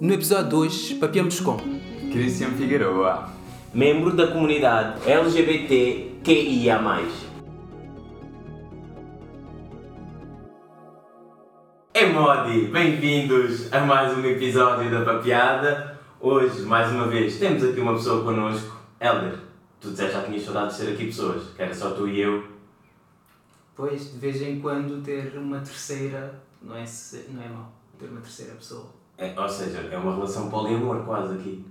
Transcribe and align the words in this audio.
No 0.00 0.12
episódio 0.12 0.50
2, 0.50 0.94
papiamos 0.94 1.40
com 1.40 1.56
Cristian 2.12 2.50
Figueroa, 2.50 3.28
membro 3.72 4.14
da 4.14 4.26
comunidade 4.28 5.08
LGBTQIA+. 5.10 6.80
É 11.92 12.06
Modi, 12.06 12.66
bem-vindos 12.66 13.72
a 13.72 13.80
mais 13.80 14.16
um 14.16 14.24
episódio 14.24 14.90
da 14.90 15.04
Papeada. 15.04 15.98
Hoje, 16.20 16.62
mais 16.62 16.90
uma 16.90 17.06
vez, 17.06 17.38
temos 17.38 17.62
aqui 17.62 17.80
uma 17.80 17.94
pessoa 17.94 18.24
connosco. 18.24 18.74
Helder, 19.00 19.38
tu 19.80 19.90
disseste 19.90 20.12
já 20.14 20.22
tinhas 20.22 20.42
saudades 20.42 20.76
de 20.76 20.84
ter 20.86 20.92
aqui 20.92 21.04
pessoas, 21.06 21.50
que 21.54 21.62
era 21.62 21.74
só 21.74 21.90
tu 21.90 22.08
e 22.08 22.20
eu. 22.20 22.44
Pois, 23.76 24.12
de 24.12 24.18
vez 24.18 24.40
em 24.42 24.60
quando, 24.60 25.02
ter 25.02 25.36
uma 25.36 25.58
terceira 25.60 26.42
não 26.62 26.74
é, 26.76 26.84
se- 26.86 27.26
não 27.30 27.42
é 27.42 27.48
mau. 27.48 27.72
Ter 27.98 28.06
uma 28.06 28.20
terceira 28.20 28.54
pessoa. 28.54 28.86
É, 29.16 29.32
ou 29.40 29.48
seja, 29.48 29.78
é 29.90 29.96
uma 29.96 30.14
relação 30.14 30.48
poliamor 30.50 31.04
quase 31.04 31.34
aqui. 31.34 31.64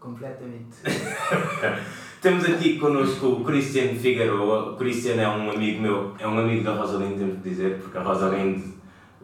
Completamente. 0.00 0.76
Temos 2.20 2.44
aqui 2.44 2.78
connosco 2.78 3.26
o 3.26 3.44
Cristian 3.44 3.94
Figueroa. 3.94 4.72
O 4.72 4.76
Cristian 4.76 5.14
é 5.14 5.28
um 5.28 5.50
amigo 5.50 5.80
meu, 5.82 6.14
é 6.18 6.26
um 6.26 6.38
amigo 6.38 6.64
da 6.64 6.74
Rosalinde, 6.74 7.18
temos 7.18 7.42
que 7.42 7.48
dizer, 7.48 7.78
porque 7.80 7.96
a 7.96 8.02
Rosalinde. 8.02 8.74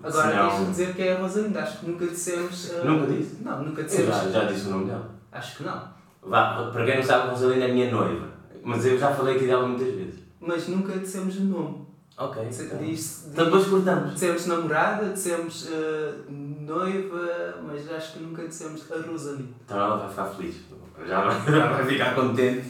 Agora, 0.03 0.31
senão- 0.31 0.49
deixa-me 0.49 0.71
dizer 0.71 0.95
que 0.95 1.03
é 1.03 1.17
a 1.17 1.21
Rosalinda. 1.21 1.61
Acho 1.63 1.79
que 1.81 1.87
nunca 1.91 2.07
dissemos. 2.07 2.71
ah, 2.75 2.85
Nunca 2.85 3.07
disse? 3.13 3.43
Não, 3.43 3.65
nunca 3.65 3.83
dissemos. 3.83 4.09
já, 4.15 4.29
já 4.31 4.45
disse 4.45 4.67
o 4.67 4.71
nome 4.71 4.85
dela. 4.87 5.11
Acho 5.33 5.57
que 5.57 5.63
não. 5.65 5.83
Vá, 6.23 6.71
para 6.73 6.85
quem 6.85 6.97
não 6.97 7.03
sabe, 7.03 7.29
a 7.29 7.31
Rosalina 7.33 7.65
é 7.65 7.73
minha 7.73 7.91
noiva. 7.91 8.29
Mas 8.63 8.85
eu 8.87 8.99
já 8.99 9.13
falei 9.13 9.37
aqui 9.37 9.47
dela 9.47 9.67
muitas 9.67 9.93
vezes. 9.95 10.21
Mas 10.41 10.69
nunca 10.69 10.93
dissemos 10.99 11.37
o 11.39 11.45
nome. 11.45 11.85
Ok. 12.17 12.43
Então, 12.49 12.79
disse- 12.79 13.29
então 13.31 13.45
depois 13.47 13.67
cortamos. 13.67 14.13
Dissemos 14.13 14.47
namorada, 14.47 15.09
dissemos 15.11 15.69
ah, 15.73 16.15
noiva, 16.65 17.63
mas 17.67 17.91
acho 17.91 18.15
que 18.15 18.19
nunca 18.21 18.47
dissemos 18.47 18.91
a 18.91 18.97
Rosalinda. 18.97 19.49
Então 19.65 19.77
ela 19.77 19.97
vai 19.97 20.09
ficar 20.09 20.25
feliz. 20.27 20.57
Já 21.07 21.21
vai, 21.25 21.41
já 21.53 21.67
vai 21.67 21.87
ficar 21.87 22.15
contente. 22.15 22.65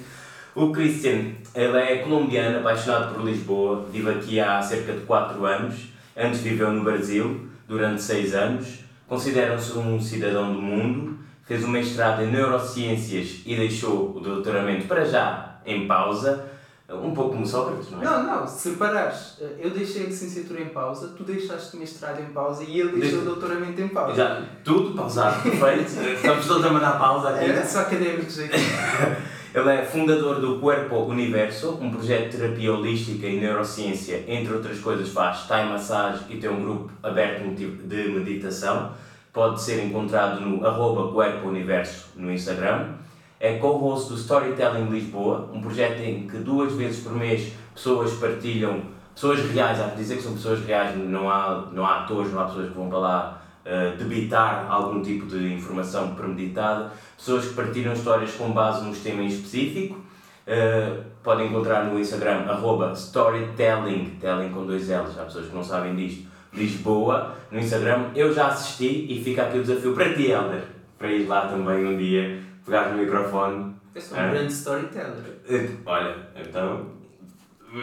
O 0.55 0.71
Christian, 0.71 1.33
ele 1.55 1.77
é 1.77 1.97
colombiano, 1.99 2.59
apaixonado 2.59 3.15
por 3.15 3.25
Lisboa, 3.25 3.87
vive 3.91 4.11
aqui 4.11 4.39
há 4.39 4.63
cerca 4.63 4.93
de 4.93 5.01
4 5.01 5.45
anos. 5.45 5.89
Antes 6.17 6.41
viveu 6.41 6.73
no 6.73 6.85
Brasil 6.85 7.49
durante 7.67 8.03
6 8.03 8.35
anos. 8.35 8.85
Considera-se 9.09 9.77
um 9.77 10.01
cidadão 10.01 10.53
do 10.53 10.63
mundo. 10.63 11.19
Fez 11.45 11.65
um 11.65 11.69
mestrado 11.69 12.23
em 12.23 12.31
neurociências 12.31 13.43
e 13.45 13.57
deixou 13.57 14.17
o 14.17 14.21
doutoramento 14.21 14.87
para 14.87 15.05
já 15.05 15.61
em 15.67 15.87
pausa. 15.87 16.54
Um 17.03 17.15
pouco 17.15 17.33
como 17.33 17.47
Sócrates, 17.47 17.91
não 17.91 18.01
é? 18.01 18.05
Não, 18.05 18.23
não, 18.23 18.47
se 18.47 18.71
reparares, 18.71 19.39
ah, 19.41 19.45
eu 19.59 19.71
deixei 19.71 20.05
a 20.05 20.07
licenciatura 20.07 20.61
em 20.61 20.69
pausa, 20.69 21.15
tu 21.17 21.23
deixaste 21.25 21.77
o 21.77 21.81
mestrado 21.81 22.21
em 22.21 22.33
pausa 22.33 22.65
e 22.65 22.81
ele 22.81 23.01
deixou 23.01 23.21
o 23.21 23.25
doutoramento 23.25 23.81
em 23.81 23.89
pausa. 23.89 24.15
Já, 24.15 24.43
tudo 24.63 24.95
pausado, 24.97 25.43
perfeito. 25.43 25.93
Estamos 26.15 26.47
todos 26.47 26.65
a 26.65 26.71
mandar 26.71 26.99
pausa 26.99 27.31
aqui. 27.31 27.45
Era 27.45 27.65
só 27.65 27.81
académicos 27.81 28.39
aqui. 28.39 28.57
Ele 29.55 29.71
é 29.71 29.85
fundador 29.85 30.41
do 30.41 30.59
Cuerpo 30.59 30.97
Universo, 31.05 31.79
um 31.81 31.89
projeto 31.89 32.33
de 32.33 32.39
terapia 32.39 32.75
holística 32.75 33.25
e 33.25 33.39
neurociência, 33.39 34.25
entre 34.27 34.53
outras 34.53 34.81
coisas 34.81 35.11
faz 35.11 35.47
Thai 35.47 35.69
Massage 35.69 36.25
e 36.29 36.39
tem 36.39 36.51
um 36.51 36.61
grupo 36.61 36.91
aberto 37.01 37.55
de 37.55 38.09
meditação. 38.09 38.91
Pode 39.33 39.63
ser 39.63 39.85
encontrado 39.85 40.41
no 40.41 40.67
arroba 40.67 41.13
Cuerpo 41.13 41.47
Universo 41.47 42.09
no 42.17 42.33
Instagram. 42.33 42.95
É 43.41 43.59
co-host 43.59 44.11
do 44.11 44.15
Storytelling 44.17 44.89
Lisboa, 44.89 45.51
um 45.53 45.61
projeto 45.61 46.01
em 46.01 46.27
que 46.27 46.39
duas 46.39 46.73
vezes 46.73 47.03
por 47.03 47.13
mês 47.13 47.53
pessoas 47.75 48.13
partilham, 48.15 48.83
pessoas 49.15 49.41
reais, 49.51 49.81
há 49.81 49.89
que 49.89 49.97
dizer 49.97 50.17
que 50.17 50.23
são 50.23 50.33
pessoas 50.33 50.65
reais, 50.65 50.97
não 50.97 51.31
há, 51.31 51.69
não 51.73 51.85
há 51.85 52.01
atores, 52.01 52.33
não 52.33 52.41
há 52.41 52.45
pessoas 52.45 52.69
que 52.69 52.75
vão 52.75 52.89
para 52.89 52.99
lá 52.99 53.43
uh, 53.65 53.97
debitar 53.97 54.67
algum 54.71 55.03
tipo 55.03 55.27
de 55.27 55.53
informação 55.53 56.15
premeditada, 56.15 56.93
pessoas 57.17 57.47
que 57.47 57.55
partilham 57.55 57.93
histórias 57.93 58.33
com 58.35 58.51
base 58.51 58.85
num 58.85 58.93
tema 58.93 59.23
em 59.23 59.27
específico. 59.27 60.01
Uh, 60.47 61.03
podem 61.23 61.49
encontrar 61.49 61.85
no 61.87 61.99
Instagram 61.99 62.45
arroba 62.47 62.93
storytelling, 62.93 64.19
telling 64.21 64.51
com 64.51 64.67
dois 64.67 64.89
L's, 64.89 65.19
há 65.19 65.25
pessoas 65.25 65.47
que 65.47 65.55
não 65.55 65.65
sabem 65.65 65.97
disto, 65.97 66.29
Lisboa, 66.53 67.35
no 67.51 67.59
Instagram. 67.59 68.11
Eu 68.15 68.33
já 68.33 68.49
assisti 68.49 69.07
e 69.09 69.23
fica 69.25 69.43
aqui 69.43 69.59
o 69.59 69.63
desafio 69.63 69.95
para 69.95 70.13
ti, 70.13 70.31
Helder, 70.31 70.65
para 70.99 71.11
ir 71.11 71.27
lá 71.27 71.49
também 71.49 71.87
um 71.87 71.97
dia, 71.97 72.41
pegar 72.65 72.91
no 72.91 72.99
microfone. 72.99 73.75
Eu 73.95 74.01
sou 74.01 74.19
um 74.19 74.21
É. 74.21 74.31
grande 74.31 74.53
storyteller. 74.53 75.39
Uh, 75.49 75.77
Olha, 75.87 76.17
então, 76.37 76.87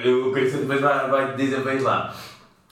eu- 0.04 0.28
o 0.30 0.32
Cristian 0.34 0.60
depois 0.62 0.82
vai, 0.82 1.10
vai 1.10 1.36
dizer, 1.36 1.62
vens 1.62 1.84
lá. 1.84 2.14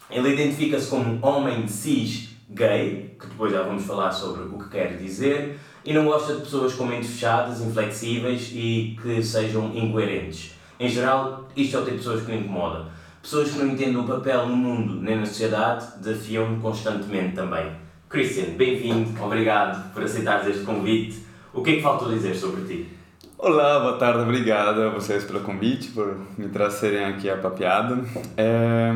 Ele 0.10 0.34
identifica-se 0.34 0.90
como 0.90 1.20
homem 1.26 1.68
cis 1.68 2.30
gay, 2.50 3.16
que 3.20 3.28
depois 3.28 3.52
já 3.52 3.62
vamos 3.62 3.86
falar 3.86 4.12
sobre 4.12 4.44
o 4.44 4.58
que 4.58 4.70
quer 4.70 4.98
dizer, 4.98 5.60
e 5.86 5.94
não 5.94 6.06
gosta 6.06 6.34
de 6.36 6.42
pessoas 6.42 6.74
com 6.74 6.86
mentes 6.86 7.12
fechadas, 7.12 7.62
inflexíveis 7.62 8.50
e 8.54 8.98
que 9.02 9.22
sejam 9.24 9.72
incoerentes. 9.76 10.56
Em 10.80 10.90
geral, 10.90 11.48
isto 11.56 11.78
é 11.78 11.80
o 11.80 11.84
tipo 11.84 11.98
de 11.98 12.04
pessoas 12.04 12.26
que 12.26 12.32
me 12.32 12.40
incomoda. 12.40 12.88
Pessoas 13.22 13.52
que 13.52 13.60
não 13.60 13.68
entendem 13.68 13.98
o 13.98 14.04
papel 14.06 14.48
no 14.48 14.56
mundo 14.56 14.96
nem 14.96 15.18
na 15.18 15.26
sociedade 15.26 15.86
desafiam-me 16.02 16.60
constantemente 16.62 17.36
também. 17.36 17.72
Christian, 18.10 18.56
bem-vindo, 18.56 19.22
obrigado 19.24 19.94
por 19.94 20.04
aceitares 20.04 20.48
este 20.48 20.64
convite. 20.66 21.29
O 21.52 21.64
que 21.64 21.72
é 21.72 21.76
que 21.78 21.82
faltou 21.82 22.10
dizer 22.10 22.36
sobre 22.36 22.62
ti? 22.64 22.88
Olá, 23.36 23.80
boa 23.80 23.98
tarde, 23.98 24.20
obrigado 24.20 24.84
a 24.84 24.90
vocês 24.90 25.24
pelo 25.24 25.40
convite, 25.40 25.88
por 25.90 26.16
me 26.38 26.48
trazerem 26.50 27.06
aqui 27.06 27.28
a 27.28 27.38
papeada. 27.38 28.04
É, 28.38 28.92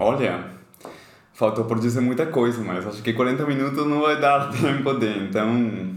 olha, 0.00 0.44
faltou 1.32 1.66
por 1.66 1.78
dizer 1.78 2.00
muita 2.00 2.26
coisa, 2.26 2.60
mas 2.64 2.84
acho 2.84 3.00
que 3.00 3.12
40 3.12 3.46
minutos 3.46 3.86
não 3.86 4.00
vai 4.00 4.20
dar 4.20 4.50
tempo 4.60 4.92
de, 4.94 5.06
então, 5.06 5.88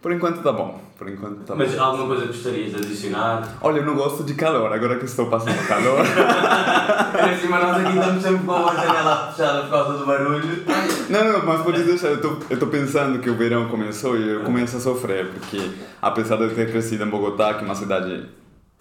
por 0.00 0.12
enquanto 0.12 0.40
tá 0.40 0.52
bom, 0.52 0.80
por 1.04 1.12
enquanto 1.12 1.44
tá 1.44 1.54
Mas 1.54 1.78
alguma 1.78 2.06
coisa 2.06 2.26
gostarias 2.26 2.70
de 2.70 2.76
adicionar? 2.76 3.56
Olha, 3.60 3.78
eu 3.78 3.84
não 3.84 3.94
gosto 3.94 4.24
de 4.24 4.34
calor, 4.34 4.72
agora 4.72 4.98
que 4.98 5.04
estou 5.04 5.26
passando 5.26 5.66
calor. 5.68 6.00
Em 7.30 7.38
cima 7.38 7.58
nós 7.58 7.84
aqui 7.84 7.98
estamos 7.98 8.22
sempre 8.22 8.46
com 8.46 8.52
a 8.52 8.74
janela 8.74 9.32
fechada 9.32 9.62
por 9.62 9.70
causa 9.70 9.98
do 9.98 10.06
barulho. 10.06 10.64
Não, 11.10 11.32
não, 11.32 11.44
mas 11.44 11.62
pode 11.62 11.82
deixar, 11.82 12.08
eu 12.08 12.58
tô 12.58 12.66
pensando 12.68 13.18
que 13.18 13.28
o 13.28 13.34
verão 13.34 13.68
começou 13.68 14.16
e 14.16 14.30
eu 14.30 14.40
começo 14.40 14.76
a 14.78 14.80
sofrer, 14.80 15.28
porque 15.28 15.70
apesar 16.00 16.36
de 16.36 16.44
eu 16.44 16.54
ter 16.54 16.70
crescido 16.70 17.04
em 17.04 17.08
Bogotá, 17.08 17.54
que 17.54 17.62
é 17.62 17.64
uma 17.66 17.74
cidade... 17.74 18.26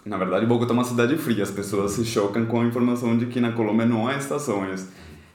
Na 0.06 0.18
verdade, 0.18 0.46
Bogotá 0.46 0.74
é 0.74 0.76
uma 0.76 0.84
cidade 0.84 1.18
fria, 1.18 1.44
as 1.44 1.52
pessoas 1.52 1.92
se 1.92 2.06
chocam 2.06 2.46
com 2.46 2.62
a 2.62 2.66
informação 2.66 3.18
de 3.18 3.26
que 3.26 3.40
na 3.40 3.52
Colômbia 3.52 3.86
não 3.86 4.08
há 4.08 4.16
estações. 4.16 4.88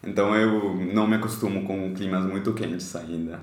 Então 0.03 0.34
eu 0.34 0.75
não 0.93 1.06
me 1.06 1.16
acostumo 1.16 1.65
com 1.65 1.93
climas 1.94 2.25
muito 2.25 2.53
quentes 2.54 2.94
ainda. 2.97 3.41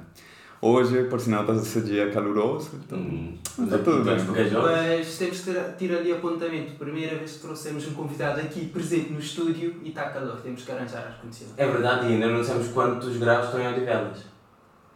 Hoje, 0.68 1.04
por 1.04 1.20
sinal, 1.20 1.42
está 1.42 1.54
esse 1.54 1.82
dia 1.82 2.10
caloroso, 2.10 2.72
então... 2.84 2.98
Hum, 2.98 3.38
Tá 3.70 3.78
tudo 3.78 4.04
bem. 4.04 4.18
Mas 4.18 5.18
temos 5.18 5.42
que 5.42 5.54
ter 5.78 5.96
ali 5.96 6.12
apontamento. 6.12 6.74
Primeira 6.74 7.16
vez 7.18 7.34
que 7.34 7.40
trouxemos 7.40 7.88
um 7.88 7.94
convidado 7.94 8.42
aqui 8.42 8.66
presente 8.66 9.14
no 9.14 9.20
estúdio 9.20 9.76
e 9.84 9.90
está 9.90 10.10
calor. 10.10 10.38
Temos 10.44 10.64
que 10.64 10.72
arranjar 10.72 11.04
ar-condicionado. 11.04 11.54
É 11.62 11.68
verdade, 11.68 12.08
e 12.08 12.14
ainda 12.14 12.28
não 12.28 12.44
sabemos 12.44 12.70
quantos 12.70 13.16
graus 13.18 13.46
estão 13.46 13.62
em 13.62 13.68
Odivelas. 13.68 14.26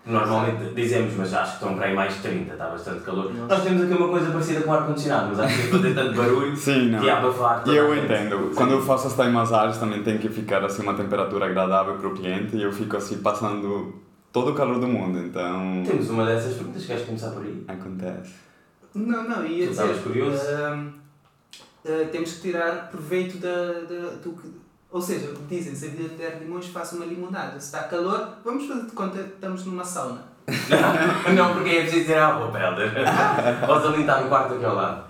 Normalmente 0.06 0.74
dizemos, 0.74 1.14
mas 1.16 1.34
acho 1.34 1.52
que 1.52 1.64
estão 1.64 1.76
para 1.76 1.86
aí 1.86 1.94
mais 1.96 2.16
de 2.16 2.22
30, 2.22 2.54
está 2.54 2.68
bastante 2.70 3.02
calor. 3.04 3.32
Nossa. 3.32 3.56
Nós 3.56 3.64
temos 3.64 3.84
aqui 3.84 3.94
uma 3.94 4.10
coisa 4.10 4.32
parecida 4.32 4.62
com 4.62 4.74
ar-condicionado, 4.74 5.28
mas 5.30 5.40
acho 5.40 5.56
que 5.56 5.62
é 5.62 5.70
fazer 5.70 5.94
tanto 5.94 6.18
barulho 6.18 6.56
Sim, 6.58 6.90
não. 6.90 7.04
e 7.04 7.10
abafar. 7.10 7.64
E 7.68 7.76
eu 7.76 7.96
entendo. 7.96 8.50
Sim. 8.50 8.56
Quando 8.56 8.72
eu 8.72 8.82
faço 8.82 9.08
as 9.08 9.14
time 9.14 9.78
também 9.80 10.02
tem 10.02 10.18
que 10.18 10.30
ficar 10.30 10.66
assim 10.66 10.82
uma 10.82 10.96
temperatura 10.96 11.46
agradável 11.46 11.94
para 11.96 12.08
o 12.08 12.14
cliente 12.16 12.58
e 12.58 12.64
eu 12.64 12.72
fico 12.72 12.98
assim 12.98 13.20
passando 13.20 14.09
todo 14.32 14.52
o 14.52 14.56
calor 14.56 14.80
do 14.80 14.88
mundo, 14.88 15.20
então 15.20 15.84
Temos 15.86 16.10
uma 16.10 16.26
dessas 16.26 16.56
perguntas, 16.56 16.86
queres 16.86 17.06
começar 17.06 17.32
por 17.32 17.44
aí? 17.44 17.64
acontece. 17.68 18.34
Não, 18.94 19.24
não, 19.30 19.46
ia 19.46 19.66
Tu 19.68 19.70
dizer. 19.70 19.72
estavas 19.72 20.00
curioso? 20.00 20.42
ahm, 20.50 20.90
ah, 21.86 22.08
temos 22.12 22.34
que 22.34 22.42
tirar 22.42 22.90
proveito 22.90 23.38
da, 23.38 23.50
da, 23.88 24.10
do 24.24 24.32
que. 24.34 24.50
Ou 24.92 25.00
seja, 25.00 25.32
dizem, 25.48 25.76
se 25.76 25.86
a 25.86 25.90
vida 25.90 26.10
der 26.18 26.40
limões, 26.40 26.66
faça 26.68 26.96
uma 26.96 27.06
limonada. 27.06 27.60
Se 27.60 27.68
está 27.68 27.84
calor, 27.84 28.30
vamos 28.44 28.66
fazer 28.66 28.86
de 28.86 28.92
conta 28.92 29.20
que 29.22 29.30
estamos 29.36 29.64
numa 29.66 29.84
sauna. 29.84 30.24
não, 31.36 31.54
porque 31.54 31.70
é 31.70 31.82
preciso 31.82 32.06
tirar 32.06 32.32
a 32.32 32.34
roupa, 32.34 32.58
Helder. 32.60 32.92
Rosalinda 33.68 34.02
está 34.02 34.22
no 34.22 34.30
quarto 34.30 34.56
aqui 34.56 34.66
ao 34.66 34.74
lado. 34.76 35.04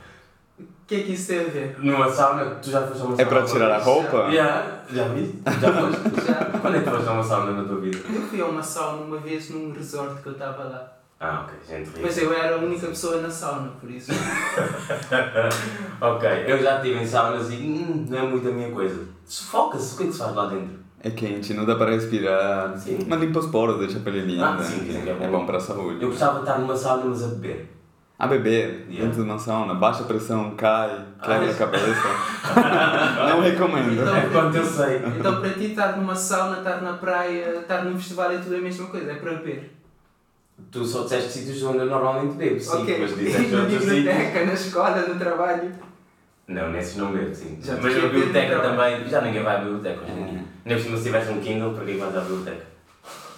O 0.90 0.92
que 0.92 0.96
é 0.96 1.04
que 1.04 1.12
isso 1.14 1.28
tem 1.28 1.42
a 1.42 1.44
ver? 1.44 1.76
Numa 1.78 2.10
sauna, 2.10 2.46
tu 2.56 2.72
já 2.72 2.82
foste 2.82 3.04
a 3.04 3.06
uma 3.06 3.14
É 3.14 3.18
sauna? 3.18 3.30
para 3.30 3.44
tirar 3.46 3.72
a 3.74 3.78
roupa? 3.78 4.32
Já, 4.32 4.82
já 4.92 5.08
viste? 5.10 5.38
Já 5.46 5.72
foste? 5.72 6.26
Já. 6.26 6.46
Quando 6.60 6.78
é 6.78 6.80
que 6.82 6.90
foste 6.90 7.08
a 7.08 7.12
uma 7.12 7.24
sauna 7.24 7.52
na 7.62 7.64
tua 7.68 7.80
vida? 7.80 8.00
Eu 8.12 8.22
fui 8.24 8.42
a 8.42 8.46
uma 8.46 8.64
sauna 8.64 9.04
uma 9.04 9.18
vez 9.20 9.52
num 9.52 9.72
resort 9.72 10.20
que 10.24 10.30
eu 10.30 10.34
estava 10.34 10.64
lá. 10.64 10.92
Ah, 11.20 11.46
ok, 11.46 11.60
gente 11.68 11.88
rica. 11.90 12.00
Mas 12.02 12.18
eu 12.18 12.34
era 12.34 12.56
a 12.56 12.58
única 12.58 12.88
pessoa 12.88 13.22
na 13.22 13.30
sauna, 13.30 13.70
por 13.80 13.92
isso. 13.92 14.12
ok, 16.02 16.30
eu 16.48 16.58
já 16.64 16.78
estive 16.78 17.00
em 17.00 17.06
saunas 17.06 17.52
e 17.52 17.56
hum, 17.56 18.06
não 18.10 18.18
é 18.18 18.22
muito 18.24 18.48
a 18.48 18.52
minha 18.52 18.72
coisa. 18.72 19.06
Sufoca-se, 19.26 19.94
o 19.94 19.98
que 19.98 20.04
é 20.04 20.08
que 20.08 20.14
se 20.14 20.18
faz 20.20 20.34
lá 20.34 20.48
dentro? 20.48 20.80
É 21.04 21.12
quente, 21.12 21.54
não 21.54 21.66
dá 21.66 21.76
para 21.76 21.92
respirar. 21.92 22.76
Sim. 22.78 22.98
Mas 23.08 23.20
limpa 23.20 23.38
os 23.40 23.46
poros, 23.48 23.78
deixa 23.78 24.00
a 24.00 24.02
pele 24.02 24.22
linda. 24.22 24.48
Ah, 24.50 24.64
sim, 24.64 24.80
dizem 24.86 25.04
que 25.04 25.10
é 25.10 25.14
bom. 25.14 25.24
é 25.24 25.28
bom 25.28 25.46
para 25.46 25.58
a 25.58 25.62
saúde. 25.62 26.02
Eu 26.02 26.10
gostava 26.10 26.36
de 26.40 26.46
estar 26.50 26.58
numa 26.58 26.76
sauna, 26.76 27.06
mas 27.06 27.24
a 27.24 27.28
beber. 27.28 27.70
A 28.20 28.28
beber, 28.28 28.86
Yeah. 28.90 29.06
dentro 29.06 29.24
de 29.24 29.30
uma 29.30 29.40
sauna, 29.40 29.76
baixa 29.76 30.04
pressão, 30.04 30.52
cai, 30.58 30.90
quebra 31.24 31.48
Ah, 31.48 31.52
a 31.52 31.54
cabeça. 31.54 32.08
não 33.30 33.42
recomendo. 33.42 33.94
Então- 33.94 34.16
É 34.18 34.22
quanto 34.30 34.58
eu 34.58 34.66
sei. 34.66 34.98
Então 35.18 35.40
para 35.40 35.50
ti 35.52 35.66
estar 35.72 35.96
numa 35.96 36.14
sauna, 36.16 36.58
estar 36.58 36.82
na 36.82 36.94
praia, 36.94 37.60
estar 37.62 37.86
num 37.86 37.96
festival 37.98 38.32
é 38.34 38.38
tudo 38.38 38.56
a 38.56 38.60
mesma 38.60 38.88
coisa, 38.88 39.12
é 39.12 39.16
para 39.16 39.36
beber. 39.36 39.72
Tu 40.70 40.84
só 40.84 41.04
disseste 41.04 41.32
sítios 41.32 41.64
onde 41.64 41.78
eu 41.78 41.86
normalmente 41.86 42.34
bebo, 42.36 42.60
sim, 42.60 42.82
ok. 42.84 42.98
mas 43.00 43.16
disseste 43.18 43.48
na 43.54 43.60
outros 43.62 43.80
sítios. 43.84 43.96
biblioteca, 44.04 44.46
na 44.46 44.54
escola, 44.54 45.02
no 45.08 45.16
trabalho. 45.18 45.72
Não, 46.50 46.72
nesses 46.72 46.98
não 46.98 47.14
bebo, 47.14 47.34
sim. 47.34 47.58
Já 47.64 47.78
mas 47.82 47.96
na 47.96 48.02
biblioteca 48.02 48.60
também, 48.60 49.08
já 49.08 49.22
ninguém 49.22 49.44
vai 49.44 49.56
à 49.56 49.60
biblioteca 49.60 50.02
hoje 50.02 50.12
em 50.12 50.16
dia. 50.16 50.24
Uhum. 50.34 50.46
Nem 50.66 50.78
se 50.78 51.04
tivesse 51.04 51.32
um 51.32 51.40
Kindle, 51.40 51.74
para 51.74 51.86
que 51.86 51.94
vais 51.98 52.18
à 52.18 52.20
biblioteca? 52.20 52.64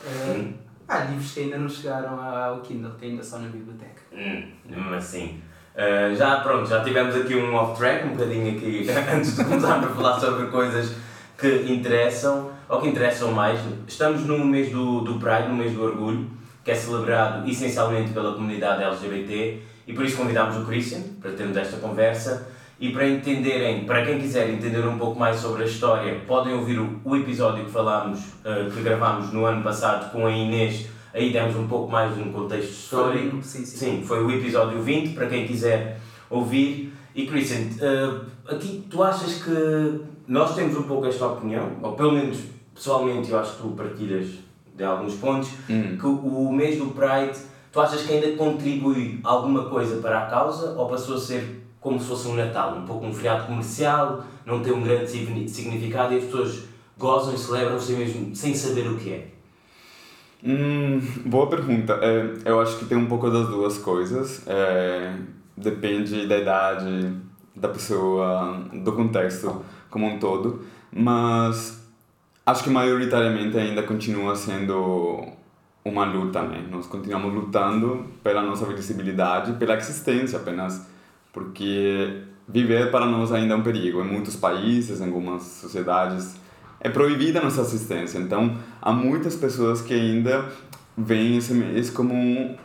Eh, 0.07 0.31
Hum? 0.31 0.53
Há 0.91 1.05
livros 1.05 1.31
que 1.31 1.39
ainda 1.39 1.57
não 1.57 1.69
chegaram 1.69 2.19
ao 2.19 2.59
Kindle, 2.59 2.91
que 2.99 3.05
ainda 3.05 3.23
são 3.23 3.39
na 3.39 3.47
biblioteca. 3.47 4.01
Hum, 4.11 4.43
mesmo 4.65 4.93
assim. 4.93 5.41
Uh, 5.73 6.13
já, 6.13 6.41
pronto, 6.41 6.67
já 6.67 6.83
tivemos 6.83 7.15
aqui 7.15 7.33
um 7.33 7.55
off-track, 7.55 8.07
um 8.07 8.11
bocadinho 8.11 8.57
aqui, 8.57 8.85
antes 9.15 9.37
de 9.37 9.43
começarmos 9.45 9.89
a 9.89 9.95
falar 9.95 10.19
sobre 10.19 10.47
coisas 10.47 10.93
que 11.37 11.71
interessam, 11.71 12.51
ou 12.67 12.81
que 12.81 12.89
interessam 12.89 13.31
mais. 13.31 13.59
Estamos 13.87 14.25
no 14.25 14.43
mês 14.43 14.69
do, 14.69 14.99
do 15.01 15.17
Pride, 15.17 15.47
no 15.47 15.55
mês 15.55 15.71
do 15.71 15.81
Orgulho, 15.81 16.29
que 16.63 16.71
é 16.71 16.75
celebrado 16.75 17.49
essencialmente 17.49 18.11
pela 18.11 18.33
comunidade 18.33 18.83
LGBT, 18.83 19.61
e 19.87 19.93
por 19.93 20.03
isso 20.03 20.17
convidámos 20.17 20.57
o 20.57 20.65
Christian 20.65 21.01
para 21.21 21.31
termos 21.31 21.55
esta 21.55 21.77
conversa. 21.77 22.47
E 22.81 22.91
para 22.91 23.07
entenderem, 23.07 23.85
para 23.85 24.03
quem 24.03 24.19
quiser 24.19 24.49
entender 24.49 24.83
um 24.87 24.97
pouco 24.97 25.19
mais 25.19 25.37
sobre 25.37 25.61
a 25.61 25.65
história, 25.67 26.19
podem 26.27 26.51
ouvir 26.55 26.79
o, 26.79 26.99
o 27.05 27.15
episódio 27.15 27.63
que 27.63 27.69
falámos, 27.69 28.19
uh, 28.43 28.71
que 28.73 28.81
gravámos 28.81 29.31
no 29.31 29.45
ano 29.45 29.61
passado 29.61 30.11
com 30.11 30.25
a 30.25 30.31
Inês. 30.31 30.87
Aí 31.13 31.31
demos 31.31 31.55
um 31.55 31.67
pouco 31.67 31.91
mais 31.91 32.15
de 32.15 32.21
um 32.23 32.31
contexto 32.31 32.71
histórico. 32.71 33.37
Sim, 33.43 33.63
sim. 33.63 33.77
Sim, 33.77 34.03
foi 34.03 34.23
o 34.23 34.31
episódio 34.31 34.81
20, 34.81 35.13
para 35.13 35.27
quem 35.27 35.45
quiser 35.45 35.99
ouvir. 36.27 36.91
E 37.13 37.27
Christian, 37.27 37.67
uh, 37.85 38.25
aqui 38.51 38.83
tu 38.89 39.03
achas 39.03 39.43
que 39.43 40.01
nós 40.27 40.55
temos 40.55 40.75
um 40.75 40.83
pouco 40.83 41.05
esta 41.05 41.27
opinião, 41.27 41.73
ou 41.83 41.93
pelo 41.93 42.13
menos 42.13 42.39
pessoalmente 42.73 43.29
eu 43.29 43.37
acho 43.37 43.57
que 43.57 43.61
tu 43.61 43.67
partilhas 43.75 44.27
de 44.75 44.83
alguns 44.83 45.13
pontos, 45.15 45.51
Hum. 45.69 45.97
que 45.99 46.05
o 46.07 46.51
mês 46.51 46.79
do 46.79 46.87
Pride, 46.87 47.37
tu 47.71 47.79
achas 47.79 48.01
que 48.01 48.13
ainda 48.13 48.35
contribui 48.35 49.19
alguma 49.23 49.65
coisa 49.65 50.01
para 50.01 50.23
a 50.23 50.25
causa 50.25 50.71
ou 50.71 50.89
passou 50.89 51.17
a 51.17 51.19
ser 51.19 51.60
como 51.81 51.99
se 51.99 52.07
fosse 52.07 52.27
um 52.29 52.35
Natal, 52.35 52.77
um 52.77 52.85
pouco 52.85 53.05
um 53.05 53.13
feriado 53.13 53.47
comercial, 53.47 54.23
não 54.45 54.61
tem 54.61 54.71
um 54.71 54.81
grande 54.81 55.09
signi- 55.09 55.49
significado 55.49 56.13
e 56.13 56.17
as 56.19 56.23
pessoas 56.25 56.63
gozam 56.97 57.33
e 57.33 57.37
celebram 57.37 57.79
sem 57.79 57.97
mesmo 57.97 58.33
sem 58.35 58.53
saber 58.53 58.87
o 58.87 58.97
que 58.97 59.11
é? 59.11 59.27
Hum, 60.43 60.99
boa 61.25 61.47
pergunta. 61.49 61.99
É, 62.01 62.33
eu 62.45 62.61
acho 62.61 62.77
que 62.77 62.85
tem 62.85 62.97
um 62.97 63.07
pouco 63.07 63.29
das 63.29 63.47
duas 63.49 63.77
coisas. 63.77 64.47
É, 64.47 65.13
depende 65.57 66.27
da 66.27 66.37
idade 66.37 67.13
da 67.55 67.67
pessoa, 67.67 68.63
do 68.73 68.91
contexto 68.93 69.63
como 69.89 70.07
um 70.07 70.19
todo. 70.19 70.63
Mas 70.91 71.83
acho 72.45 72.63
que 72.63 72.69
maioritariamente 72.69 73.57
ainda 73.57 73.83
continua 73.83 74.35
sendo 74.35 75.27
uma 75.85 76.05
luta, 76.05 76.41
né? 76.41 76.63
Nós 76.69 76.87
continuamos 76.87 77.33
lutando 77.33 78.05
pela 78.23 78.41
nossa 78.41 78.65
visibilidade, 78.65 79.53
pela 79.53 79.75
existência 79.75 80.39
apenas, 80.39 80.87
porque 81.31 82.23
viver 82.47 82.91
para 82.91 83.05
nós 83.05 83.31
ainda 83.31 83.53
é 83.53 83.57
um 83.57 83.63
perigo. 83.63 84.01
Em 84.01 84.07
muitos 84.07 84.35
países, 84.35 85.01
em 85.01 85.05
algumas 85.05 85.43
sociedades, 85.43 86.35
é 86.79 86.89
proibida 86.89 87.39
a 87.39 87.43
nossa 87.43 87.61
assistência. 87.61 88.17
Então, 88.17 88.57
há 88.81 88.91
muitas 88.91 89.35
pessoas 89.35 89.81
que 89.81 89.93
ainda 89.93 90.45
veem 90.97 91.37
esse 91.37 91.53
mês 91.53 91.89
como 91.89 92.13
um, 92.13 92.55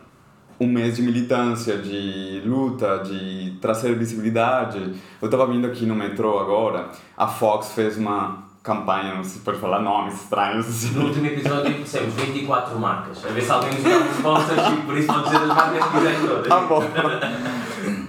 um 0.59 0.67
mês 0.67 0.95
de 0.95 1.01
militância, 1.01 1.77
de 1.77 2.41
luta, 2.45 2.99
de 2.99 3.57
trazer 3.61 3.95
visibilidade. 3.95 4.93
Eu 5.21 5.27
estava 5.27 5.47
vindo 5.47 5.67
aqui 5.67 5.85
no 5.85 5.95
metrô 5.95 6.39
agora, 6.39 6.89
a 7.15 7.27
Fox 7.27 7.71
fez 7.71 7.97
uma 7.97 8.45
campanha, 8.63 9.15
não 9.15 9.23
se 9.23 9.39
pode 9.39 9.59
falar 9.59 9.79
nomes 9.79 10.15
estranhos 10.15 10.67
assim. 10.67 10.91
No 10.91 11.05
último 11.05 11.25
episódio 11.25 11.73
dissemos 11.75 12.13
24 12.15 12.77
marcas, 12.77 13.25
a 13.25 13.29
ver 13.29 13.41
se 13.41 13.51
alguém 13.51 13.73
nos 13.75 13.83
dá 13.83 13.97
um 13.97 14.11
sponsorship, 14.11 14.81
por 14.85 14.97
isso 14.97 15.07
pode 15.07 15.23
dizer 15.23 15.37
as 15.37 15.47
marcas 15.47 15.85
que 15.85 15.91
quiserem 15.91 16.27
todas. 16.27 16.47
Tá 16.47 16.59
bom. 16.61 16.83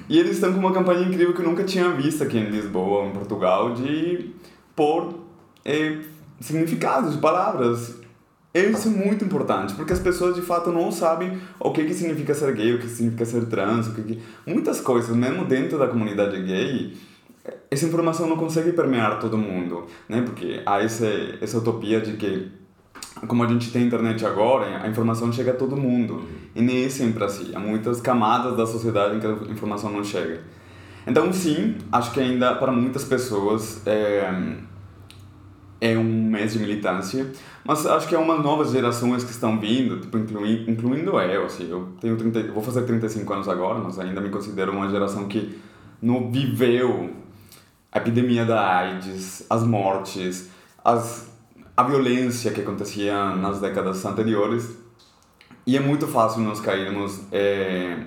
E 0.09 0.19
eles 0.19 0.33
estão 0.33 0.53
com 0.53 0.59
uma 0.59 0.73
campanha 0.73 1.07
incrível 1.07 1.35
que 1.35 1.41
eu 1.41 1.45
nunca 1.45 1.65
tinha 1.65 1.91
visto 1.91 2.23
aqui 2.23 2.39
em 2.39 2.51
Lisboa, 2.51 3.07
em 3.07 3.11
Portugal, 3.11 3.75
de 3.75 4.31
pôr 4.75 5.15
eh, 5.65 5.99
significados 6.41 7.15
de 7.15 7.19
palavras. 7.19 7.97
Isso 8.55 8.89
é 8.89 8.91
muito 8.91 9.25
importante, 9.25 9.75
porque 9.75 9.93
as 9.93 9.99
pessoas 10.01 10.35
de 10.35 10.41
fato 10.41 10.73
não 10.73 10.91
sabem 10.91 11.39
o 11.61 11.71
que, 11.71 11.85
que 11.85 11.95
significa 11.95 12.35
ser 12.35 12.55
gay, 12.55 12.75
o 12.75 12.79
que 12.79 12.89
significa 12.89 13.25
ser 13.25 13.47
trans, 13.47 13.89
o 13.89 13.95
que, 13.95 14.03
que... 14.03 14.23
muitas 14.47 14.81
coisas, 14.81 15.15
mesmo 15.15 15.45
dentro 15.45 15.79
da 15.79 15.87
comunidade 15.87 16.43
gay, 16.43 16.97
essa 17.71 17.87
informação 17.87 18.27
não 18.27 18.37
consegue 18.37 18.73
permear 18.73 19.19
todo 19.21 19.37
mundo, 19.37 19.87
né? 20.09 20.23
Porque 20.23 20.63
há 20.65 20.83
essa, 20.83 21.07
essa 21.41 21.59
utopia 21.59 22.01
de 22.01 22.15
que, 22.15 22.49
como 23.27 23.43
a 23.43 23.49
gente 23.49 23.71
tem 23.71 23.87
internet 23.87 24.25
agora, 24.25 24.83
a 24.83 24.89
informação 24.89 25.33
chega 25.33 25.53
a 25.53 25.55
todo 25.55 25.77
mundo. 25.77 26.23
E 26.55 26.63
nem 26.63 26.85
é 26.85 26.89
sempre 26.89 27.25
assim. 27.25 27.55
Há 27.55 27.59
muitas 27.59 28.01
camadas 28.01 28.57
da 28.57 28.67
sociedade 28.67 29.17
em 29.17 29.21
que 29.21 29.27
a 29.27 29.53
informação 29.53 29.91
não 29.91 30.05
chega. 30.05 30.41
Então, 31.07 31.33
sim, 31.33 31.77
acho 31.91 32.13
que 32.13 32.21
ainda 32.21 32.55
para 32.57 32.71
muitas 32.71 33.05
pessoas 33.05 33.81
é, 33.87 34.31
é 35.81 35.97
um 35.97 36.31
mês 36.31 36.53
de 36.53 36.59
militância, 36.59 37.27
mas 37.65 37.87
acho 37.87 38.09
que 38.09 38.15
é 38.15 38.19
umas 38.19 38.43
novas 38.43 38.73
gerações 38.73 39.25
que 39.25 39.31
estão 39.31 39.59
vindo, 39.59 40.01
tipo, 40.01 40.19
inclui, 40.19 40.65
incluindo 40.69 41.19
eu, 41.19 41.47
assim, 41.47 41.71
eu 41.71 41.89
tenho 42.01 42.17
30, 42.17 42.53
vou 42.53 42.63
fazer 42.63 42.83
35 42.83 43.33
anos 43.33 43.49
agora, 43.49 43.79
mas 43.79 43.99
ainda 43.99 44.21
me 44.21 44.29
considero 44.29 44.73
uma 44.73 44.89
geração 44.89 45.27
que 45.29 45.59
não 46.01 46.31
viveu 46.31 47.11
a 47.91 47.99
epidemia 47.99 48.45
da 48.45 48.61
AIDS, 48.61 49.47
as 49.49 49.65
mortes, 49.65 50.51
as, 50.85 51.28
a 51.79 51.85
violência 51.85 52.51
que 52.51 52.61
acontecia 52.61 53.37
nas 53.37 53.61
décadas 53.61 54.05
anteriores, 54.05 54.77
e 55.65 55.77
é 55.77 55.81
muito 55.81 56.09
fácil 56.09 56.43
nós 56.43 56.61
cairmos 56.61 57.21
é, 57.31 57.99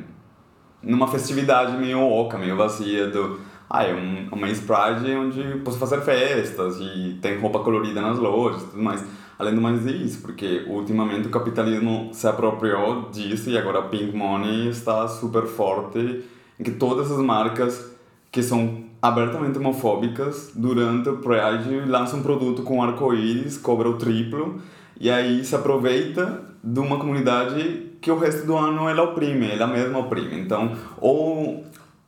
numa 0.83 1.07
festividade 1.07 1.77
meio 1.77 2.01
oca, 2.01 2.37
meio 2.37 2.57
vazia 2.57 3.07
do 3.07 3.39
ah, 3.69 3.85
é 3.85 3.93
um, 3.93 4.27
um 4.29 4.35
mês 4.35 4.59
Pride 4.59 5.09
onde 5.15 5.59
posso 5.59 5.77
fazer 5.77 6.01
festas 6.01 6.81
e 6.81 7.17
tem 7.21 7.39
roupa 7.39 7.59
colorida 7.59 8.01
nas 8.01 8.17
lojas 8.17 8.61
e 8.61 8.65
tudo 8.65 8.83
mais. 8.83 9.05
Além 9.39 9.55
do 9.55 9.61
mais 9.61 9.85
isso, 9.85 10.21
porque 10.21 10.65
ultimamente 10.67 11.29
o 11.29 11.31
capitalismo 11.31 12.09
se 12.11 12.27
apropriou 12.27 13.09
disso 13.09 13.49
e 13.49 13.57
agora 13.57 13.83
Pink 13.83 14.13
Money 14.13 14.67
está 14.67 15.07
super 15.07 15.47
forte 15.47 16.25
em 16.59 16.63
que 16.63 16.71
todas 16.71 17.09
as 17.09 17.19
marcas 17.19 17.89
que 18.31 18.41
são 18.41 18.83
abertamente 19.01 19.57
homofóbicas 19.57 20.51
durante 20.55 21.09
o 21.09 21.17
Pride 21.17 21.81
lançam 21.87 22.19
um 22.19 22.23
produto 22.23 22.61
com 22.63 22.81
arco-íris, 22.81 23.57
cobra 23.57 23.89
o 23.89 23.97
triplo 23.97 24.61
e 24.99 25.09
aí 25.09 25.43
se 25.43 25.55
aproveita 25.55 26.41
de 26.63 26.79
uma 26.79 26.97
comunidade 26.97 27.91
que 27.99 28.11
o 28.11 28.17
resto 28.17 28.45
do 28.45 28.55
ano 28.55 28.87
ela 28.87 29.03
oprime, 29.03 29.49
ela 29.51 29.67
mesma 29.67 29.99
oprime. 29.99 30.39
Então, 30.39 30.75
ou 30.99 31.63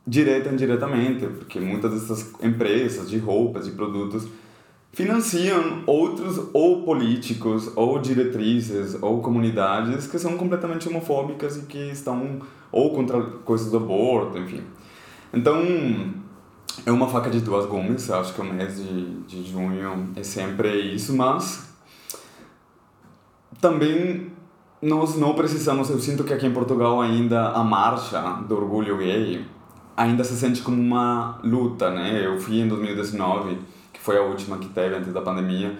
direta 0.06 0.48
ou 0.48 0.54
indiretamente, 0.54 1.26
porque 1.26 1.58
muitas 1.58 1.92
dessas 1.92 2.32
empresas 2.42 3.08
de 3.10 3.18
roupas, 3.18 3.66
de 3.66 3.72
produtos, 3.72 4.26
financiam 4.92 5.82
outros 5.86 6.40
ou 6.52 6.82
políticos, 6.82 7.70
ou 7.74 7.98
diretrizes, 7.98 8.96
ou 9.02 9.20
comunidades 9.20 10.06
que 10.06 10.18
são 10.18 10.36
completamente 10.36 10.88
homofóbicas 10.88 11.56
e 11.56 11.62
que 11.62 11.90
estão 11.90 12.40
ou 12.70 12.92
contra 12.92 13.20
coisas 13.22 13.70
do 13.70 13.76
aborto, 13.76 14.38
enfim. 14.38 14.62
Então, 15.34 16.14
é 16.86 16.92
uma 16.92 17.08
faca 17.08 17.30
de 17.30 17.40
duas 17.40 17.66
gumes, 17.66 18.10
acho 18.10 18.34
que 18.34 18.40
o 18.40 18.44
mês 18.44 18.76
de, 18.76 19.20
de 19.22 19.50
junho 19.50 20.10
é 20.16 20.22
sempre 20.22 20.94
isso, 20.94 21.14
mas 21.14 21.68
também 23.60 24.32
nós 24.80 25.16
não 25.16 25.34
precisamos, 25.34 25.88
eu 25.88 25.98
sinto 25.98 26.24
que 26.24 26.32
aqui 26.32 26.46
em 26.46 26.52
Portugal 26.52 27.00
ainda 27.00 27.50
a 27.50 27.64
marcha 27.64 28.20
do 28.46 28.56
orgulho 28.56 28.98
gay 28.98 29.44
ainda 29.96 30.22
se 30.24 30.36
sente 30.36 30.60
como 30.60 30.80
uma 30.80 31.38
luta, 31.42 31.90
né? 31.90 32.26
Eu 32.26 32.38
fui 32.38 32.60
em 32.60 32.68
2019, 32.68 33.58
que 33.92 34.00
foi 34.00 34.18
a 34.18 34.22
última 34.22 34.58
que 34.58 34.68
teve 34.68 34.96
antes 34.96 35.12
da 35.12 35.22
pandemia, 35.22 35.78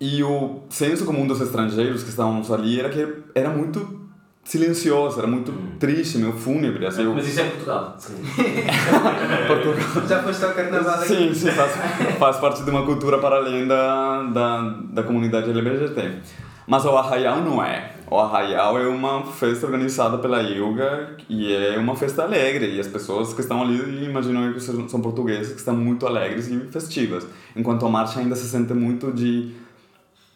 e 0.00 0.22
o 0.22 0.62
senso 0.68 1.04
comum 1.04 1.26
dos 1.26 1.40
estrangeiros 1.40 2.02
que 2.02 2.10
estávamos 2.10 2.50
ali 2.50 2.80
era 2.80 2.90
que 2.90 3.22
era 3.34 3.48
muito 3.48 4.01
silencioso, 4.44 5.18
era 5.18 5.26
muito 5.26 5.52
triste, 5.78 6.18
meio 6.18 6.32
fúnebre, 6.32 6.86
assim. 6.86 7.04
eu- 7.04 7.14
Mas 7.14 7.26
isso 7.28 7.40
é 7.40 7.44
Portugal. 7.44 7.94
Sim. 7.98 8.14
Portugal. 9.46 10.06
Já 10.08 10.22
foste 10.22 10.44
ao 10.44 10.52
carnaval 10.52 10.94
aqui? 10.94 11.06
Sim, 11.06 11.34
sim, 11.34 11.50
faz, 11.50 11.72
faz 12.18 12.36
parte 12.38 12.62
de 12.62 12.70
uma 12.70 12.84
cultura 12.84 13.18
para 13.18 13.36
além 13.36 13.66
da, 13.66 14.22
da, 14.24 14.60
da 14.90 15.02
comunidade 15.02 15.50
LGBT. 15.50 16.18
Mas 16.66 16.84
o 16.84 16.90
Arraial 16.96 17.42
não 17.42 17.62
é. 17.62 17.92
O 18.10 18.18
Arraial 18.18 18.78
é 18.78 18.86
uma 18.86 19.24
festa 19.24 19.66
organizada 19.66 20.18
pela 20.18 20.42
IUGA 20.42 21.16
e 21.28 21.52
é 21.52 21.78
uma 21.78 21.96
festa 21.96 22.22
alegre. 22.24 22.74
E 22.76 22.80
as 22.80 22.86
pessoas 22.86 23.32
que 23.32 23.40
estão 23.40 23.62
ali 23.62 24.04
imaginam 24.04 24.52
que 24.52 24.60
são 24.60 24.88
são 24.88 25.00
portugueses 25.00 25.52
que 25.52 25.58
estão 25.58 25.74
muito 25.74 26.06
alegres 26.06 26.48
e 26.48 26.58
festivas. 26.70 27.26
Enquanto 27.56 27.86
a 27.86 27.88
marcha 27.88 28.20
ainda 28.20 28.36
se 28.36 28.46
sente 28.48 28.74
muito 28.74 29.10
de 29.12 29.52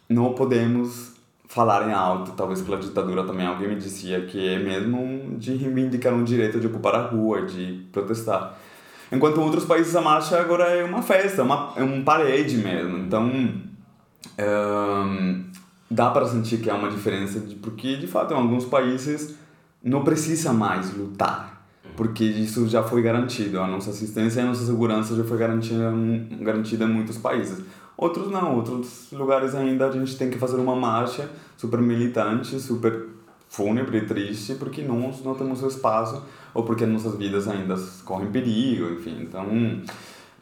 não 0.09 0.33
podemos 0.33 1.13
falar 1.47 1.87
em 1.87 1.93
alto, 1.93 2.31
talvez 2.33 2.61
pela 2.61 2.77
ditadura 2.77 3.23
também. 3.23 3.47
Alguém 3.47 3.69
me 3.69 3.75
dizia 3.75 4.21
que 4.25 4.47
é 4.47 4.59
mesmo 4.59 5.37
de 5.37 5.55
reivindicar 5.55 6.13
um 6.13 6.23
direito 6.23 6.59
de 6.59 6.67
ocupar 6.67 6.95
a 6.95 7.07
rua, 7.07 7.43
de 7.43 7.87
protestar. 7.91 8.57
Enquanto 9.11 9.39
em 9.39 9.43
outros 9.43 9.65
países 9.65 9.95
a 9.95 10.01
marcha 10.01 10.39
agora 10.39 10.65
é 10.65 10.83
uma 10.83 11.01
festa, 11.01 11.43
uma, 11.43 11.73
é 11.77 11.83
um 11.83 12.03
parede 12.03 12.57
mesmo. 12.57 12.97
Então, 12.97 13.31
ahn, 14.37 15.43
dá 15.89 16.09
para 16.11 16.25
sentir 16.25 16.57
que 16.57 16.69
há 16.69 16.75
uma 16.75 16.89
diferença, 16.89 17.39
de, 17.39 17.55
porque 17.55 17.95
de 17.95 18.07
fato 18.07 18.33
em 18.33 18.37
alguns 18.37 18.65
países 18.65 19.35
não 19.81 20.03
precisa 20.03 20.51
mais 20.51 20.93
lutar, 20.93 21.65
porque 21.95 22.25
isso 22.25 22.67
já 22.67 22.83
foi 22.83 23.01
garantido, 23.01 23.61
a 23.61 23.67
nossa 23.67 23.91
assistência 23.91 24.41
e 24.41 24.43
a 24.43 24.47
nossa 24.47 24.65
segurança 24.65 25.15
já 25.15 25.23
foi 25.23 25.37
garantida, 25.37 25.93
garantida 26.41 26.83
em 26.83 26.89
muitos 26.89 27.17
países. 27.17 27.63
Outros 27.97 28.29
não, 28.29 28.55
outros 28.55 29.07
lugares 29.11 29.55
ainda 29.55 29.87
a 29.87 29.91
gente 29.91 30.15
tem 30.15 30.29
que 30.29 30.37
fazer 30.37 30.57
uma 30.57 30.75
marcha 30.75 31.27
super 31.57 31.81
militante, 31.81 32.59
super 32.59 33.07
fúnebre, 33.49 34.01
triste, 34.01 34.53
porque 34.55 34.83
nós 34.83 35.23
não 35.23 35.33
temos 35.33 35.63
espaço 35.63 36.23
ou 36.53 36.63
porque 36.63 36.85
nossas 36.85 37.15
vidas 37.15 37.47
ainda 37.47 37.75
correm 38.05 38.29
perigo, 38.29 38.93
enfim. 38.93 39.21
Então, 39.21 39.47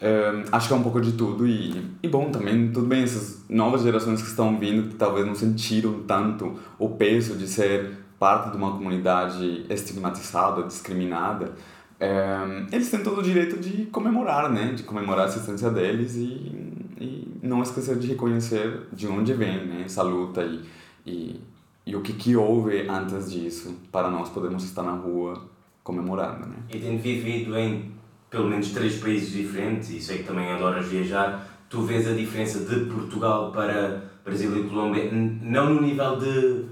é, 0.02 0.44
acho 0.52 0.68
que 0.68 0.74
é 0.74 0.78
um 0.78 0.84
pouco 0.84 1.00
de 1.00 1.14
tudo 1.14 1.48
e, 1.48 1.92
e 2.04 2.08
bom 2.10 2.30
também, 2.30 2.70
tudo 2.72 2.88
bem, 2.88 3.04
essas 3.04 3.44
novas 3.48 3.84
gerações 3.84 4.22
que 4.22 4.28
estão 4.28 4.60
vindo, 4.60 4.90
que 4.90 4.96
talvez 4.96 5.26
não 5.26 5.36
sentiram 5.36 6.04
tanto 6.06 6.60
o 6.78 6.90
peso 6.90 7.36
de 7.36 7.48
ser 7.48 7.92
parte 8.20 8.52
de 8.52 8.58
uma 8.58 8.72
comunidade 8.72 9.66
estigmatizada, 9.70 10.64
discriminada, 10.64 11.54
é, 12.00 12.66
eles 12.74 12.90
têm 12.90 13.02
todo 13.02 13.20
o 13.20 13.24
direito 13.24 13.58
de 13.58 13.86
comemorar, 13.86 14.52
né? 14.52 14.74
De 14.74 14.84
comemorar 14.84 15.26
a 15.26 15.30
assistência 15.30 15.70
deles 15.70 16.16
e, 16.16 16.75
e 17.00 17.28
não 17.42 17.62
esquecer 17.62 17.98
de 17.98 18.08
reconhecer 18.08 18.88
de 18.92 19.08
onde 19.08 19.34
vem 19.34 19.66
né? 19.66 19.84
essa 19.86 20.02
luta 20.02 20.44
e, 20.44 20.64
e, 21.06 21.42
e 21.86 21.96
o 21.96 22.02
que, 22.02 22.14
que 22.14 22.36
houve 22.36 22.88
antes 22.88 23.32
disso 23.32 23.76
para 23.92 24.10
nós 24.10 24.30
podermos 24.30 24.64
estar 24.64 24.84
na 24.84 24.94
rua 24.94 25.50
comemorando, 25.84 26.48
né? 26.48 26.56
E 26.70 26.80
tendo 26.80 27.02
vivido 27.02 27.58
em 27.58 27.92
pelo 28.30 28.50
menos 28.50 28.72
três 28.72 28.98
países 28.98 29.32
diferentes, 29.32 29.90
e 29.92 30.02
sei 30.02 30.18
que 30.18 30.24
também 30.24 30.52
adoras 30.52 30.88
viajar, 30.88 31.48
tu 31.70 31.84
vês 31.84 32.08
a 32.08 32.14
diferença 32.14 32.60
de 32.60 32.86
Portugal 32.86 33.52
para 33.52 34.04
Brasil 34.26 34.58
e 34.58 34.68
Colômbia, 34.68 35.10
não 35.12 35.76
no 35.76 35.82
nível 35.82 36.18
de, 36.18 36.66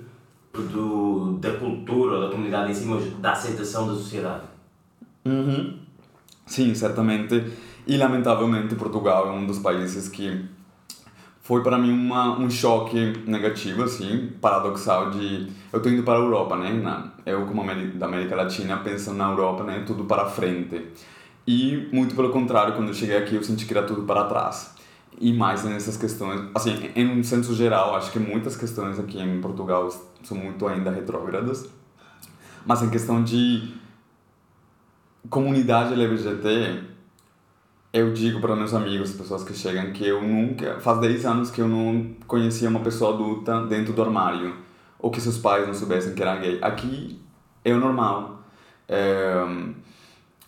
do, 0.51 1.37
da 1.39 1.51
cultura 1.53 2.15
ou 2.15 2.21
da 2.23 2.29
comunidade 2.31 2.71
em 2.71 2.73
si, 2.73 2.85
mas 2.85 3.05
da 3.19 3.31
aceitação 3.31 3.87
da 3.87 3.93
sociedade? 3.93 4.43
Uhum. 5.23 5.79
Sim, 6.45 6.75
certamente. 6.75 7.45
E 7.85 7.97
lamentavelmente 7.97 8.75
Portugal 8.75 9.27
é 9.27 9.31
um 9.31 9.45
dos 9.45 9.59
países 9.59 10.07
que 10.07 10.45
foi 11.41 11.61
para 11.61 11.77
mim 11.77 11.91
uma, 11.91 12.39
um 12.39 12.49
choque 12.49 13.21
negativo, 13.27 13.83
assim, 13.83 14.31
paradoxal 14.39 15.11
de... 15.11 15.51
Eu 15.73 15.81
tô 15.81 15.89
indo 15.89 16.01
para 16.01 16.13
a 16.13 16.21
Europa, 16.21 16.55
né? 16.55 16.71
Na, 16.71 17.11
eu, 17.25 17.45
como 17.45 17.61
da 17.95 18.05
América 18.05 18.33
Latina, 18.33 18.77
pensando 18.77 19.17
na 19.17 19.29
Europa, 19.29 19.65
né? 19.65 19.83
Tudo 19.85 20.05
para 20.05 20.25
frente. 20.25 20.87
E, 21.45 21.89
muito 21.91 22.15
pelo 22.15 22.29
contrário, 22.29 22.73
quando 22.73 22.87
eu 22.87 22.93
cheguei 22.93 23.17
aqui, 23.17 23.35
eu 23.35 23.43
senti 23.43 23.65
que 23.65 23.77
era 23.77 23.85
tudo 23.85 24.03
para 24.03 24.23
trás. 24.23 24.73
E 25.19 25.33
mais 25.33 25.65
nessas 25.65 25.97
questões... 25.97 26.49
Assim, 26.55 26.89
em 26.95 27.09
um 27.09 27.21
senso 27.21 27.53
geral, 27.53 27.93
acho 27.95 28.09
que 28.09 28.19
muitas 28.19 28.55
questões 28.55 28.97
aqui 28.97 29.21
em 29.21 29.41
Portugal 29.41 29.89
são 30.23 30.37
muito 30.37 30.65
ainda 30.65 30.91
retrógradas. 30.91 31.69
Mas 32.65 32.81
em 32.81 32.89
questão 32.89 33.21
de 33.21 33.73
comunidade 35.29 35.93
LGBT, 35.93 36.92
eu 37.93 38.11
digo 38.11 38.41
para 38.41 38.55
meus 38.55 38.73
amigos, 38.73 39.13
pessoas 39.13 39.43
que 39.43 39.53
chegam, 39.53 39.93
que 39.93 40.07
eu 40.07 40.19
nunca. 40.21 40.79
Faz 40.79 40.99
10 40.99 41.25
anos 41.25 41.51
que 41.51 41.61
eu 41.61 41.67
não 41.67 42.15
conhecia 42.25 42.67
uma 42.67 42.79
pessoa 42.79 43.13
adulta 43.13 43.67
dentro 43.67 43.93
do 43.93 44.01
armário. 44.01 44.55
Ou 44.97 45.11
que 45.11 45.21
seus 45.21 45.37
pais 45.37 45.67
não 45.67 45.75
soubessem 45.75 46.15
que 46.15 46.21
era 46.21 46.35
gay. 46.37 46.57
Aqui 46.59 47.21
é 47.63 47.71
o 47.71 47.79
normal. 47.79 48.41
É, 48.89 49.45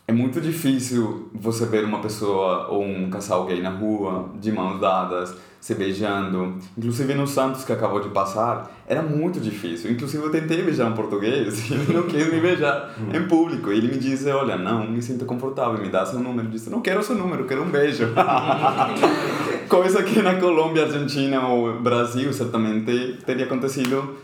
é 0.07 0.11
muito 0.11 0.39
difícil 0.39 1.29
você 1.33 1.65
ver 1.65 1.83
uma 1.83 1.99
pessoa 1.99 2.67
ou 2.67 2.83
um 2.83 3.09
casal 3.09 3.45
gay 3.45 3.59
na 3.59 3.71
rua, 3.71 4.29
de 4.39 4.51
mãos 4.51 4.79
dadas, 4.79 5.35
se 5.59 5.73
beijando. 5.73 6.59
Inclusive 6.77 7.15
no 7.15 7.25
Santos, 7.25 7.63
que 7.63 7.73
acabou 7.73 7.99
de 7.99 8.09
passar, 8.09 8.71
era 8.87 9.01
muito 9.01 9.39
difícil. 9.39 9.91
Inclusive 9.91 10.23
eu 10.23 10.29
tentei 10.29 10.61
beijar 10.61 10.91
um 10.91 10.93
português 10.93 11.65
e 11.67 11.73
ele 11.73 11.91
não 11.91 12.03
quis 12.03 12.31
me 12.31 12.39
beijar 12.39 12.93
em 13.11 13.27
público. 13.27 13.71
E 13.71 13.77
ele 13.77 13.87
me 13.87 13.97
disse, 13.97 14.29
olha, 14.29 14.55
não, 14.55 14.87
me 14.87 15.01
sinto 15.01 15.25
confortável, 15.25 15.81
me 15.81 15.89
dá 15.89 16.05
seu 16.05 16.19
número. 16.19 16.49
Eu 16.49 16.51
disse, 16.51 16.69
não 16.69 16.81
quero 16.81 17.01
seu 17.01 17.15
número, 17.15 17.45
quero 17.45 17.63
um 17.63 17.69
beijo. 17.71 18.09
Coisa 19.67 20.03
que 20.03 20.21
na 20.21 20.35
Colômbia, 20.35 20.83
Argentina 20.83 21.47
ou 21.47 21.81
Brasil 21.81 22.31
certamente 22.31 23.17
teria 23.25 23.45
acontecido 23.45 24.17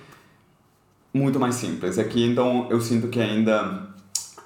muito 1.11 1.39
mais 1.39 1.55
simples. 1.55 1.97
Aqui, 1.97 2.23
então, 2.23 2.67
eu 2.69 2.79
sinto 2.79 3.07
que 3.07 3.19
ainda 3.19 3.90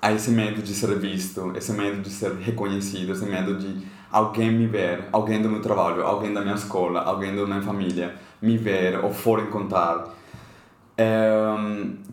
há 0.05 0.13
esse 0.13 0.29
medo 0.29 0.61
de 0.61 0.71
ser 0.71 0.95
visto, 0.99 1.51
esse 1.55 1.73
medo 1.73 1.99
de 2.01 2.09
ser 2.11 2.31
reconhecido, 2.33 3.11
esse 3.11 3.25
medo 3.25 3.57
de 3.57 3.87
alguém 4.11 4.51
me 4.51 4.67
ver, 4.67 5.05
alguém 5.11 5.41
do 5.41 5.49
meu 5.49 5.61
trabalho, 5.61 6.03
alguém 6.03 6.31
da 6.31 6.41
minha 6.41 6.53
escola, 6.53 7.01
alguém 7.01 7.35
da 7.35 7.43
minha 7.43 7.61
família 7.61 8.13
me 8.39 8.55
ver 8.55 9.03
ou 9.03 9.11
forem 9.11 9.47
contar. 9.47 10.13
É, 10.95 11.43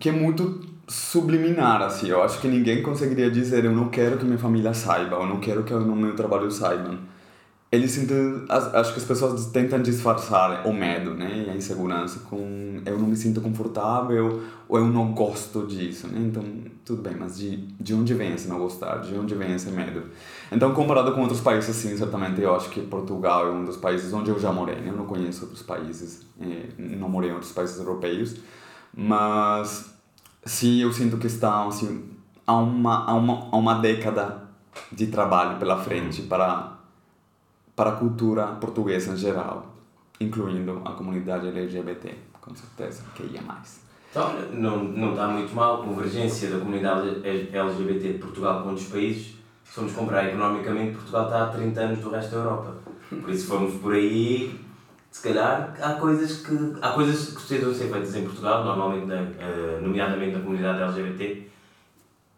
que 0.01 0.09
é 0.09 0.13
muito 0.13 0.61
subliminar, 0.89 1.83
assim. 1.83 2.09
Eu 2.09 2.23
acho 2.23 2.41
que 2.41 2.49
ninguém 2.49 2.83
conseguiria 2.83 3.31
dizer 3.31 3.65
eu 3.67 3.73
não 3.73 3.91
quero 3.91 4.17
que 4.17 4.25
minha 4.25 4.39
família 4.39 4.73
saiba, 4.73 5.19
ou 5.19 5.27
não 5.27 5.39
quero 5.39 5.63
que 5.63 5.75
no 5.75 5.95
meu 5.95 6.17
trabalho 6.17 6.51
saibam 6.51 6.99
eles 7.73 7.99
acho 8.75 8.93
que 8.93 8.99
as 8.99 9.05
pessoas 9.05 9.47
tentam 9.47 9.81
disfarçar 9.81 10.67
o 10.67 10.75
medo, 10.75 11.15
né, 11.15 11.47
e 11.47 11.51
a 11.51 11.57
insegurança 11.57 12.21
com 12.29 12.83
eu 12.85 12.99
não 12.99 13.09
me 13.09 13.17
sinto 13.17 13.41
confortável 13.41 14.43
ou 14.69 14.79
eu 14.79 14.87
não 14.87 15.15
gosto 15.15 15.67
disso, 15.67 16.07
né? 16.09 16.21
Então, 16.21 16.45
tudo 16.85 17.01
bem, 17.01 17.15
mas 17.19 17.39
de, 17.39 17.57
de 17.81 17.95
onde 17.95 18.13
vem 18.13 18.35
esse 18.35 18.47
não 18.47 18.59
gostar? 18.59 18.99
De 18.99 19.15
onde 19.17 19.35
vem 19.35 19.55
esse 19.55 19.71
medo? 19.71 20.03
Então, 20.51 20.75
comparado 20.75 21.13
com 21.13 21.23
outros 21.23 21.41
países, 21.41 21.75
sim, 21.75 21.97
certamente 21.97 22.43
eu 22.43 22.55
acho 22.55 22.69
que 22.69 22.83
Portugal 22.83 23.47
é 23.47 23.51
um 23.51 23.65
dos 23.65 23.79
países 23.79 24.13
onde 24.13 24.31
eu 24.31 24.39
já 24.39 24.53
morei, 24.53 24.77
né? 24.77 24.91
Eu 24.91 24.97
não 24.97 25.07
conheço 25.07 25.45
outros 25.45 25.63
países, 25.63 26.27
eh, 26.41 26.69
não 26.79 27.09
morei 27.09 27.31
em 27.31 27.33
outros 27.33 27.53
países 27.53 27.79
europeus, 27.79 28.37
mas 28.95 29.95
sim, 30.45 30.83
eu 30.83 30.93
sinto 30.93 31.17
que 31.17 31.27
está 31.27 31.67
assim 31.67 32.05
há 32.47 32.57
uma 32.57 33.07
há 33.07 33.15
uma, 33.15 33.49
há 33.51 33.57
uma 33.57 33.75
década 33.75 34.43
de 34.91 35.07
trabalho 35.07 35.59
pela 35.59 35.79
frente 35.79 36.23
para 36.23 36.82
para 37.75 37.91
a 37.91 37.97
cultura 37.97 38.47
portuguesa 38.61 39.13
em 39.13 39.17
geral, 39.17 39.75
incluindo 40.21 40.83
a 40.85 40.93
comunidade 40.93 41.49
LGBT, 41.49 42.15
com 42.41 42.55
certeza, 42.55 43.05
que 43.15 43.23
ia 43.25 43.43
mais. 43.43 43.81
Então, 44.11 44.31
não, 44.53 44.85
não 44.85 45.13
está 45.13 45.27
muito 45.29 45.55
mal 45.55 45.81
a 45.81 45.85
convergência 45.85 46.51
da 46.51 46.59
comunidade 46.59 47.27
LGBT 47.27 48.13
de 48.13 48.19
Portugal 48.19 48.63
com 48.63 48.71
outros 48.71 48.89
países. 48.89 49.37
Se 49.65 49.73
formos 49.73 49.95
comparar 49.95 50.29
economicamente, 50.29 50.97
Portugal 50.97 51.25
está 51.25 51.45
há 51.45 51.47
30 51.47 51.81
anos 51.81 51.99
do 52.01 52.11
resto 52.11 52.31
da 52.33 52.37
Europa. 52.37 52.77
Por 53.09 53.31
isso, 53.31 53.43
se 53.43 53.47
formos 53.47 53.75
por 53.81 53.95
aí, 53.95 54.61
se 55.11 55.23
calhar 55.23 55.75
há 55.81 55.95
coisas 55.95 56.39
que, 56.39 56.75
há 56.81 56.91
coisas 56.91 57.29
que 57.29 57.35
precisam 57.35 57.75
ser 57.75 57.91
feitas 57.91 58.15
em 58.15 58.25
Portugal, 58.25 58.65
normalmente, 58.65 59.07
na, 59.07 59.17
eh, 59.17 59.79
nomeadamente 59.83 60.37
na 60.37 60.41
comunidade 60.41 60.83
LGBT, 60.83 61.49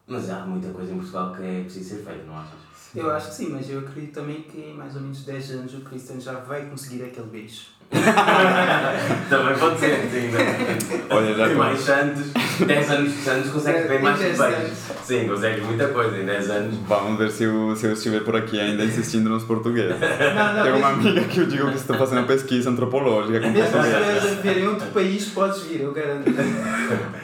mas 0.07 0.31
há 0.31 0.45
muita 0.45 0.73
coisa 0.73 0.93
em 0.93 0.97
Portugal 0.97 1.33
que 1.33 1.43
é 1.43 1.61
preciso 1.63 1.97
ser 1.97 2.05
feita, 2.05 2.25
não 2.25 2.37
achas? 2.37 2.74
Eu 2.95 3.11
acho 3.11 3.29
que 3.29 3.35
sim, 3.35 3.49
mas 3.51 3.69
eu 3.69 3.81
acredito 3.81 4.15
também 4.15 4.43
que 4.43 4.59
em 4.59 4.75
mais 4.75 4.95
ou 4.95 5.03
menos 5.03 5.25
10 5.25 5.51
anos 5.53 5.75
o 5.75 5.81
Cristiano 5.81 6.21
já 6.21 6.35
vai 6.35 6.69
conseguir 6.71 7.03
aquele 7.03 7.27
beijo. 7.27 7.67
também 9.29 9.55
pode 9.57 9.81
ser, 9.81 10.09
sim. 10.11 10.29
Né? 10.29 10.79
Olha, 11.11 11.35
já 11.35 11.49
mais 11.55 11.89
anos, 11.89 12.33
10 12.67 12.91
anos, 12.91 13.29
anos 13.29 13.51
consegues 13.51 13.89
ver 13.89 14.03
mais 14.03 14.19
beijos. 14.19 14.79
Sim, 15.05 15.29
consegues 15.29 15.65
muita 15.65 15.89
coisa 15.89 16.17
em 16.19 16.25
10 16.25 16.51
anos. 16.51 16.75
Vamos 16.89 17.19
ver 17.19 17.31
se 17.31 17.45
eu, 17.45 17.77
se 17.77 17.87
eu 17.87 17.93
estiver 17.93 18.21
por 18.25 18.37
aqui 18.37 18.59
ainda 18.59 18.85
insistindo 18.85 19.29
nos 19.29 19.45
portugueses. 19.45 19.97
Não, 20.35 20.55
não, 20.55 20.63
Tem 20.63 20.73
uma 20.73 20.89
amiga 20.89 21.21
que 21.23 21.41
eu 21.41 21.47
digo 21.47 21.71
que 21.71 21.77
estou 21.77 21.97
fazendo 21.97 22.27
pesquisa 22.27 22.71
antropológica 22.71 23.41
com 23.41 23.51
Mesmo 23.51 23.83
se 23.83 24.43
vier 24.43 24.59
em 24.59 24.67
outro 24.67 24.87
país, 24.89 25.27
podes 25.27 25.63
vir, 25.63 25.83
eu 25.83 25.93
garanto. 25.93 26.31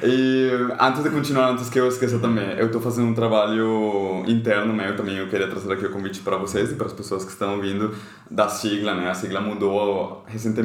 E 0.02 0.50
antes 0.78 1.02
de 1.02 1.10
continuar, 1.10 1.50
antes 1.50 1.68
que 1.68 1.78
eu 1.78 1.88
esqueça 1.88 2.18
também, 2.18 2.56
eu 2.58 2.66
estou 2.66 2.80
fazendo 2.80 3.08
um 3.08 3.14
trabalho 3.14 4.22
interno 4.26 4.72
meu 4.72 4.96
também, 4.96 5.16
eu 5.16 5.28
queria 5.28 5.48
trazer 5.48 5.72
aqui 5.72 5.86
o 5.86 5.90
convite 5.90 6.20
para 6.20 6.36
vocês 6.36 6.70
e 6.72 6.74
para 6.74 6.86
as 6.86 6.92
pessoas 6.92 7.24
que 7.24 7.30
estão 7.30 7.56
ouvindo 7.56 7.94
da 8.30 8.48
sigla, 8.48 8.94
né? 8.94 9.10
A 9.10 9.14
sigla 9.14 9.40
mudou 9.40 10.24
recentemente 10.26 10.60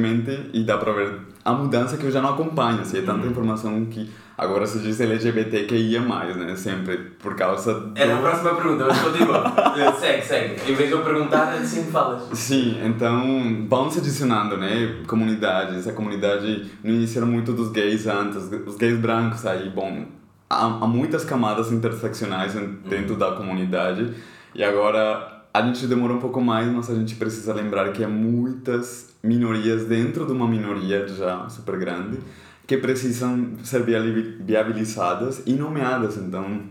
e 0.52 0.64
dá 0.64 0.76
para 0.78 0.92
ver 0.92 1.20
a 1.44 1.52
mudança 1.52 1.96
que 1.96 2.04
eu 2.04 2.10
já 2.10 2.20
não 2.20 2.30
acompanho, 2.30 2.80
assim, 2.80 2.98
é 2.98 3.02
tanta 3.02 3.24
uhum. 3.24 3.30
informação 3.30 3.86
que 3.86 4.10
agora 4.36 4.66
se 4.66 4.80
diz 4.80 5.00
LGBT 5.00 5.64
que 5.64 5.76
ia 5.76 6.00
mais, 6.00 6.36
né? 6.36 6.56
Sempre 6.56 6.96
por 6.96 7.36
causa. 7.36 7.72
Do... 7.72 7.92
Era 7.98 8.16
a 8.16 8.20
próxima 8.20 8.54
pergunta, 8.56 8.82
eu 8.82 8.90
estou 8.90 9.12
de 9.12 10.00
segue, 10.00 10.22
segue. 10.24 10.72
Em 10.72 10.74
vez 10.74 10.88
de 10.88 10.94
eu 10.94 11.04
perguntar, 11.04 11.52
assim 11.52 11.84
falas. 11.84 12.24
Sim, 12.36 12.80
então 12.84 13.64
vão 13.68 13.88
se 13.88 14.00
adicionando, 14.00 14.56
né? 14.56 14.96
Comunidades. 15.06 15.86
A 15.86 15.92
comunidade 15.92 16.66
no 16.82 16.90
início 16.90 17.18
era 17.18 17.26
muito 17.26 17.52
dos 17.52 17.70
gays 17.70 18.08
antes, 18.08 18.50
os 18.66 18.76
gays 18.76 18.98
brancos 18.98 19.46
aí, 19.46 19.70
bom. 19.70 20.04
Há, 20.50 20.64
há 20.64 20.86
muitas 20.86 21.24
camadas 21.24 21.70
interseccionais 21.70 22.54
dentro 22.54 23.12
uhum. 23.12 23.18
da 23.18 23.32
comunidade 23.32 24.14
e 24.52 24.64
agora 24.64 25.44
a 25.54 25.62
gente 25.62 25.86
demora 25.86 26.12
um 26.12 26.18
pouco 26.18 26.40
mais, 26.40 26.66
mas 26.68 26.90
a 26.90 26.94
gente 26.94 27.14
precisa 27.14 27.54
lembrar 27.54 27.90
que 27.92 28.04
há 28.04 28.08
muitas 28.08 29.15
minorias 29.26 29.84
dentro 29.84 30.24
de 30.26 30.32
uma 30.32 30.48
minoria 30.48 31.06
já 31.08 31.48
super 31.48 31.78
grande 31.78 32.18
que 32.66 32.76
precisam 32.76 33.52
ser 33.62 33.82
viabilizadas 33.84 35.42
e 35.46 35.52
nomeadas. 35.52 36.16
Então, 36.16 36.62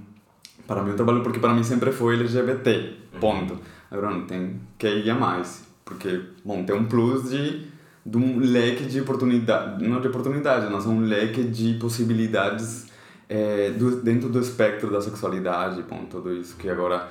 para 0.68 0.84
mim, 0.84 0.92
o 0.92 0.96
trabalho, 0.96 1.24
porque 1.24 1.40
para 1.40 1.54
mim 1.54 1.64
sempre 1.64 1.92
foi 1.92 2.16
LGBT, 2.16 2.94
ponto. 3.20 3.60
Agora 3.90 4.12
não 4.12 4.26
tem 4.26 4.60
que 4.78 4.88
ir 4.88 5.10
a 5.10 5.16
mais, 5.16 5.66
porque, 5.86 6.22
bom, 6.44 6.64
tem 6.64 6.76
um 6.76 6.86
plus 6.86 7.30
de 7.30 7.76
de 8.06 8.18
um 8.18 8.40
leque 8.40 8.86
de 8.86 9.02
oportunidade, 9.02 9.84
não 9.84 10.00
de 10.00 10.08
oportunidade, 10.08 10.72
mas 10.72 10.86
um 10.86 11.02
leque 11.02 11.44
de 11.44 11.74
possibilidades 11.80 12.86
é, 13.28 13.72
do, 13.72 14.00
dentro 14.00 14.30
do 14.30 14.40
espectro 14.40 14.92
da 14.92 15.02
sexualidade, 15.02 15.82
bom, 15.90 16.06
tudo 16.06 16.32
isso 16.32 16.56
que 16.56 16.70
agora, 16.70 17.10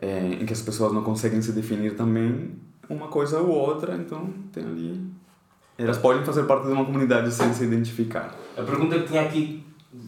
é, 0.00 0.20
em 0.40 0.46
que 0.46 0.52
as 0.52 0.62
pessoas 0.62 0.92
não 0.92 1.02
conseguem 1.02 1.42
se 1.42 1.50
definir 1.50 1.96
também 1.96 2.52
uma 2.88 3.08
coisa 3.08 3.40
ou 3.40 3.48
outra, 3.48 3.94
então 3.96 4.28
tem 4.52 4.64
ali... 4.64 5.16
Elas 5.78 5.98
podem 5.98 6.24
fazer 6.24 6.44
parte 6.44 6.66
de 6.66 6.72
uma 6.72 6.84
comunidade 6.84 7.30
sem 7.30 7.52
se 7.52 7.64
identificar. 7.64 8.34
A 8.56 8.62
pergunta 8.62 8.98
que 8.98 9.08
tinha 9.08 9.22
aqui, 9.22 9.62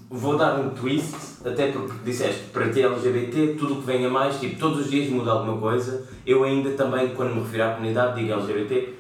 vou 0.09 0.37
dar 0.37 0.59
um 0.59 0.71
twist, 0.71 1.15
até 1.45 1.71
porque 1.71 1.93
disseste, 2.05 2.45
para 2.53 2.71
ti 2.71 2.83
LGBT, 2.83 3.57
tudo 3.59 3.75
o 3.75 3.77
que 3.77 3.87
venha 3.87 4.09
mais, 4.09 4.41
tipo, 4.41 4.59
todos 4.59 4.81
os 4.81 4.91
dias 4.91 5.11
muda 5.11 5.31
alguma 5.31 5.59
coisa. 5.59 6.09
Eu 6.25 6.45
ainda 6.45 6.71
também, 6.71 7.15
quando 7.15 7.35
me 7.35 7.43
refiro 7.43 7.65
à 7.65 7.71
comunidade, 7.73 8.19
digo 8.19 8.33
LGBT, 8.33 8.95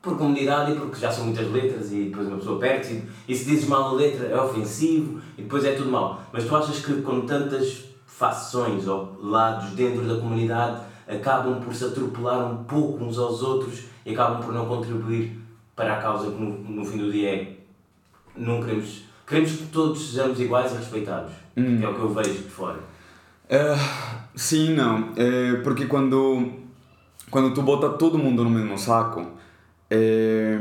por 0.00 0.16
comunidade 0.16 0.72
e 0.72 0.76
porque 0.76 1.00
já 1.00 1.10
são 1.10 1.24
muitas 1.24 1.50
letras 1.50 1.92
e 1.92 2.04
depois 2.04 2.28
uma 2.28 2.38
pessoa 2.38 2.58
perde 2.60 2.94
e, 2.94 3.32
e 3.32 3.34
se 3.34 3.44
dizes 3.44 3.68
mal 3.68 3.90
a 3.90 3.92
letra 3.92 4.28
é 4.28 4.40
ofensivo 4.40 5.20
e 5.36 5.42
depois 5.42 5.64
é 5.64 5.72
tudo 5.72 5.90
mal. 5.90 6.22
Mas 6.32 6.44
tu 6.44 6.54
achas 6.54 6.84
que 6.84 7.02
com 7.02 7.22
tantas 7.22 7.84
facções 8.06 8.86
ou 8.86 9.18
lados 9.22 9.70
dentro 9.70 10.06
da 10.06 10.20
comunidade 10.20 10.82
acabam 11.08 11.60
por 11.60 11.74
se 11.74 11.84
atropelar 11.84 12.52
um 12.52 12.64
pouco 12.64 13.02
uns 13.04 13.18
aos 13.18 13.42
outros 13.42 13.84
e 14.04 14.12
acabam 14.12 14.42
por 14.42 14.52
não 14.52 14.66
contribuir 14.66 15.38
para 15.74 15.94
a 15.94 16.02
causa 16.02 16.30
que 16.30 16.40
no, 16.40 16.50
no 16.58 16.84
fim 16.84 16.98
do 16.98 17.10
dia 17.10 17.34
é 17.34 17.56
não 18.36 18.60
queremos 18.62 19.04
queremos 19.26 19.52
que 19.52 19.66
todos 19.66 20.10
sejamos 20.10 20.38
iguais 20.40 20.72
e 20.72 20.76
respeitados 20.76 21.32
Hum. 21.56 21.78
que 21.78 21.84
é 21.84 21.88
o 21.88 21.94
que 21.94 22.00
eu 22.00 22.14
vejo 22.14 22.32
de 22.34 22.48
fora 22.50 22.78
É, 23.48 23.74
sim, 24.36 24.74
não. 24.74 25.12
É, 25.16 25.54
porque 25.64 25.86
quando, 25.86 26.52
quando 27.30 27.52
tu 27.54 27.62
bota 27.62 27.88
todo 27.88 28.18
mundo 28.18 28.44
no 28.44 28.50
mesmo 28.50 28.76
saco, 28.78 29.26
é, 29.90 30.56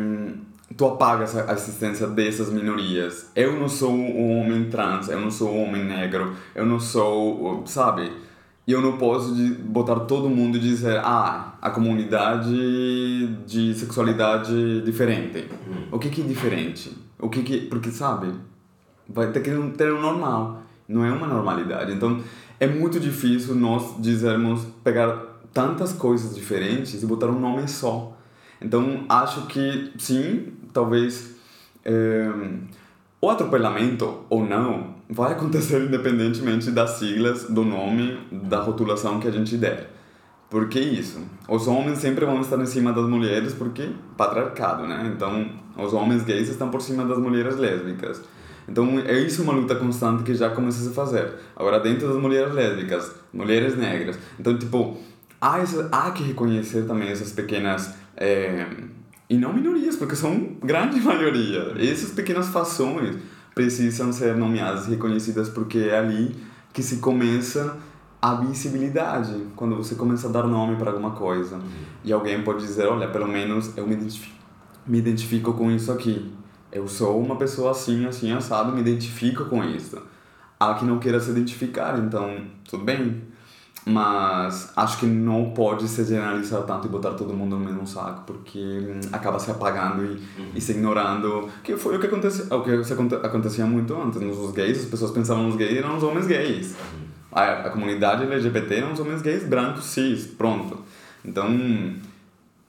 tu 0.76 0.86
apagas 0.86 1.36
a 1.36 1.54
existência 1.54 2.08
dessas 2.08 2.50
minorias. 2.50 3.30
Eu 3.36 3.60
não 3.60 3.68
sou 3.68 3.92
um 3.92 4.40
homem 4.40 4.70
trans, 4.70 5.10
eu 5.10 5.20
não 5.20 5.30
sou 5.30 5.54
um 5.54 5.64
homem 5.68 5.84
negro, 5.84 6.34
eu 6.56 6.66
não 6.66 6.80
sou, 6.80 7.62
sabe? 7.68 8.10
E 8.68 8.72
eu 8.74 8.82
não 8.82 8.98
posso 8.98 9.34
botar 9.62 10.02
todo 10.02 10.30
mundo 10.30 10.58
e 10.58 10.60
dizer, 10.60 11.00
ah, 11.00 11.58
a 11.62 11.70
comunidade 11.70 12.52
de 13.48 13.74
sexualidade 13.74 14.82
diferente. 14.82 15.48
O 15.90 15.98
que 15.98 16.10
que 16.10 16.22
é 16.22 16.26
diferente? 16.26 16.92
O 17.18 17.30
que 17.30 17.44
que... 17.44 17.62
Porque, 17.62 17.90
sabe? 17.90 18.34
vai 19.10 19.32
ter 19.32 19.42
que 19.42 19.52
ter 19.78 19.94
um 19.94 20.02
normal. 20.02 20.64
Não 20.88 21.06
é 21.06 21.12
uma 21.12 21.28
normalidade. 21.28 21.94
Então, 21.94 22.22
é 22.60 22.68
muito 22.68 23.00
difícil 23.00 23.56
nós 23.56 23.96
dizermos, 24.00 24.66
pegar 24.84 25.40
tantas 25.54 25.94
coisas 25.94 26.36
diferentes 26.36 27.02
e 27.02 27.06
botar 27.06 27.28
um 27.28 27.40
nome 27.40 27.68
só. 27.68 28.18
Então, 28.62 29.06
acho 29.08 29.48
que, 29.48 29.92
sim, 29.98 30.54
talvez 30.74 31.36
eh, 31.86 32.32
o 33.20 33.30
atropelamento 33.30 34.26
ou 34.30 34.46
não 34.46 34.96
vai 35.10 35.32
acontecer 35.32 35.82
independentemente 35.82 36.70
das 36.72 36.92
siglas, 36.92 37.46
do 37.46 37.64
nome, 37.64 38.20
da 38.32 38.60
rotulação 38.62 39.20
que 39.20 39.28
a 39.28 39.32
gente 39.32 39.58
der. 39.58 39.90
Por 40.50 40.70
que 40.70 40.80
isso? 40.80 41.20
Os 41.48 41.68
homens 41.68 42.00
sempre 42.00 42.26
vão 42.26 42.40
estar 42.40 42.60
em 42.62 42.66
cima 42.66 42.94
das 42.94 43.06
mulheres 43.06 43.54
porque 43.54 43.90
patriarcado, 44.16 44.86
né? 44.88 45.12
Então, 45.14 45.50
os 45.78 45.94
homens 45.94 46.24
gays 46.24 46.48
estão 46.48 46.70
por 46.70 46.82
cima 46.82 47.06
das 47.06 47.18
mulheres 47.18 47.58
lésbicas. 47.58 48.22
Então, 48.68 49.00
é 49.00 49.18
isso 49.20 49.44
uma 49.44 49.54
luta 49.54 49.76
constante 49.76 50.24
que 50.24 50.36
já 50.36 50.50
começa 50.50 50.82
a 50.82 50.90
se 50.90 50.94
fazer. 50.94 51.34
Agora, 51.56 51.80
dentro 51.80 52.08
das 52.08 52.22
mulheres 52.22 52.54
lésbicas, 52.54 53.14
mulheres 53.34 53.78
negras. 53.78 54.18
Então, 54.40 54.58
tipo, 54.58 54.98
há, 55.42 55.60
essa, 55.60 55.90
há 55.92 56.12
que 56.12 56.24
reconhecer 56.24 56.86
também 56.86 57.10
essas 57.10 57.32
pequenas... 57.32 57.94
eh, 58.16 58.66
e 59.30 59.38
não 59.38 59.54
minorias, 59.54 59.96
porque 59.96 60.16
são 60.16 60.56
grande 60.64 61.00
maioria. 61.02 61.74
Essas 61.78 62.12
pequenas 62.12 62.48
fações 62.48 63.18
precisam 63.54 64.12
ser 64.14 64.36
nomeadas 64.36 64.88
e 64.88 64.92
reconhecidas 64.92 65.50
porque 65.50 65.80
é 65.80 65.98
ali 65.98 66.36
que 66.72 66.84
se 66.84 66.98
começa 66.98 67.78
a 68.22 68.36
visibilidade, 68.36 69.48
quando 69.56 69.76
você 69.76 69.96
começa 69.96 70.28
a 70.28 70.32
dar 70.32 70.44
nome 70.44 70.76
para 70.76 70.92
alguma 70.92 71.12
coisa. 71.12 71.60
E 72.04 72.12
alguém 72.12 72.44
pode 72.44 72.60
dizer, 72.60 72.88
olha, 72.88 73.08
pelo 73.08 73.28
menos 73.28 73.76
eu 73.78 73.86
me 73.88 73.94
identifico, 73.94 74.36
me 74.86 74.98
identifico 74.98 75.54
com 75.54 75.72
isso 75.72 75.92
aqui. 75.92 76.32
Eu 76.72 76.88
sou 76.88 77.20
uma 77.22 77.36
pessoa 77.36 77.72
assim, 77.72 78.06
assim, 78.06 78.32
assado, 78.32 78.72
me 78.72 78.82
identifico 78.82 79.46
com 79.46 79.64
isso. 79.64 80.02
Há 80.60 80.74
que 80.74 80.86
não 80.86 81.00
queira 81.00 81.20
se 81.20 81.30
identificar, 81.30 81.98
então 82.00 82.42
tudo 82.68 82.84
bem. 82.84 83.24
Mas 83.90 84.70
acho 84.76 85.00
que 85.00 85.06
não 85.06 85.52
pode 85.52 85.88
se 85.88 86.04
generalizar 86.04 86.64
tanto 86.64 86.88
e 86.88 86.90
botar 86.90 87.12
todo 87.12 87.34
mundo 87.34 87.58
no 87.58 87.64
mesmo 87.64 87.88
saco, 87.88 88.24
porque 88.28 88.60
hum, 88.60 89.00
acaba 89.14 89.40
se 89.40 89.50
apagando 89.50 90.04
e, 90.04 90.22
e 90.56 90.60
se 90.60 90.74
ignorando. 90.74 91.48
Que 91.64 91.78
foi 91.78 91.96
o 91.96 92.00
que 92.00 92.08
acontecia, 92.08 92.54
o 92.54 92.62
que 92.62 92.72
acontecia 93.24 93.66
muito 93.66 93.96
antes. 93.96 94.20
Nos 94.20 94.52
gays, 94.52 94.80
as 94.80 94.86
pessoas 94.86 95.12
pensavam 95.12 95.44
nos 95.44 95.56
gays 95.56 95.78
eram 95.78 95.96
os 95.96 96.04
homens 96.04 96.28
gays. 96.28 96.76
A, 97.32 97.44
a 97.44 97.70
comunidade 97.70 98.24
LGBT 98.24 98.76
eram 98.76 98.92
os 98.92 99.00
homens 99.00 99.22
gays 99.22 99.46
brancos, 99.46 99.86
cis, 99.86 100.28
pronto. 100.28 100.80
Então, 101.24 101.48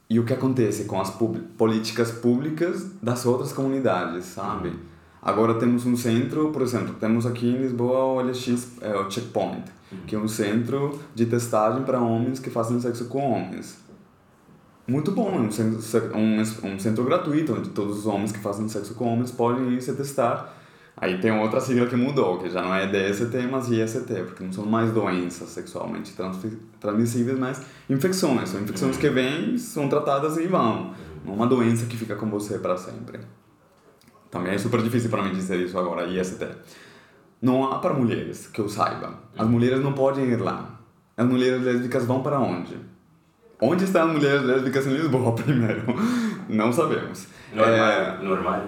e 0.09 0.21
o 0.21 0.25
que 0.25 0.33
acontece 0.33 0.85
com 0.85 1.01
as 1.01 1.11
políticas 1.11 2.13
públicas 2.13 2.93
das 3.03 3.27
outras 3.27 3.53
comunidades, 3.53 4.25
sabe? 4.25 4.73
Agora 5.21 5.55
temos 5.55 5.85
um 5.85 5.97
centro, 5.97 6.51
por 6.51 6.63
exemplo, 6.63 6.95
temos 6.95 7.27
aqui 7.27 7.49
em 7.49 7.59
Lisboa 7.59 8.05
o 8.05 8.21
LX, 8.21 8.79
é, 8.81 8.97
o 8.97 9.11
Checkpoint, 9.11 9.65
que 10.07 10.15
é 10.15 10.19
um 10.19 10.29
centro 10.29 11.01
de 11.15 11.27
testagem 11.27 11.83
para 11.83 12.01
homens 12.01 12.39
que 12.39 12.51
fazem 12.51 12.81
sexo 12.81 13.07
com 13.07 13.31
homens. 13.31 13.79
Muito 14.87 15.13
bom, 15.13 15.35
é 15.35 15.39
um 15.39 15.51
centro, 15.51 16.17
um, 16.17 16.41
um 16.41 16.79
centro 16.79 17.05
gratuito, 17.05 17.53
onde 17.55 17.71
todos 17.71 17.99
os 17.99 18.07
homens 18.07 18.33
que 18.33 18.39
fazem 18.39 18.69
sexo 18.69 18.95
com 18.95 19.13
homens 19.13 19.31
podem 19.31 19.75
ir 19.75 19.83
se 19.83 19.93
testar. 19.95 20.57
Aí 20.97 21.19
tem 21.21 21.31
outra 21.31 21.61
sigla 21.61 21.87
que 21.87 21.95
mudou, 21.95 22.39
que 22.39 22.51
já 22.51 22.61
não 22.61 22.75
é 22.75 22.87
DST, 22.87 23.47
mas 23.51 23.71
IST, 23.71 24.13
porque 24.25 24.43
não 24.43 24.53
são 24.53 24.67
mais 24.67 24.91
doenças 24.91 25.49
sexualmente 25.51 26.13
transmissíveis, 26.81 27.39
mas 27.39 27.63
infecções. 27.89 28.49
São 28.49 28.61
infecções 28.61 28.97
que 28.97 29.09
vêm, 29.09 29.57
são 29.59 29.89
tratadas 29.89 30.37
e 30.39 30.47
vão. 30.47 30.93
Não 31.25 31.35
é 31.35 31.37
uma 31.37 31.47
doença 31.47 31.87
que 31.87 31.97
fica 31.97 32.17
com 32.17 32.29
você 32.29 32.59
para 32.59 32.77
sempre. 32.77 33.21
Também 34.31 34.55
é 34.55 34.59
super 34.59 34.83
difícil 34.83 35.09
para 35.09 35.23
mim 35.23 35.33
dizer 35.33 35.61
isso 35.61 35.79
agora, 35.79 36.07
IST. 36.07 36.45
Não 37.41 37.71
há 37.71 37.79
para 37.79 37.95
mulheres, 37.95 38.47
que 38.49 38.61
eu 38.61 38.69
saiba. 38.69 39.15
As 39.37 39.49
mulheres 39.49 39.81
não 39.81 39.93
podem 39.93 40.25
ir 40.25 40.41
lá. 40.41 40.81
As 41.17 41.27
mulheres 41.27 41.63
lésbicas 41.63 42.05
vão 42.05 42.23
para 42.23 42.39
onde? 42.39 42.77
Onde 43.61 43.85
estão 43.85 44.07
as 44.07 44.13
mulheres 44.13 44.43
lésbicas 44.43 44.87
em 44.87 44.95
Lisboa, 44.95 45.35
primeiro? 45.37 45.83
Não 46.49 46.73
sabemos. 46.73 47.27
Normal. 48.23 48.63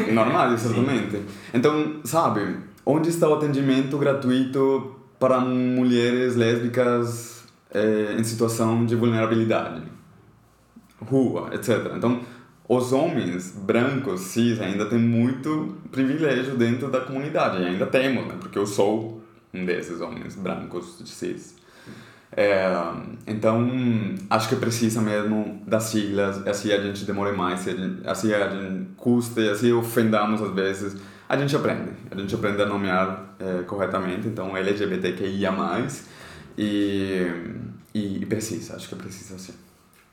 É 0.00 0.12
normal, 0.12 0.52
exatamente. 0.54 1.22
Então, 1.54 2.00
sabe, 2.04 2.56
onde 2.84 3.08
está 3.08 3.28
o 3.28 3.34
atendimento 3.34 3.96
gratuito 3.96 4.96
para 5.18 5.40
mulheres 5.40 6.34
lésbicas 6.36 7.44
eh, 7.72 8.16
em 8.18 8.24
situação 8.24 8.84
de 8.84 8.96
vulnerabilidade? 8.96 9.82
Rua, 11.00 11.50
etc. 11.52 11.92
Então, 11.94 12.20
os 12.68 12.92
homens 12.92 13.52
brancos, 13.52 14.20
cis, 14.22 14.60
ainda 14.60 14.86
têm 14.86 14.98
muito 14.98 15.76
privilégio 15.90 16.56
dentro 16.56 16.90
da 16.90 17.00
comunidade. 17.00 17.62
E 17.62 17.66
ainda 17.66 17.86
temos, 17.86 18.26
né? 18.26 18.34
Porque 18.40 18.58
eu 18.58 18.66
sou 18.66 19.22
um 19.54 19.64
desses 19.64 20.00
homens 20.00 20.34
brancos 20.34 21.00
cis. 21.04 21.56
É, 22.32 22.66
então, 23.26 23.66
acho 24.28 24.48
que 24.48 24.56
precisa 24.56 25.00
mesmo 25.00 25.62
das 25.66 25.84
siglas, 25.84 26.46
assim 26.46 26.72
a 26.72 26.82
gente 26.82 27.04
demora 27.04 27.32
mais, 27.32 27.66
assim 28.04 28.32
a 28.32 28.48
gente, 28.50 28.88
custa, 28.96 29.52
assim 29.52 29.72
ofendamos 29.72 30.42
às 30.42 30.52
vezes. 30.52 31.00
A 31.28 31.36
gente 31.36 31.54
aprende, 31.56 31.90
a 32.10 32.14
gente 32.14 32.34
aprende 32.34 32.60
a 32.62 32.66
nomear 32.66 33.36
é, 33.38 33.62
corretamente, 33.62 34.28
então 34.28 34.56
LGBTQIA+, 34.56 35.52
e, 36.58 37.26
e 37.94 38.26
precisa, 38.26 38.76
acho 38.76 38.88
que 38.88 38.96
precisa 38.96 39.38
sim. 39.38 39.54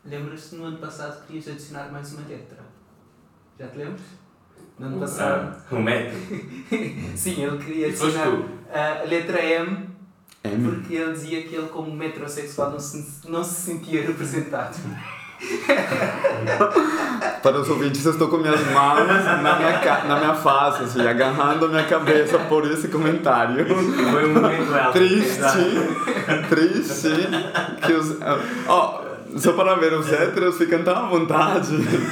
Lembras-te 0.05 0.55
no 0.55 0.65
ano 0.65 0.77
passado 0.77 1.21
que 1.21 1.27
querias 1.27 1.47
adicionar 1.47 1.89
mais 1.91 2.11
uma 2.13 2.27
letra? 2.27 2.57
Já 3.57 3.67
te 3.67 3.77
lembras? 3.77 4.01
No 4.77 4.87
ano 4.87 4.97
Ah, 4.97 4.99
passado. 4.99 5.55
um 5.71 5.81
metro. 5.81 6.17
Sim, 7.15 7.43
ele 7.43 7.57
queria 7.63 7.87
adicionar 7.87 8.27
a 8.73 9.03
letra 9.07 9.41
M 9.41 9.89
M. 10.43 10.71
porque 10.71 10.95
ele 10.95 11.13
dizia 11.13 11.43
que 11.43 11.55
ele, 11.55 11.67
como 11.67 11.95
metrosexual, 11.95 12.71
não 12.71 12.79
se, 12.79 13.29
não 13.29 13.43
se 13.43 13.61
sentia 13.71 14.01
representado. 14.05 14.75
Para 17.41 17.59
os 17.59 17.69
ouvintes, 17.69 18.05
eu 18.05 18.11
estou 18.13 18.29
com 18.29 18.37
minhas 18.37 18.59
mãos 18.71 19.07
na 19.25 19.37
minha, 19.57 20.03
na 20.05 20.19
minha 20.19 20.33
face, 20.35 20.83
assim, 20.83 21.05
agarrando 21.05 21.65
a 21.65 21.69
minha 21.69 21.85
cabeça 21.85 22.39
por 22.39 22.65
esse 22.69 22.87
comentário. 22.87 23.65
Foi 23.67 24.29
um 24.29 24.33
momento 24.33 24.73
alto. 24.73 24.93
Triste, 24.93 25.41
triste, 26.49 27.09
que 27.85 27.93
os... 27.93 28.17
Ó, 28.67 29.02
só 29.37 29.53
para 29.53 29.75
ver, 29.75 29.93
os 29.93 30.11
héteros 30.11 30.57
ficam 30.57 30.83
tão 30.83 30.95
à 30.95 31.07
vontade, 31.07 31.71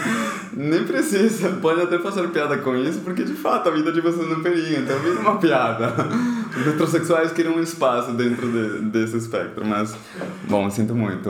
nem 0.53 0.83
precisa, 0.83 1.49
pode 1.61 1.81
até 1.81 1.99
fazer 1.99 2.27
piada 2.29 2.57
com 2.57 2.75
isso, 2.75 2.99
porque 3.01 3.23
de 3.23 3.33
fato 3.33 3.69
a 3.69 3.71
vida 3.71 3.91
de 3.91 4.01
vocês 4.01 4.27
não 4.29 4.41
periga, 4.41 4.79
então 4.79 4.99
vira 4.99 5.19
uma 5.19 5.37
piada. 5.37 5.93
Os 6.55 6.65
metrosexuais 6.65 7.31
queriam 7.31 7.55
um 7.55 7.61
espaço 7.61 8.11
dentro 8.11 8.47
de, 8.47 8.81
desse 8.89 9.17
espectro, 9.17 9.65
mas, 9.65 9.95
bom, 10.49 10.69
sinto 10.69 10.93
muito 10.93 11.29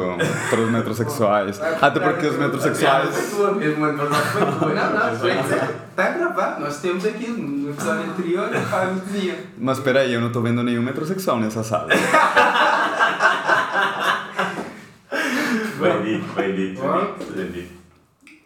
para 0.50 0.62
os 0.62 0.72
metrosexuais. 0.72 1.62
Até 1.62 2.00
porque 2.00 2.28
os 2.28 2.38
metrosexuais. 2.38 3.10
Foi 3.16 3.38
tua 3.38 3.52
mesmo, 3.54 3.86
ano 3.86 3.98
passado 4.00 4.32
foi 4.32 4.60
tua. 4.60 4.74
Não, 4.74 4.94
não, 4.94 5.16
foi. 5.20 5.32
Está 5.32 6.06
a 6.06 6.10
gravar. 6.10 6.60
Nós 6.60 6.80
temos 6.80 7.06
aqui 7.06 7.28
no 7.28 7.70
episódio 7.70 8.10
anterior, 8.10 8.50
eu 8.52 8.62
falo 8.62 9.00
dizia. 9.06 9.46
Mas 9.58 9.78
espera 9.78 10.00
aí, 10.00 10.14
eu 10.14 10.20
não 10.20 10.28
estou 10.28 10.42
vendo 10.42 10.64
nenhum 10.64 10.82
metrosexual 10.82 11.40
nessa 11.40 11.64
sala. 11.64 11.88
Bem 15.80 16.04
dito, 16.04 16.34
bem 16.34 16.56
dito, 16.56 16.82
bem 16.82 17.16
dito, 17.18 17.34
bem 17.34 17.52
dito. 17.52 17.82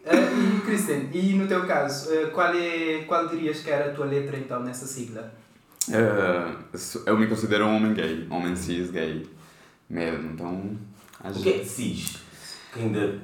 Uh, 0.05 0.57
e 0.57 0.61
Christian, 0.61 1.01
e 1.13 1.33
no 1.33 1.47
teu 1.47 1.65
caso, 1.65 2.09
uh, 2.11 2.29
qual, 2.31 2.53
é, 2.53 3.03
qual 3.07 3.27
dirias 3.27 3.59
que 3.61 3.69
era 3.69 3.91
a 3.91 3.93
tua 3.93 4.05
letra 4.05 4.37
então 4.37 4.61
nessa 4.63 4.85
sigla? 4.85 5.33
Uh, 5.89 6.77
eu 7.05 7.17
me 7.17 7.27
considero 7.27 7.65
um 7.65 7.75
homem 7.75 7.93
gay, 7.93 8.25
homem 8.29 8.55
cis 8.55 8.89
gay 8.91 9.25
mesmo, 9.89 10.31
então. 10.33 10.77
O 11.23 11.33
que 11.41 11.53
é 11.53 11.63
cis? 11.63 12.17
Ainda. 12.75 13.19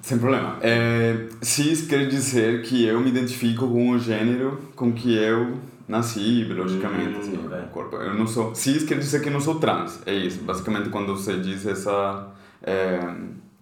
Sem 0.00 0.18
problema. 0.18 0.58
É, 0.60 1.26
cis 1.42 1.86
quer 1.86 2.06
dizer 2.08 2.62
que 2.62 2.84
eu 2.84 3.00
me 3.00 3.08
identifico 3.08 3.66
com 3.66 3.90
o 3.90 3.98
gênero 3.98 4.70
com 4.76 4.92
que 4.92 5.14
eu 5.14 5.58
nasci, 5.88 6.44
biologicamente, 6.44 7.16
Hum, 7.16 7.20
assim, 7.20 7.46
ok. 7.46 7.58
o 7.58 7.68
corpo. 7.68 7.96
Eu 7.96 8.14
não 8.14 8.26
sou. 8.26 8.54
Cis 8.54 8.84
quer 8.84 8.98
dizer 8.98 9.20
que 9.22 9.28
eu 9.28 9.32
não 9.32 9.40
sou 9.40 9.58
trans, 9.58 10.00
é 10.06 10.14
isso. 10.14 10.42
Basicamente, 10.42 10.88
quando 10.90 11.14
você 11.16 11.38
diz 11.38 11.66
essa. 11.66 12.28
É, 12.64 12.98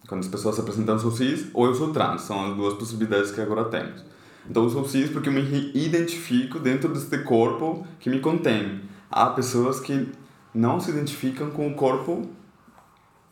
quando 0.07 0.21
as 0.21 0.27
pessoas 0.27 0.55
se 0.55 0.61
apresentam, 0.61 0.95
eu 0.95 0.99
sou 0.99 1.11
cis 1.11 1.47
ou 1.53 1.65
eu 1.65 1.75
sou 1.75 1.91
trans. 1.93 2.21
São 2.21 2.51
as 2.51 2.55
duas 2.55 2.73
possibilidades 2.73 3.31
que 3.31 3.41
agora 3.41 3.65
temos. 3.65 4.03
Então, 4.49 4.63
eu 4.63 4.69
sou 4.69 4.87
cis 4.87 5.09
porque 5.09 5.29
eu 5.29 5.33
me 5.33 5.71
identifico 5.73 6.59
dentro 6.59 6.89
deste 6.89 7.19
corpo 7.19 7.85
que 7.99 8.09
me 8.09 8.19
contém. 8.19 8.81
Há 9.09 9.27
pessoas 9.27 9.79
que 9.79 10.11
não 10.53 10.79
se 10.79 10.91
identificam 10.91 11.49
com 11.51 11.67
o 11.67 11.73
corpo 11.73 12.29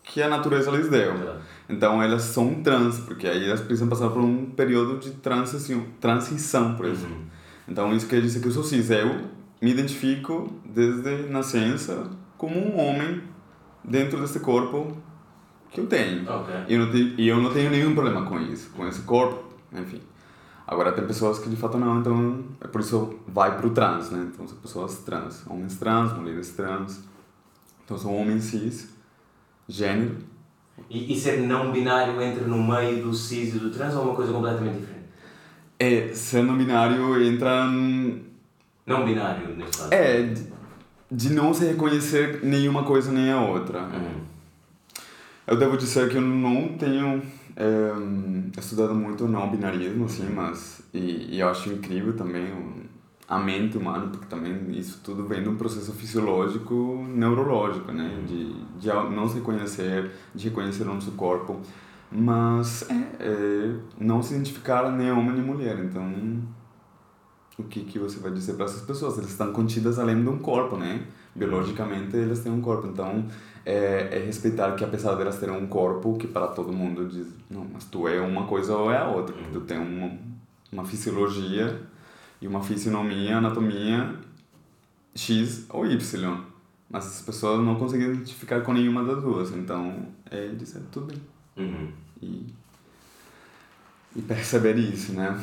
que 0.03 0.21
a 0.21 0.29
natureza 0.29 0.71
lhes 0.71 0.89
deu. 0.89 1.13
Então 1.69 2.01
elas 2.01 2.23
são 2.23 2.61
trans, 2.61 2.99
porque 2.99 3.27
aí 3.27 3.45
elas 3.45 3.61
precisam 3.61 3.87
passar 3.87 4.09
por 4.09 4.21
um 4.21 4.47
período 4.47 4.99
de 4.99 5.11
transição, 5.11 5.85
transição 5.99 6.75
por 6.75 6.85
exemplo. 6.85 7.15
Uhum. 7.15 7.25
Então 7.67 7.95
isso 7.95 8.07
quer 8.07 8.21
dizer 8.21 8.41
que 8.41 8.47
eu 8.47 8.51
sou 8.51 8.63
cis. 8.63 8.89
Eu 8.89 9.29
me 9.61 9.71
identifico 9.71 10.51
desde 10.65 11.29
nascença 11.29 12.09
como 12.37 12.57
um 12.57 12.79
homem 12.79 13.21
dentro 13.83 14.19
desse 14.19 14.39
corpo 14.39 14.97
que 15.71 15.79
eu 15.79 15.87
tenho. 15.87 16.29
Ok. 16.29 16.53
E 16.67 16.73
eu 16.73 16.79
não 16.85 16.91
tenho, 16.91 17.15
e 17.17 17.27
eu 17.27 17.37
não 17.41 17.53
tenho 17.53 17.71
nenhum 17.71 17.93
problema 17.93 18.23
com 18.25 18.39
isso, 18.39 18.69
com 18.71 18.85
esse 18.87 19.01
corpo, 19.01 19.43
enfim. 19.73 20.01
Agora 20.67 20.91
tem 20.91 21.05
pessoas 21.05 21.39
que 21.39 21.49
de 21.49 21.55
fato 21.55 21.77
não, 21.77 21.99
então 21.99 22.45
é 22.61 22.67
por 22.67 22.81
isso 22.81 23.19
vai 23.27 23.57
pro 23.57 23.71
trans, 23.71 24.11
né? 24.11 24.29
Então 24.31 24.47
são 24.47 24.57
pessoas 24.57 24.97
trans, 24.99 25.45
homens 25.47 25.77
trans, 25.77 26.13
mulheres 26.13 26.51
trans. 26.51 27.03
Então 27.83 27.97
são 27.97 28.15
homens 28.15 28.43
cis, 28.45 28.89
gênero. 29.67 30.17
E, 30.89 31.13
e 31.13 31.19
ser 31.19 31.41
não 31.41 31.71
binário 31.71 32.21
entra 32.21 32.45
no 32.45 32.61
meio 32.61 33.03
do 33.03 33.13
cis 33.13 33.55
e 33.55 33.59
do 33.59 33.69
trans 33.69 33.95
ou 33.95 34.01
é 34.01 34.05
uma 34.05 34.15
coisa 34.15 34.31
completamente 34.31 34.79
diferente? 34.79 35.05
É, 35.79 36.13
ser 36.13 36.43
não 36.43 36.57
binário 36.57 37.21
entra 37.21 37.65
Não 38.85 39.05
binário, 39.05 39.55
neste 39.55 39.77
caso. 39.77 39.93
É, 39.93 40.21
de, 40.21 40.47
de 41.11 41.33
não 41.33 41.53
se 41.53 41.65
reconhecer 41.65 42.39
nenhuma 42.43 42.83
coisa 42.83 43.11
nem 43.11 43.31
a 43.31 43.41
outra. 43.41 43.81
Uhum. 43.83 44.30
Eu 45.47 45.57
devo 45.57 45.75
dizer 45.75 46.09
que 46.09 46.17
eu 46.17 46.21
não 46.21 46.77
tenho 46.77 47.21
é, 47.55 48.59
estudado 48.59 48.93
muito 48.93 49.27
não 49.27 49.49
binarismo, 49.49 50.05
assim, 50.05 50.29
mas. 50.29 50.81
E, 50.93 51.35
e 51.35 51.39
eu 51.39 51.49
acho 51.49 51.71
incrível 51.71 52.15
também 52.15 52.47
a 53.27 53.39
mente 53.39 53.77
humana, 53.77 54.07
porque 54.07 54.25
também 54.25 54.71
isso 54.71 54.99
tudo 55.03 55.25
vem 55.25 55.41
de 55.41 55.49
um 55.49 55.55
processo 55.55 55.93
fisiológico, 55.93 57.05
neurológico, 57.07 57.91
né? 57.91 58.23
De, 58.27 58.53
de 58.77 58.87
não 58.87 59.27
se 59.27 59.35
reconhecer, 59.35 60.11
de 60.35 60.49
reconhecer 60.49 60.83
o 60.83 60.93
nosso 60.93 61.11
corpo, 61.13 61.61
mas 62.11 62.89
é, 62.89 62.93
é, 63.19 63.75
não 63.99 64.21
se 64.21 64.33
identificar 64.33 64.91
nem 64.91 65.11
homem 65.11 65.31
nem 65.31 65.41
mulher. 65.41 65.79
Então, 65.79 66.41
o 67.57 67.63
que, 67.63 67.81
que 67.81 67.97
você 67.97 68.19
vai 68.19 68.31
dizer 68.31 68.53
para 68.55 68.65
essas 68.65 68.81
pessoas? 68.81 69.17
Elas 69.17 69.31
estão 69.31 69.53
contidas 69.53 69.97
além 69.97 70.21
de 70.21 70.27
um 70.27 70.39
corpo, 70.39 70.75
né? 70.75 71.05
Biologicamente, 71.33 72.17
elas 72.17 72.39
têm 72.39 72.51
um 72.51 72.61
corpo. 72.61 72.87
Então, 72.87 73.25
é, 73.65 74.09
é 74.11 74.23
respeitar 74.25 74.75
que 74.75 74.83
apesar 74.83 75.15
delas 75.15 75.39
terem 75.39 75.55
um 75.55 75.67
corpo, 75.67 76.17
que 76.17 76.27
para 76.27 76.47
todo 76.47 76.73
mundo 76.73 77.07
diz, 77.07 77.27
não, 77.49 77.65
mas 77.71 77.85
tu 77.85 78.07
é 78.07 78.19
uma 78.19 78.45
coisa 78.45 78.75
ou 78.75 78.91
é 78.91 78.97
a 78.97 79.07
outra. 79.07 79.33
porque 79.33 79.51
Tu 79.51 79.61
tem 79.61 79.77
uma, 79.77 80.11
uma 80.71 80.85
fisiologia 80.85 81.81
e 82.41 82.47
uma 82.47 82.61
fisionomia, 82.63 83.37
anatomia 83.37 84.15
X 85.15 85.65
ou 85.69 85.85
Y. 85.85 86.37
Mas 86.89 87.05
as 87.07 87.21
pessoas 87.21 87.63
não 87.63 87.75
conseguem 87.75 88.11
identificar 88.11 88.61
com 88.61 88.73
nenhuma 88.73 89.03
das 89.03 89.21
duas. 89.21 89.51
Então, 89.51 90.07
é 90.29 90.47
dizer 90.47 90.81
tudo 90.91 91.05
bem. 91.07 91.21
Uhum. 91.57 91.91
E, 92.21 92.47
e 94.15 94.21
perceber 94.21 94.77
isso, 94.77 95.13
né? 95.13 95.41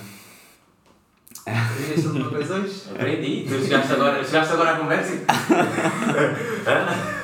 Aprendeste 1.46 2.06
alguma 2.06 2.28
coisa 2.28 2.56
hoje? 2.60 2.82
Aprendi. 2.90 3.46
Tu 3.48 3.62
chegaste 3.62 3.92
agora, 3.92 4.22
chegaste 4.22 4.52
agora 4.52 4.74
à 4.74 4.78
conversa? 4.78 5.14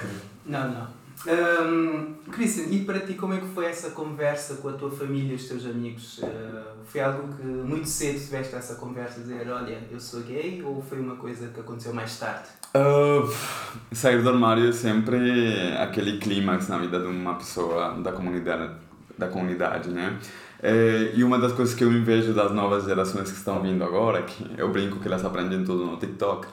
Não, 0.47 0.71
não. 0.71 1.05
Hum, 1.27 2.15
Christian, 2.31 2.65
e 2.71 2.85
para 2.85 3.01
ti 3.01 3.15
como 3.15 3.33
é 3.33 3.39
que 3.39 3.47
foi 3.47 3.67
essa 3.67 3.91
conversa 3.91 4.57
com 4.57 4.69
a 4.69 4.73
tua 4.73 4.91
família 4.91 5.37
os 5.37 5.49
teus 5.49 5.65
amigos? 5.65 6.19
Uh, 6.19 6.85
foi 6.85 7.01
algo 7.01 7.35
que 7.35 7.43
muito 7.45 7.89
cedo 7.89 8.19
tiveste 8.19 8.55
essa 8.55 8.75
conversa, 8.75 9.21
dizer, 9.21 9.49
olha, 9.49 9.79
eu 9.91 9.99
sou 9.99 10.21
gay, 10.21 10.63
ou 10.63 10.83
foi 10.83 11.01
uma 11.01 11.17
coisa 11.17 11.49
que 11.49 11.61
aconteceu 11.61 11.95
mais 11.95 12.19
tarde? 12.19 12.49
Uh, 12.77 13.33
sair 13.93 14.23
do 14.23 14.29
armário 14.29 14.69
é 14.69 14.73
sempre 14.73 15.73
aquele 15.79 16.19
clímax 16.19 16.69
na 16.69 16.79
vida 16.79 16.99
de 16.99 17.07
uma 17.07 17.35
pessoa 17.37 17.95
da 18.03 18.13
comunidade, 18.13 18.75
da 19.17 19.29
comunidade 19.29 19.91
né? 19.91 20.19
É, 20.67 21.13
e 21.15 21.23
uma 21.23 21.39
das 21.39 21.53
coisas 21.53 21.75
que 21.75 21.85
eu 21.85 21.93
invejo 21.93 22.33
das 22.33 22.51
novas 22.51 22.85
gerações 22.85 23.31
que 23.31 23.37
estão 23.37 23.61
vindo 23.61 23.85
agora, 23.85 24.23
que 24.23 24.47
eu 24.57 24.71
brinco 24.71 24.99
que 24.99 25.07
elas 25.07 25.23
aprendem 25.23 25.63
tudo 25.63 25.85
no 25.85 25.99
TikTok, 25.99 26.49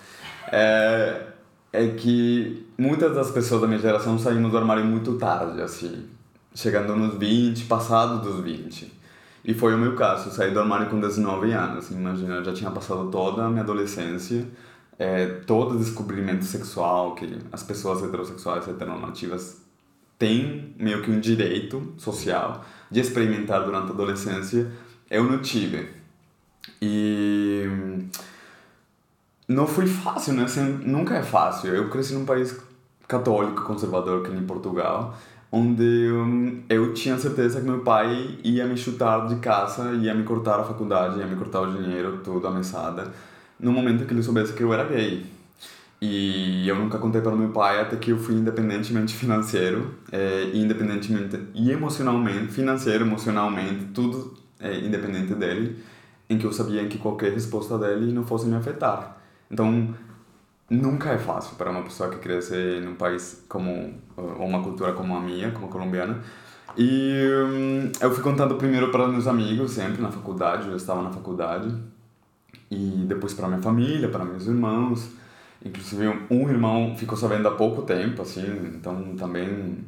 é, 0.51 1.27
é 1.73 1.87
que 1.87 2.65
muitas 2.77 3.15
das 3.15 3.31
pessoas 3.31 3.61
da 3.61 3.67
minha 3.67 3.79
geração 3.79 4.19
saímos 4.19 4.51
do 4.51 4.57
armário 4.57 4.83
muito 4.83 5.17
tarde, 5.17 5.61
assim, 5.61 6.05
chegando 6.53 6.95
nos 6.95 7.15
20, 7.17 7.65
passado 7.65 8.21
dos 8.21 8.43
20. 8.43 8.91
E 9.43 9.53
foi 9.53 9.73
o 9.73 9.77
meu 9.77 9.95
caso, 9.95 10.29
eu 10.29 10.33
saí 10.33 10.51
do 10.51 10.59
armário 10.59 10.89
com 10.89 10.99
19 10.99 11.51
anos, 11.51 11.89
imagina, 11.89 12.35
eu 12.35 12.43
já 12.43 12.53
tinha 12.53 12.69
passado 12.69 13.09
toda 13.09 13.45
a 13.45 13.49
minha 13.49 13.63
adolescência, 13.63 14.47
é, 14.99 15.25
todo 15.47 15.79
descobrimento 15.79 16.45
sexual 16.45 17.15
que 17.15 17.39
as 17.51 17.63
pessoas 17.63 18.03
heterossexuais 18.03 18.67
heteronormativas 18.67 19.61
têm 20.19 20.75
meio 20.77 21.01
que 21.01 21.09
um 21.09 21.19
direito 21.19 21.93
social 21.97 22.63
de 22.91 22.99
experimentar 22.99 23.63
durante 23.63 23.87
a 23.87 23.93
adolescência, 23.93 24.71
eu 25.09 25.23
não 25.23 25.39
tive. 25.39 25.89
E 26.79 27.65
não 29.51 29.67
foi 29.67 29.85
fácil, 29.87 30.33
né? 30.33 30.43
Assim, 30.43 30.61
nunca 30.85 31.15
é 31.15 31.23
fácil. 31.23 31.73
Eu 31.73 31.89
cresci 31.89 32.13
num 32.13 32.25
país 32.25 32.57
católico, 33.07 33.63
conservador, 33.63 34.23
que 34.23 34.31
nem 34.31 34.43
Portugal, 34.43 35.15
onde 35.51 36.09
hum, 36.11 36.63
eu 36.69 36.93
tinha 36.93 37.17
certeza 37.17 37.59
que 37.59 37.67
meu 37.67 37.79
pai 37.81 38.37
ia 38.43 38.65
me 38.65 38.77
chutar 38.77 39.27
de 39.27 39.35
casa, 39.35 39.91
ia 39.93 40.13
me 40.13 40.23
cortar 40.23 40.59
a 40.59 40.63
faculdade, 40.63 41.19
ia 41.19 41.27
me 41.27 41.35
cortar 41.35 41.61
o 41.61 41.71
dinheiro, 41.71 42.21
tudo, 42.23 42.47
a 42.47 42.51
mesada, 42.51 43.11
no 43.59 43.71
momento 43.71 44.05
que 44.05 44.13
ele 44.13 44.23
soubesse 44.23 44.53
que 44.53 44.63
eu 44.63 44.73
era 44.73 44.85
gay. 44.85 45.25
E 46.01 46.67
eu 46.67 46.75
nunca 46.75 46.97
contei 46.97 47.21
para 47.21 47.35
meu 47.35 47.49
pai 47.49 47.79
até 47.79 47.95
que 47.95 48.11
eu 48.11 48.17
fui 48.17 48.33
independentemente 48.33 49.13
financeiro, 49.13 49.93
é, 50.11 50.49
independentemente 50.53 51.37
e 51.53 51.69
emocionalmente, 51.69 52.51
financeiro, 52.51 53.05
emocionalmente, 53.05 53.85
tudo 53.93 54.33
é, 54.59 54.79
independente 54.79 55.35
dele, 55.35 55.77
em 56.27 56.39
que 56.39 56.45
eu 56.45 56.51
sabia 56.51 56.87
que 56.87 56.97
qualquer 56.97 57.33
resposta 57.33 57.77
dele 57.77 58.11
não 58.11 58.25
fosse 58.25 58.47
me 58.47 58.55
afetar. 58.55 59.20
Então, 59.51 59.93
nunca 60.69 61.09
é 61.09 61.17
fácil 61.17 61.57
para 61.57 61.69
uma 61.69 61.83
pessoa 61.83 62.09
que 62.09 62.17
cresce 62.17 62.79
num 62.83 62.95
país 62.95 63.43
como 63.49 63.93
ou 64.15 64.45
uma 64.45 64.63
cultura 64.63 64.93
como 64.93 65.15
a 65.15 65.19
minha, 65.19 65.51
como 65.51 65.67
a 65.67 65.69
colombiana. 65.69 66.19
E 66.77 67.27
hum, 67.49 67.91
eu 67.99 68.11
fui 68.11 68.23
contando 68.23 68.55
primeiro 68.55 68.89
para 68.91 69.07
meus 69.07 69.27
amigos, 69.27 69.71
sempre 69.71 70.01
na 70.01 70.09
faculdade, 70.09 70.69
eu 70.69 70.77
estava 70.77 71.01
na 71.01 71.11
faculdade, 71.11 71.75
e 72.69 73.03
depois 73.05 73.33
para 73.33 73.47
minha 73.47 73.61
família, 73.61 74.07
para 74.07 74.23
meus 74.23 74.47
irmãos. 74.47 75.09
Inclusive, 75.63 76.07
um 76.29 76.49
irmão 76.49 76.95
ficou 76.97 77.17
sabendo 77.17 77.47
há 77.47 77.51
pouco 77.51 77.81
tempo, 77.83 78.21
assim, 78.21 78.45
então 78.73 79.15
também 79.15 79.79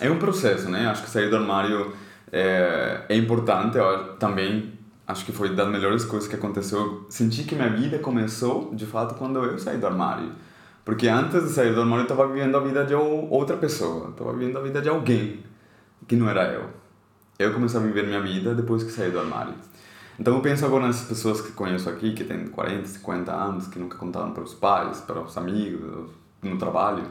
é, 0.00 0.06
é 0.06 0.10
um 0.10 0.18
processo, 0.18 0.70
né? 0.70 0.86
Acho 0.86 1.02
que 1.02 1.10
sair 1.10 1.28
do 1.28 1.36
armário 1.36 1.92
é, 2.32 3.02
é 3.08 3.16
importante, 3.16 3.76
eu 3.76 4.14
também 4.16 4.72
acho 5.10 5.24
que 5.24 5.32
foi 5.32 5.54
das 5.54 5.68
melhores 5.68 6.04
coisas 6.04 6.28
que 6.28 6.36
aconteceu. 6.36 6.78
Eu 6.78 7.06
senti 7.08 7.44
que 7.44 7.54
minha 7.54 7.68
vida 7.68 7.98
começou, 7.98 8.74
de 8.74 8.86
fato, 8.86 9.14
quando 9.16 9.42
eu 9.44 9.58
saí 9.58 9.78
do 9.78 9.86
armário. 9.86 10.32
Porque 10.84 11.08
antes 11.08 11.42
de 11.42 11.50
sair 11.50 11.74
do 11.74 11.80
armário, 11.80 12.02
eu 12.02 12.12
estava 12.12 12.26
vivendo 12.26 12.56
a 12.56 12.60
vida 12.60 12.84
de 12.84 12.94
outra 12.94 13.56
pessoa, 13.56 14.10
estava 14.10 14.32
vivendo 14.32 14.58
a 14.58 14.62
vida 14.62 14.80
de 14.80 14.88
alguém 14.88 15.44
que 16.06 16.16
não 16.16 16.28
era 16.28 16.52
eu. 16.52 16.70
Eu 17.38 17.52
comecei 17.52 17.78
a 17.78 17.82
viver 17.82 18.06
minha 18.06 18.20
vida 18.20 18.54
depois 18.54 18.82
que 18.82 18.90
saí 18.90 19.10
do 19.10 19.18
armário. 19.18 19.54
Então 20.18 20.34
eu 20.34 20.40
penso 20.42 20.64
agora 20.66 20.86
nessas 20.86 21.08
pessoas 21.08 21.40
que 21.40 21.52
conheço 21.52 21.88
aqui, 21.88 22.12
que 22.12 22.24
têm 22.24 22.46
40, 22.46 22.86
50 22.86 23.32
anos, 23.32 23.66
que 23.66 23.78
nunca 23.78 23.96
contaram 23.96 24.32
para 24.32 24.42
os 24.42 24.54
pais, 24.54 25.00
para 25.00 25.20
os 25.20 25.36
amigos, 25.36 26.10
no 26.42 26.58
trabalho. 26.58 27.04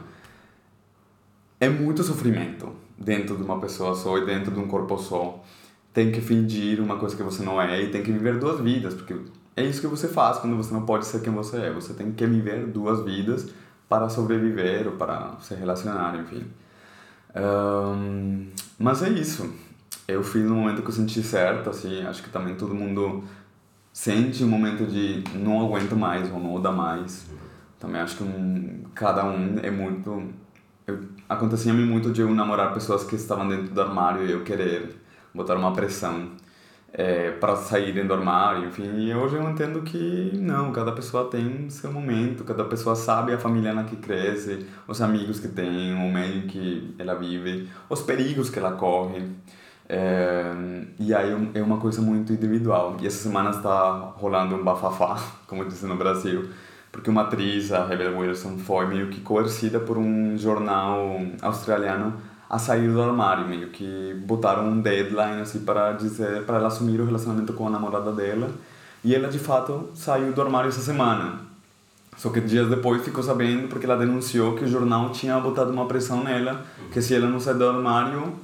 É 1.58 1.68
muito 1.68 2.02
sofrimento 2.02 2.72
dentro 2.96 3.36
de 3.36 3.42
uma 3.42 3.58
pessoa 3.60 3.94
só 3.94 4.16
e 4.18 4.24
dentro 4.24 4.52
de 4.52 4.60
um 4.60 4.68
corpo 4.68 4.96
só. 4.96 5.42
Tem 5.92 6.12
que 6.12 6.20
fingir 6.20 6.80
uma 6.80 6.96
coisa 6.96 7.16
que 7.16 7.22
você 7.22 7.42
não 7.42 7.60
é 7.60 7.82
e 7.82 7.90
tem 7.90 8.02
que 8.02 8.12
viver 8.12 8.38
duas 8.38 8.60
vidas, 8.60 8.94
porque 8.94 9.16
é 9.56 9.64
isso 9.64 9.80
que 9.80 9.86
você 9.86 10.08
faz 10.08 10.38
quando 10.38 10.56
você 10.56 10.72
não 10.72 10.86
pode 10.86 11.04
ser 11.04 11.20
quem 11.20 11.32
você 11.32 11.56
é. 11.56 11.72
Você 11.72 11.92
tem 11.94 12.12
que 12.12 12.26
viver 12.26 12.66
duas 12.66 13.04
vidas 13.04 13.48
para 13.88 14.08
sobreviver 14.08 14.86
ou 14.86 14.92
para 14.92 15.36
se 15.40 15.54
relacionar, 15.54 16.16
enfim. 16.20 16.46
Um, 17.34 18.48
mas 18.78 19.02
é 19.02 19.08
isso. 19.08 19.52
Eu 20.06 20.22
fiz 20.22 20.44
no 20.44 20.54
momento 20.54 20.82
que 20.82 20.88
eu 20.88 20.92
senti 20.92 21.22
certo, 21.22 21.70
assim, 21.70 22.02
acho 22.02 22.22
que 22.22 22.30
também 22.30 22.54
todo 22.54 22.74
mundo 22.74 23.24
sente 23.92 24.42
um 24.44 24.48
momento 24.48 24.86
de 24.86 25.24
não 25.34 25.60
aguento 25.60 25.96
mais 25.96 26.32
ou 26.32 26.38
não 26.38 26.60
dá 26.60 26.70
mais. 26.70 27.26
Também 27.78 28.00
acho 28.00 28.16
que 28.16 28.22
um, 28.22 28.84
cada 28.94 29.24
um 29.24 29.58
é 29.60 29.70
muito... 29.70 30.22
Acontecia-me 31.28 31.84
muito 31.84 32.10
de 32.10 32.20
eu 32.20 32.34
namorar 32.34 32.74
pessoas 32.74 33.04
que 33.04 33.14
estavam 33.14 33.48
dentro 33.48 33.72
do 33.72 33.80
armário 33.80 34.26
e 34.26 34.32
eu 34.32 34.42
querer 34.42 34.99
botar 35.34 35.56
uma 35.56 35.72
pressão 35.72 36.30
é, 36.92 37.30
para 37.32 37.56
saírem 37.56 38.06
do 38.06 38.12
armário, 38.14 38.68
enfim. 38.68 38.90
E 38.98 39.14
hoje 39.14 39.36
eu 39.36 39.48
entendo 39.48 39.82
que 39.82 40.32
não, 40.34 40.72
cada 40.72 40.92
pessoa 40.92 41.30
tem 41.30 41.70
seu 41.70 41.92
momento, 41.92 42.44
cada 42.44 42.64
pessoa 42.64 42.96
sabe 42.96 43.32
a 43.32 43.38
família 43.38 43.72
na 43.72 43.84
que 43.84 43.96
cresce, 43.96 44.66
os 44.86 45.00
amigos 45.00 45.38
que 45.38 45.48
tem, 45.48 45.94
o 45.94 46.12
meio 46.12 46.42
que 46.42 46.94
ela 46.98 47.14
vive, 47.14 47.68
os 47.88 48.02
perigos 48.02 48.50
que 48.50 48.58
ela 48.58 48.72
corre. 48.72 49.22
É, 49.88 50.52
e 51.00 51.12
aí 51.12 51.50
é 51.54 51.62
uma 51.62 51.78
coisa 51.78 52.00
muito 52.00 52.32
individual. 52.32 52.96
E 53.00 53.06
essa 53.06 53.22
semana 53.22 53.50
está 53.50 53.92
rolando 54.16 54.54
um 54.56 54.64
bafafá, 54.64 55.18
como 55.46 55.64
dizem 55.64 55.88
no 55.88 55.96
Brasil, 55.96 56.48
porque 56.92 57.08
uma 57.08 57.22
atriz, 57.22 57.72
a 57.72 57.84
Rebel 57.86 58.18
Wilson, 58.18 58.58
foi 58.58 58.86
meio 58.86 59.08
que 59.08 59.20
coercida 59.20 59.78
por 59.78 59.96
um 59.96 60.36
jornal 60.36 61.20
australiano 61.40 62.14
a 62.50 62.58
sair 62.58 62.90
do 62.90 63.00
armário, 63.00 63.46
meio 63.46 63.68
que 63.68 64.12
botaram 64.26 64.68
um 64.68 64.80
deadline 64.80 65.40
assim 65.40 65.60
para 65.60 65.92
dizer 65.92 66.42
para 66.42 66.56
ela 66.56 66.66
assumir 66.66 67.00
o 67.00 67.04
relacionamento 67.04 67.52
com 67.52 67.68
a 67.68 67.70
namorada 67.70 68.10
dela. 68.10 68.50
E 69.04 69.14
ela 69.14 69.28
de 69.28 69.38
fato 69.38 69.88
saiu 69.94 70.32
do 70.32 70.42
armário 70.42 70.68
essa 70.68 70.80
semana. 70.80 71.48
Só 72.16 72.28
que 72.28 72.40
dias 72.40 72.68
depois 72.68 73.04
ficou 73.04 73.22
sabendo 73.22 73.68
porque 73.68 73.86
ela 73.86 73.96
denunciou 73.96 74.56
que 74.56 74.64
o 74.64 74.68
jornal 74.68 75.10
tinha 75.10 75.38
botado 75.38 75.70
uma 75.70 75.86
pressão 75.86 76.24
nela, 76.24 76.66
que 76.92 77.00
se 77.00 77.14
ela 77.14 77.28
não 77.28 77.38
sair 77.38 77.54
do 77.54 77.68
armário, 77.68 78.34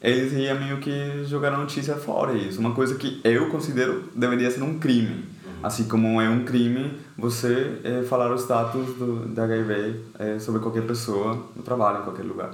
eles 0.00 0.32
iam 0.32 0.58
meio 0.58 0.78
que 0.78 1.24
jogar 1.24 1.52
a 1.52 1.58
notícia 1.58 1.96
fora. 1.96 2.32
Isso, 2.32 2.60
uma 2.60 2.72
coisa 2.72 2.94
que 2.94 3.20
eu 3.24 3.50
considero 3.50 4.04
deveria 4.14 4.48
ser 4.48 4.62
um 4.62 4.78
crime. 4.78 5.24
Assim 5.60 5.84
como 5.84 6.20
é 6.20 6.28
um 6.30 6.44
crime 6.44 6.98
você 7.18 7.80
é, 7.84 8.02
falar 8.04 8.32
o 8.32 8.36
status 8.36 8.94
do, 8.94 9.26
da 9.26 9.44
HIV 9.44 10.00
é, 10.18 10.38
sobre 10.38 10.60
qualquer 10.60 10.86
pessoa 10.86 11.46
no 11.54 11.62
trabalho, 11.62 11.98
em 11.98 12.04
qualquer 12.04 12.22
lugar. 12.22 12.52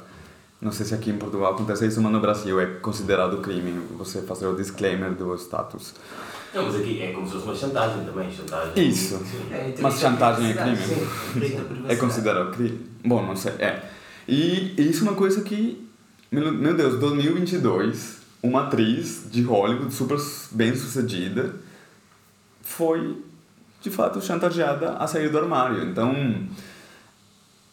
Não 0.60 0.72
sei 0.72 0.86
se 0.86 0.94
aqui 0.94 1.10
em 1.10 1.18
Portugal 1.18 1.52
acontece 1.52 1.86
isso, 1.86 2.00
mas 2.00 2.10
no 2.10 2.20
Brasil 2.20 2.58
é 2.58 2.66
considerado 2.66 3.38
crime 3.38 3.78
você 3.96 4.22
fazer 4.22 4.46
o 4.46 4.56
disclaimer 4.56 5.12
do 5.12 5.34
status. 5.34 5.94
Não, 6.54 6.64
mas 6.64 6.76
aqui 6.76 7.02
é 7.02 7.12
como 7.12 7.26
se 7.26 7.34
fosse 7.34 7.44
uma 7.44 7.54
chantagem 7.54 8.04
também, 8.06 8.30
chantagem. 8.32 8.88
Isso. 8.88 9.20
É, 9.50 9.74
mas 9.78 10.00
chantagem 10.00 10.50
é 10.50 10.54
crime? 10.54 10.76
Sim. 10.76 11.84
É 11.86 11.96
considerado 11.96 12.52
crime? 12.52 12.86
Bom, 13.04 13.26
não 13.26 13.36
sei. 13.36 13.52
É. 13.58 13.82
E 14.26 14.74
isso 14.78 15.04
é 15.04 15.08
uma 15.10 15.16
coisa 15.16 15.42
que, 15.42 15.86
meu 16.32 16.74
Deus, 16.74 16.98
2022, 16.98 18.16
uma 18.42 18.62
atriz 18.62 19.26
de 19.30 19.42
Hollywood 19.42 19.92
super 19.92 20.16
bem 20.52 20.74
sucedida 20.74 21.54
foi, 22.62 23.22
de 23.82 23.90
fato, 23.90 24.22
chantageada 24.22 24.92
a 24.92 25.06
sair 25.06 25.28
do 25.28 25.38
armário. 25.38 25.84
Então 25.84 26.14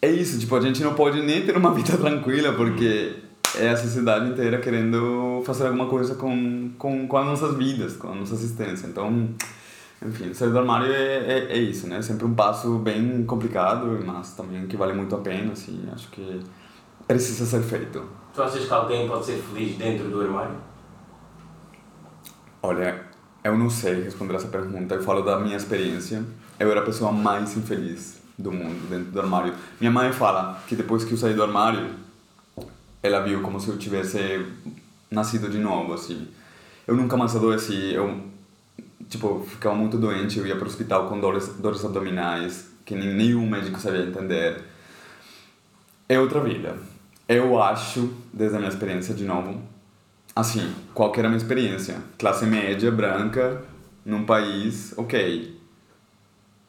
é 0.03 0.11
isso, 0.11 0.37
tipo, 0.37 0.53
a 0.53 0.59
gente 0.59 0.83
não 0.83 0.93
pode 0.95 1.21
nem 1.21 1.45
ter 1.45 1.55
uma 1.55 1.73
vida 1.73 1.95
tranquila 1.97 2.51
porque 2.51 3.15
é 3.57 3.69
a 3.69 3.77
sociedade 3.77 4.31
inteira 4.31 4.57
querendo 4.57 5.41
fazer 5.45 5.65
alguma 5.65 5.85
coisa 5.85 6.15
com, 6.15 6.71
com, 6.77 7.07
com 7.07 7.17
as 7.17 7.25
nossas 7.25 7.55
vidas, 7.55 7.95
com 7.95 8.09
a 8.09 8.15
nossa 8.15 8.33
existência. 8.33 8.85
Então, 8.85 9.29
enfim, 10.05 10.33
sair 10.33 10.49
do 10.49 10.59
armário 10.59 10.91
é, 10.91 11.15
é, 11.19 11.53
é 11.53 11.57
isso, 11.57 11.87
né? 11.87 12.01
Sempre 12.01 12.25
um 12.25 12.33
passo 12.33 12.79
bem 12.79 13.23
complicado, 13.23 13.97
mas 14.05 14.35
também 14.35 14.67
que 14.67 14.75
vale 14.75 14.91
muito 14.91 15.15
a 15.15 15.19
pena, 15.19 15.53
assim, 15.53 15.87
acho 15.93 16.09
que 16.09 16.41
precisa 17.07 17.45
ser 17.45 17.63
feito. 17.63 18.03
Tu 18.33 18.43
achas 18.43 18.65
que 18.65 18.73
alguém 18.73 19.07
pode 19.07 19.25
ser 19.25 19.37
feliz 19.37 19.77
dentro 19.77 20.09
do 20.09 20.19
armário? 20.19 20.57
Olha, 22.61 23.05
eu 23.41 23.57
não 23.57 23.69
sei 23.69 24.03
responder 24.03 24.35
essa 24.35 24.49
pergunta, 24.49 24.95
eu 24.95 25.01
falo 25.01 25.21
da 25.21 25.39
minha 25.39 25.55
experiência. 25.55 26.25
Eu 26.59 26.69
era 26.69 26.81
a 26.81 26.83
pessoa 26.83 27.09
mais 27.09 27.55
infeliz 27.55 28.22
do 28.37 28.51
mundo 28.51 28.89
dentro 28.89 29.11
do 29.11 29.19
armário. 29.19 29.53
Minha 29.79 29.91
mãe 29.91 30.11
fala 30.11 30.61
que 30.67 30.75
depois 30.75 31.03
que 31.03 31.13
eu 31.13 31.17
saí 31.17 31.33
do 31.33 31.43
armário, 31.43 31.91
ela 33.01 33.21
viu 33.21 33.41
como 33.41 33.59
se 33.59 33.69
eu 33.69 33.77
tivesse 33.77 34.45
nascido 35.11 35.49
de 35.49 35.59
novo, 35.59 35.93
assim. 35.93 36.27
Eu 36.87 36.95
nunca 36.95 37.15
mais 37.15 37.35
adoeci, 37.35 37.93
eu, 37.93 38.21
tipo, 39.09 39.45
ficava 39.47 39.75
muito 39.75 39.97
doente, 39.97 40.39
eu 40.39 40.47
ia 40.47 40.55
para 40.55 40.65
o 40.65 40.67
hospital 40.67 41.07
com 41.07 41.19
dores, 41.19 41.47
dores 41.59 41.83
abdominais, 41.85 42.71
que 42.85 42.95
nenhum 42.95 43.47
médico 43.49 43.79
sabia 43.79 44.03
entender. 44.03 44.63
É 46.09 46.19
outra 46.19 46.41
vida. 46.41 46.77
Eu 47.27 47.61
acho, 47.61 48.13
desde 48.33 48.55
a 48.55 48.59
minha 48.59 48.69
experiência 48.69 49.13
de 49.13 49.23
novo, 49.23 49.61
assim, 50.35 50.73
qual 50.93 51.11
que 51.11 51.19
era 51.19 51.27
a 51.27 51.31
minha 51.31 51.41
experiência? 51.41 51.97
Classe 52.17 52.45
média, 52.45 52.91
branca, 52.91 53.63
num 54.05 54.25
país, 54.25 54.93
ok, 54.97 55.57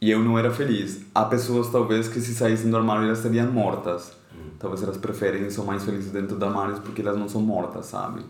e 0.04 0.10
eu 0.10 0.22
não 0.22 0.38
era 0.38 0.50
feliz. 0.50 1.00
Há 1.14 1.24
pessoas, 1.24 1.70
talvez, 1.70 2.08
que 2.08 2.20
se 2.20 2.34
saíssem 2.34 2.70
do 2.70 2.76
armário 2.76 3.04
elas 3.04 3.20
seriam 3.20 3.50
mortas. 3.50 4.14
Hum. 4.34 4.50
Talvez 4.58 4.82
elas 4.82 4.98
preferem 4.98 5.48
são 5.48 5.64
mais 5.64 5.82
felizes 5.82 6.12
dentro 6.12 6.36
do 6.36 6.44
armário 6.44 6.78
porque 6.82 7.00
elas 7.00 7.16
não 7.16 7.26
são 7.26 7.40
mortas, 7.40 7.86
sabe? 7.86 8.20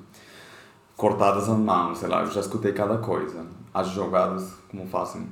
Cortadas 0.97 1.49
as 1.49 1.59
mãos, 1.59 1.99
sei 1.99 2.09
lá, 2.09 2.21
eu 2.21 2.31
já 2.31 2.39
escutei 2.39 2.73
cada 2.73 2.99
coisa. 2.99 3.45
As 3.75 3.89
jogadas, 3.89 4.53
como 4.71 4.87
fazem, 4.87 5.27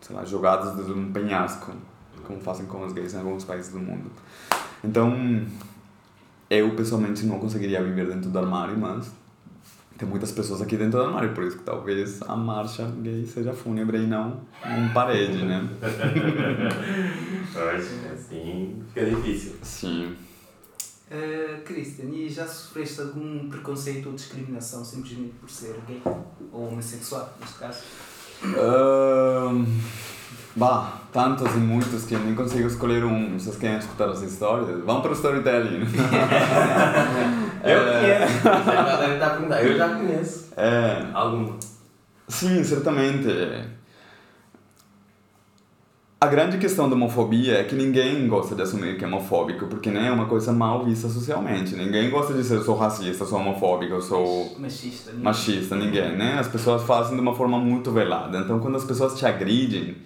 sei 0.00 0.16
lá, 0.16 0.24
jogadas 0.24 0.74
de 0.82 0.90
um 0.90 1.12
penhasco, 1.12 1.70
como 2.26 2.40
fazem 2.40 2.64
com 2.64 2.86
os 2.86 2.94
gays 2.94 3.12
em 3.12 3.18
alguns 3.18 3.44
países 3.44 3.70
do 3.70 3.78
mundo. 3.78 4.10
Então, 4.82 5.14
eu 6.48 6.74
pessoalmente 6.74 7.26
não 7.26 7.38
conseguiria 7.38 7.82
viver 7.82 8.06
dentro 8.06 8.30
do 8.30 8.38
armário, 8.38 8.78
mas 8.78 9.12
tem 10.02 10.08
muitas 10.08 10.32
pessoas 10.32 10.60
aqui 10.60 10.76
dentro 10.76 10.98
do 10.98 11.04
armário, 11.04 11.32
por 11.32 11.44
isso 11.44 11.56
que 11.56 11.62
talvez 11.62 12.20
a 12.22 12.34
marcha 12.34 12.84
gay 13.02 13.24
seja 13.24 13.52
fúnebre 13.52 13.98
e 13.98 14.06
não 14.08 14.40
uma 14.64 14.92
parede, 14.92 15.44
né? 15.44 15.68
assim 18.12 18.82
fica 18.92 19.06
difícil. 19.06 19.52
Sim. 19.62 20.16
Uh, 21.08 21.62
Christian, 21.62 22.06
e 22.06 22.28
já 22.28 22.48
sofreste 22.48 23.00
algum 23.00 23.48
preconceito 23.48 24.06
ou 24.06 24.14
discriminação 24.14 24.84
simplesmente 24.84 25.34
por 25.40 25.48
ser 25.48 25.76
gay? 25.86 26.02
Ou 26.50 26.68
homossexual, 26.68 27.32
neste 27.38 27.58
caso? 27.58 27.84
Uh, 28.42 29.64
bah, 30.56 31.00
tantas 31.12 31.54
e 31.54 31.58
muitas 31.58 32.04
que 32.04 32.14
eu 32.14 32.20
nem 32.20 32.34
consigo 32.34 32.66
escolher 32.66 33.04
um. 33.04 33.38
Vocês 33.38 33.56
querem 33.56 33.78
escutar 33.78 34.08
as 34.08 34.22
histórias? 34.22 34.68
Vamos 34.84 35.02
para 35.02 35.10
o 35.10 35.14
storytelling. 35.14 35.86
Eu 37.64 37.78
é... 37.88 38.26
conheço. 38.26 38.48
Eu 39.62 39.76
já 39.76 39.88
conheço. 39.90 40.52
É. 40.56 41.06
Algum. 41.14 41.56
Sim, 42.28 42.64
certamente. 42.64 43.28
A 46.20 46.26
grande 46.28 46.56
questão 46.56 46.88
da 46.88 46.94
homofobia 46.94 47.58
é 47.58 47.64
que 47.64 47.74
ninguém 47.74 48.28
gosta 48.28 48.54
de 48.54 48.62
assumir 48.62 48.96
que 48.96 49.04
é 49.04 49.08
homofóbico, 49.08 49.66
porque 49.66 49.90
né, 49.90 50.06
é 50.06 50.12
uma 50.12 50.26
coisa 50.26 50.52
mal 50.52 50.84
vista 50.84 51.08
socialmente. 51.08 51.74
Ninguém 51.74 52.10
gosta 52.10 52.32
de 52.32 52.38
dizer 52.38 52.58
eu 52.58 52.62
sou 52.62 52.76
racista, 52.76 53.24
eu 53.24 53.28
sou 53.28 53.40
homofóbico, 53.40 53.94
eu 53.94 54.00
sou 54.00 54.56
machista. 54.56 55.10
Ninguém. 55.10 55.24
Machista, 55.24 55.74
ninguém, 55.74 56.16
né? 56.16 56.36
As 56.38 56.46
pessoas 56.46 56.84
fazem 56.84 57.16
de 57.16 57.20
uma 57.20 57.34
forma 57.34 57.58
muito 57.58 57.90
velada. 57.90 58.38
Então, 58.38 58.60
quando 58.60 58.76
as 58.76 58.84
pessoas 58.84 59.18
te 59.18 59.26
agridem, 59.26 59.96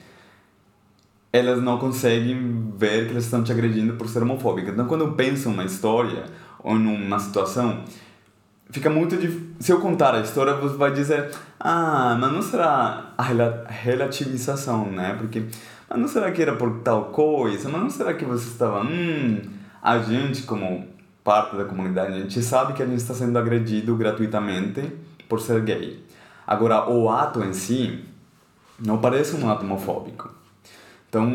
elas 1.37 1.63
não 1.63 1.79
conseguem 1.79 2.73
ver 2.77 3.07
que 3.07 3.11
elas 3.13 3.25
estão 3.25 3.43
te 3.43 3.53
agredindo 3.53 3.95
por 3.95 4.09
ser 4.09 4.23
homofóbica. 4.23 4.71
Então, 4.71 4.87
quando 4.87 5.03
eu 5.03 5.13
penso 5.13 5.49
uma 5.49 5.65
história 5.65 6.25
ou 6.59 6.77
numa 6.77 7.19
situação, 7.19 7.85
fica 8.71 8.91
muito 8.91 9.17
difícil. 9.17 9.47
Se 9.59 9.73
eu 9.73 9.81
contar 9.81 10.15
a 10.15 10.21
história, 10.21 10.55
você 10.55 10.77
vai 10.77 10.93
dizer, 10.93 11.31
ah, 11.59 12.17
mas 12.21 12.33
não 12.33 12.43
será 12.43 13.13
a 13.17 13.23
relativização, 13.23 14.91
né? 14.91 15.15
Porque, 15.19 15.45
mas 15.89 15.99
não 15.99 16.09
será 16.09 16.31
que 16.31 16.43
era 16.43 16.55
por 16.55 16.81
tal 16.81 17.07
coisa? 17.07 17.69
Mas 17.69 17.81
não 17.81 17.91
será 17.91 18.15
que 18.15 18.25
você 18.25 18.49
estava, 18.49 18.83
hum, 18.83 19.41
a 19.83 19.99
gente 19.99 20.43
como 20.43 20.87
parte 21.25 21.57
da 21.57 21.65
comunidade, 21.65 22.13
a 22.13 22.21
gente 22.21 22.41
sabe 22.41 22.73
que 22.73 22.83
a 22.83 22.87
gente 22.87 22.99
está 22.99 23.13
sendo 23.13 23.37
agredido 23.37 23.97
gratuitamente 23.97 24.93
por 25.29 25.41
ser 25.41 25.61
gay. 25.63 26.05
Agora, 26.47 26.89
o 26.89 27.11
ato 27.11 27.43
em 27.43 27.53
si 27.53 28.05
não 28.79 28.99
parece 28.99 29.35
um 29.35 29.51
ato 29.51 29.65
homofóbico. 29.65 30.36
Então, 31.17 31.33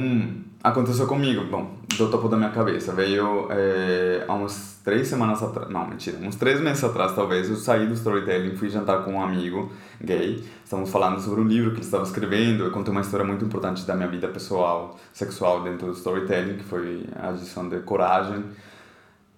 aconteceu 0.62 1.08
comigo, 1.08 1.44
bom, 1.46 1.72
do 1.98 2.08
topo 2.08 2.30
da 2.30 2.38
minha 2.38 2.52
cabeça. 2.52 2.94
Veio 2.94 3.48
é, 3.50 4.24
há 4.28 4.34
uns 4.36 4.80
três 4.84 5.08
semanas 5.08 5.42
atrás, 5.42 5.72
não, 5.72 5.88
mentira, 5.88 6.20
uns 6.20 6.36
três 6.36 6.62
meses 6.62 6.84
atrás 6.84 7.16
talvez, 7.16 7.50
eu 7.50 7.56
saí 7.56 7.88
do 7.88 7.96
storytelling, 7.96 8.56
fui 8.56 8.70
jantar 8.70 9.04
com 9.04 9.14
um 9.14 9.22
amigo 9.24 9.72
gay, 10.00 10.44
estávamos 10.64 10.92
falando 10.92 11.20
sobre 11.20 11.42
o 11.42 11.44
livro 11.44 11.72
que 11.72 11.78
ele 11.78 11.86
estava 11.86 12.04
escrevendo, 12.04 12.64
eu 12.64 12.70
contei 12.70 12.92
uma 12.92 13.02
história 13.02 13.26
muito 13.26 13.44
importante 13.44 13.84
da 13.84 13.96
minha 13.96 14.08
vida 14.08 14.28
pessoal, 14.28 15.00
sexual 15.12 15.64
dentro 15.64 15.88
do 15.88 15.94
storytelling, 15.94 16.58
que 16.58 16.64
foi 16.64 17.04
a 17.20 17.30
adição 17.30 17.68
de 17.68 17.80
coragem. 17.80 18.44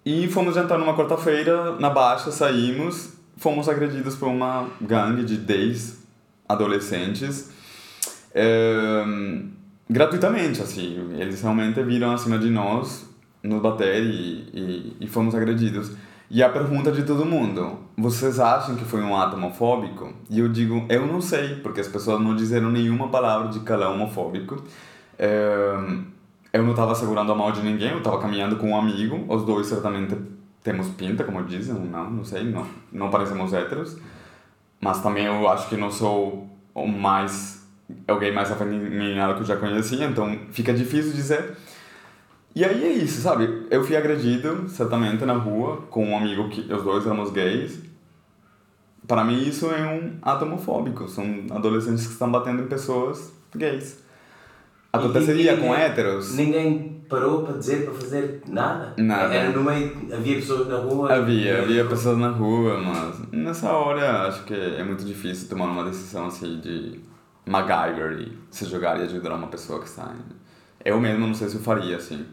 E 0.04 0.28
fomos 0.28 0.54
jantar 0.54 0.78
numa 0.78 0.94
quarta-feira, 0.94 1.76
na 1.76 1.88
Baixa, 1.88 2.30
saímos, 2.30 3.14
fomos 3.38 3.66
agredidos 3.66 4.14
por 4.14 4.28
uma 4.28 4.68
gangue 4.78 5.24
de 5.24 5.38
10 5.38 6.04
adolescentes. 6.46 7.50
É, 8.34 9.04
gratuitamente, 9.88 10.62
assim. 10.62 11.14
Eles 11.18 11.42
realmente 11.42 11.82
viram 11.82 12.12
acima 12.12 12.38
de 12.38 12.50
nós, 12.50 13.08
nos 13.42 13.60
bater 13.60 14.02
e, 14.02 14.48
e, 14.52 14.96
e 15.00 15.06
fomos 15.06 15.34
agredidos. 15.34 15.92
E 16.30 16.42
a 16.42 16.48
pergunta 16.48 16.90
de 16.90 17.02
todo 17.02 17.24
mundo, 17.24 17.78
vocês 17.96 18.40
acham 18.40 18.76
que 18.76 18.84
foi 18.84 19.02
um 19.02 19.16
ato 19.16 19.36
homofóbico? 19.36 20.12
E 20.30 20.40
eu 20.40 20.48
digo, 20.48 20.84
eu 20.88 21.06
não 21.06 21.20
sei, 21.20 21.56
porque 21.56 21.80
as 21.80 21.88
pessoas 21.88 22.20
não 22.20 22.34
disseram 22.34 22.70
nenhuma 22.70 23.08
palavra 23.08 23.48
de 23.48 23.60
calão 23.60 23.94
homofóbico. 23.94 24.64
É, 25.18 25.74
eu 26.52 26.62
não 26.62 26.70
estava 26.70 26.94
segurando 26.94 27.30
a 27.30 27.34
mão 27.34 27.52
de 27.52 27.60
ninguém, 27.62 27.90
eu 27.90 27.98
estava 27.98 28.18
caminhando 28.18 28.56
com 28.56 28.70
um 28.70 28.76
amigo, 28.76 29.24
os 29.28 29.44
dois 29.44 29.66
certamente 29.66 30.16
temos 30.62 30.88
pinta, 30.88 31.24
como 31.24 31.44
dizem, 31.44 31.74
não, 31.74 32.10
não 32.10 32.24
sei, 32.24 32.44
não, 32.44 32.66
não 32.90 33.10
parecemos 33.10 33.52
héteros, 33.52 33.98
mas 34.80 35.02
também 35.02 35.26
eu 35.26 35.48
acho 35.48 35.68
que 35.68 35.76
não 35.76 35.90
sou 35.90 36.48
o 36.74 36.86
mais 36.86 37.63
alguém 38.06 38.32
mais 38.32 38.50
afeminado 38.50 39.34
que 39.34 39.40
eu 39.40 39.46
já 39.46 39.56
conhecia, 39.56 40.06
então 40.06 40.38
fica 40.50 40.72
difícil 40.72 41.12
dizer. 41.12 41.56
E 42.54 42.64
aí 42.64 42.84
é 42.84 42.92
isso, 42.92 43.20
sabe? 43.20 43.66
Eu 43.70 43.82
fui 43.82 43.96
agredido, 43.96 44.68
certamente, 44.68 45.24
na 45.24 45.34
rua, 45.34 45.82
com 45.90 46.06
um 46.06 46.16
amigo 46.16 46.48
que 46.48 46.72
os 46.72 46.84
dois 46.84 47.04
éramos 47.04 47.30
gays. 47.30 47.80
Para 49.08 49.24
mim, 49.24 49.42
isso 49.42 49.70
é 49.72 49.86
um 49.86 50.18
ato 50.22 50.44
homofóbico. 50.44 51.08
São 51.08 51.46
adolescentes 51.50 52.06
que 52.06 52.12
estão 52.12 52.30
batendo 52.30 52.62
em 52.62 52.66
pessoas 52.66 53.32
gays. 53.54 54.02
Aconteceria 54.92 55.56
com 55.56 55.74
héteros? 55.74 56.36
Ninguém 56.36 57.04
parou 57.08 57.42
para 57.42 57.58
dizer, 57.58 57.84
para 57.84 57.94
fazer 57.94 58.42
nada? 58.48 58.94
Nada. 58.96 59.34
Era 59.34 59.50
no 59.50 59.64
meio, 59.64 59.92
havia 60.12 60.36
pessoas 60.36 60.68
na 60.68 60.76
rua? 60.76 61.12
Havia, 61.12 61.62
havia 61.62 61.84
pessoas 61.84 62.16
na 62.16 62.28
rua, 62.28 62.80
mas 62.80 63.20
nessa 63.32 63.72
hora 63.72 64.28
acho 64.28 64.44
que 64.44 64.54
é 64.54 64.84
muito 64.84 65.04
difícil 65.04 65.48
tomar 65.48 65.66
uma 65.66 65.84
decisão 65.84 66.26
assim 66.26 66.60
de 66.60 67.00
MacGyver 67.46 68.32
se 68.50 68.64
jogar 68.66 68.98
e 69.00 69.02
ajudar 69.02 69.34
uma 69.34 69.48
pessoa 69.48 69.80
que 69.80 69.86
está. 69.86 70.14
Eu 70.84 71.00
mesmo 71.00 71.26
não 71.26 71.34
sei 71.34 71.48
se 71.48 71.56
eu 71.56 71.60
faria 71.60 71.96
assim. 71.96 72.26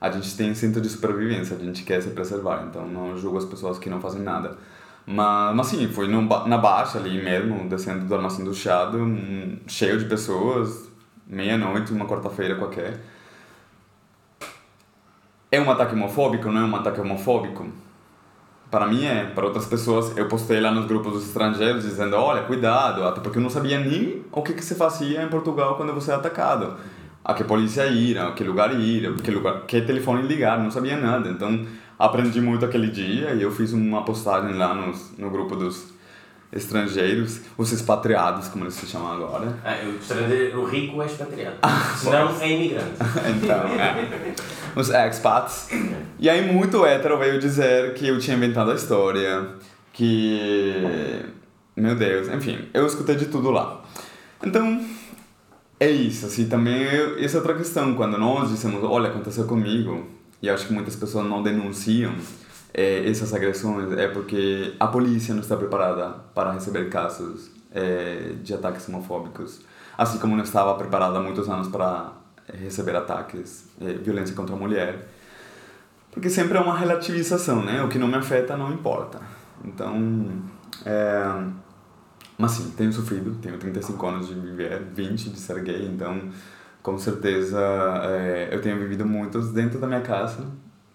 A 0.00 0.10
gente 0.10 0.36
tem 0.36 0.50
instinto 0.50 0.80
de 0.80 0.88
supervivência, 0.88 1.56
a 1.56 1.58
gente 1.58 1.82
quer 1.82 2.02
se 2.02 2.10
preservar, 2.10 2.66
então 2.68 2.86
não 2.86 3.16
julgo 3.16 3.38
as 3.38 3.44
pessoas 3.44 3.78
que 3.78 3.88
não 3.88 4.00
fazem 4.00 4.22
nada. 4.22 4.58
Mas, 5.06 5.54
mas 5.54 5.66
sim, 5.68 5.88
foi 5.88 6.08
no, 6.08 6.22
na 6.22 6.58
baixa 6.58 6.98
ali 6.98 7.22
mesmo, 7.22 7.68
descendo 7.68 8.04
do 8.06 8.14
armazém 8.14 8.44
do 8.44 8.54
Chado, 8.54 8.98
um, 8.98 9.58
cheio 9.66 9.98
de 9.98 10.06
pessoas, 10.06 10.88
meia-noite, 11.26 11.92
uma 11.92 12.06
quarta-feira 12.06 12.56
qualquer. 12.56 13.00
É 15.50 15.60
um 15.60 15.70
ataque 15.70 15.94
homofóbico? 15.94 16.50
Não 16.50 16.62
é 16.62 16.64
um 16.64 16.76
ataque 16.76 17.00
homofóbico? 17.00 17.66
Para 18.74 18.88
mim 18.88 19.04
é, 19.04 19.26
para 19.26 19.44
outras 19.44 19.66
pessoas, 19.66 20.16
eu 20.16 20.26
postei 20.26 20.58
lá 20.58 20.72
nos 20.72 20.86
grupos 20.86 21.12
dos 21.12 21.26
estrangeiros 21.26 21.84
dizendo: 21.84 22.16
olha, 22.16 22.42
cuidado, 22.42 23.04
até 23.04 23.20
porque 23.20 23.38
eu 23.38 23.42
não 23.42 23.48
sabia 23.48 23.78
nem 23.78 24.24
o 24.32 24.42
que, 24.42 24.52
que 24.52 24.64
se 24.64 24.74
fazia 24.74 25.22
em 25.22 25.28
Portugal 25.28 25.76
quando 25.76 25.94
você 25.94 26.10
é 26.10 26.14
atacado. 26.16 26.74
A 27.24 27.34
que 27.34 27.44
polícia 27.44 27.86
ir, 27.86 28.18
a 28.18 28.32
que 28.32 28.42
lugar 28.42 28.74
ir, 28.74 29.06
a 29.06 29.12
que, 29.12 29.30
lugar, 29.30 29.60
que 29.60 29.80
telefone 29.80 30.22
ligar, 30.22 30.58
não 30.58 30.72
sabia 30.72 30.96
nada. 30.96 31.28
Então 31.28 31.64
aprendi 31.96 32.40
muito 32.40 32.64
aquele 32.64 32.88
dia 32.88 33.34
e 33.34 33.42
eu 33.42 33.52
fiz 33.52 33.72
uma 33.72 34.04
postagem 34.04 34.54
lá 34.54 34.74
no, 34.74 34.92
no 35.18 35.30
grupo 35.30 35.54
dos 35.54 35.93
estrangeiros, 36.52 37.40
os 37.58 37.72
expatriados, 37.72 38.48
como 38.48 38.64
eles 38.64 38.74
se 38.74 38.86
chamam 38.86 39.12
agora. 39.12 39.56
Ah, 39.64 39.76
o, 39.84 39.96
estrangeiro, 39.96 40.60
o 40.60 40.64
rico 40.64 41.02
é 41.02 41.06
expatriado, 41.06 41.56
senão 41.96 42.40
é 42.40 42.50
imigrante. 42.50 42.94
então, 43.42 43.66
é. 43.68 44.34
Os 44.76 44.90
expats. 44.90 45.68
E 46.18 46.28
aí 46.28 46.52
muito 46.52 46.84
hétero 46.84 47.18
veio 47.18 47.38
dizer 47.38 47.94
que 47.94 48.06
eu 48.06 48.18
tinha 48.18 48.36
inventado 48.36 48.70
a 48.70 48.74
história, 48.74 49.48
que... 49.92 51.22
Meu 51.76 51.96
Deus, 51.96 52.28
enfim, 52.28 52.68
eu 52.72 52.86
escutei 52.86 53.16
de 53.16 53.26
tudo 53.26 53.50
lá. 53.50 53.82
Então, 54.44 54.80
é 55.80 55.90
isso, 55.90 56.26
assim, 56.26 56.46
também 56.46 56.84
essa 57.18 57.36
é 57.36 57.40
outra 57.40 57.54
questão, 57.54 57.94
quando 57.94 58.16
nós 58.16 58.50
dissemos, 58.50 58.82
olha, 58.84 59.08
aconteceu 59.08 59.44
comigo, 59.44 60.06
e 60.40 60.48
acho 60.48 60.66
que 60.66 60.72
muitas 60.72 60.94
pessoas 60.94 61.26
não 61.26 61.42
denunciam, 61.42 62.14
é, 62.74 63.08
essas 63.08 63.32
agressões 63.32 63.92
é 63.92 64.08
porque 64.08 64.74
a 64.80 64.88
polícia 64.88 65.32
não 65.32 65.42
está 65.42 65.56
preparada 65.56 66.10
para 66.34 66.50
receber 66.50 66.88
casos 66.90 67.52
é, 67.72 68.32
de 68.42 68.52
ataques 68.52 68.88
homofóbicos, 68.88 69.60
assim 69.96 70.18
como 70.18 70.36
não 70.36 70.42
estava 70.42 70.74
preparada 70.74 71.18
há 71.18 71.22
muitos 71.22 71.48
anos 71.48 71.68
para 71.68 72.12
receber 72.52 72.96
ataques, 72.96 73.68
é, 73.80 73.92
violência 73.92 74.34
contra 74.34 74.56
a 74.56 74.58
mulher, 74.58 75.08
porque 76.10 76.28
sempre 76.28 76.58
é 76.58 76.60
uma 76.60 76.76
relativização, 76.76 77.64
né? 77.64 77.82
O 77.82 77.88
que 77.88 77.98
não 77.98 78.08
me 78.08 78.14
afeta 78.14 78.56
não 78.56 78.72
importa. 78.72 79.20
Então, 79.64 80.42
é, 80.84 81.44
mas 82.36 82.52
sim, 82.52 82.72
tenho 82.76 82.92
sofrido, 82.92 83.36
tenho 83.36 83.56
35 83.56 84.06
anos 84.06 84.28
de 84.28 84.34
viver, 84.34 84.82
20 84.92 85.30
de 85.30 85.38
ser 85.38 85.62
gay, 85.62 85.86
então 85.86 86.28
com 86.82 86.98
certeza 86.98 87.58
eu 88.50 88.60
tenho 88.60 88.78
vivido 88.78 89.06
muitos 89.06 89.52
dentro 89.52 89.78
da 89.78 89.86
minha 89.86 90.02
casa, 90.02 90.44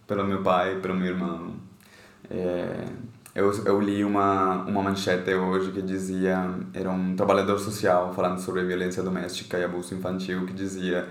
pelo 0.06 0.24
meu 0.26 0.44
pai, 0.44 0.80
pelo 0.82 0.94
meu 0.94 1.08
irmão, 1.08 1.56
é, 2.30 2.86
eu, 3.36 3.52
eu 3.66 3.80
li 3.80 4.04
uma, 4.04 4.64
uma 4.64 4.82
manchete 4.82 5.34
hoje 5.34 5.72
que 5.72 5.82
dizia, 5.82 6.54
era 6.74 6.90
um 6.90 7.16
trabalhador 7.16 7.60
social 7.60 8.14
falando 8.14 8.40
sobre 8.40 8.64
violência 8.64 9.04
doméstica 9.04 9.58
e 9.58 9.64
abuso 9.64 9.94
infantil, 9.94 10.46
que 10.46 10.54
dizia 10.54 11.08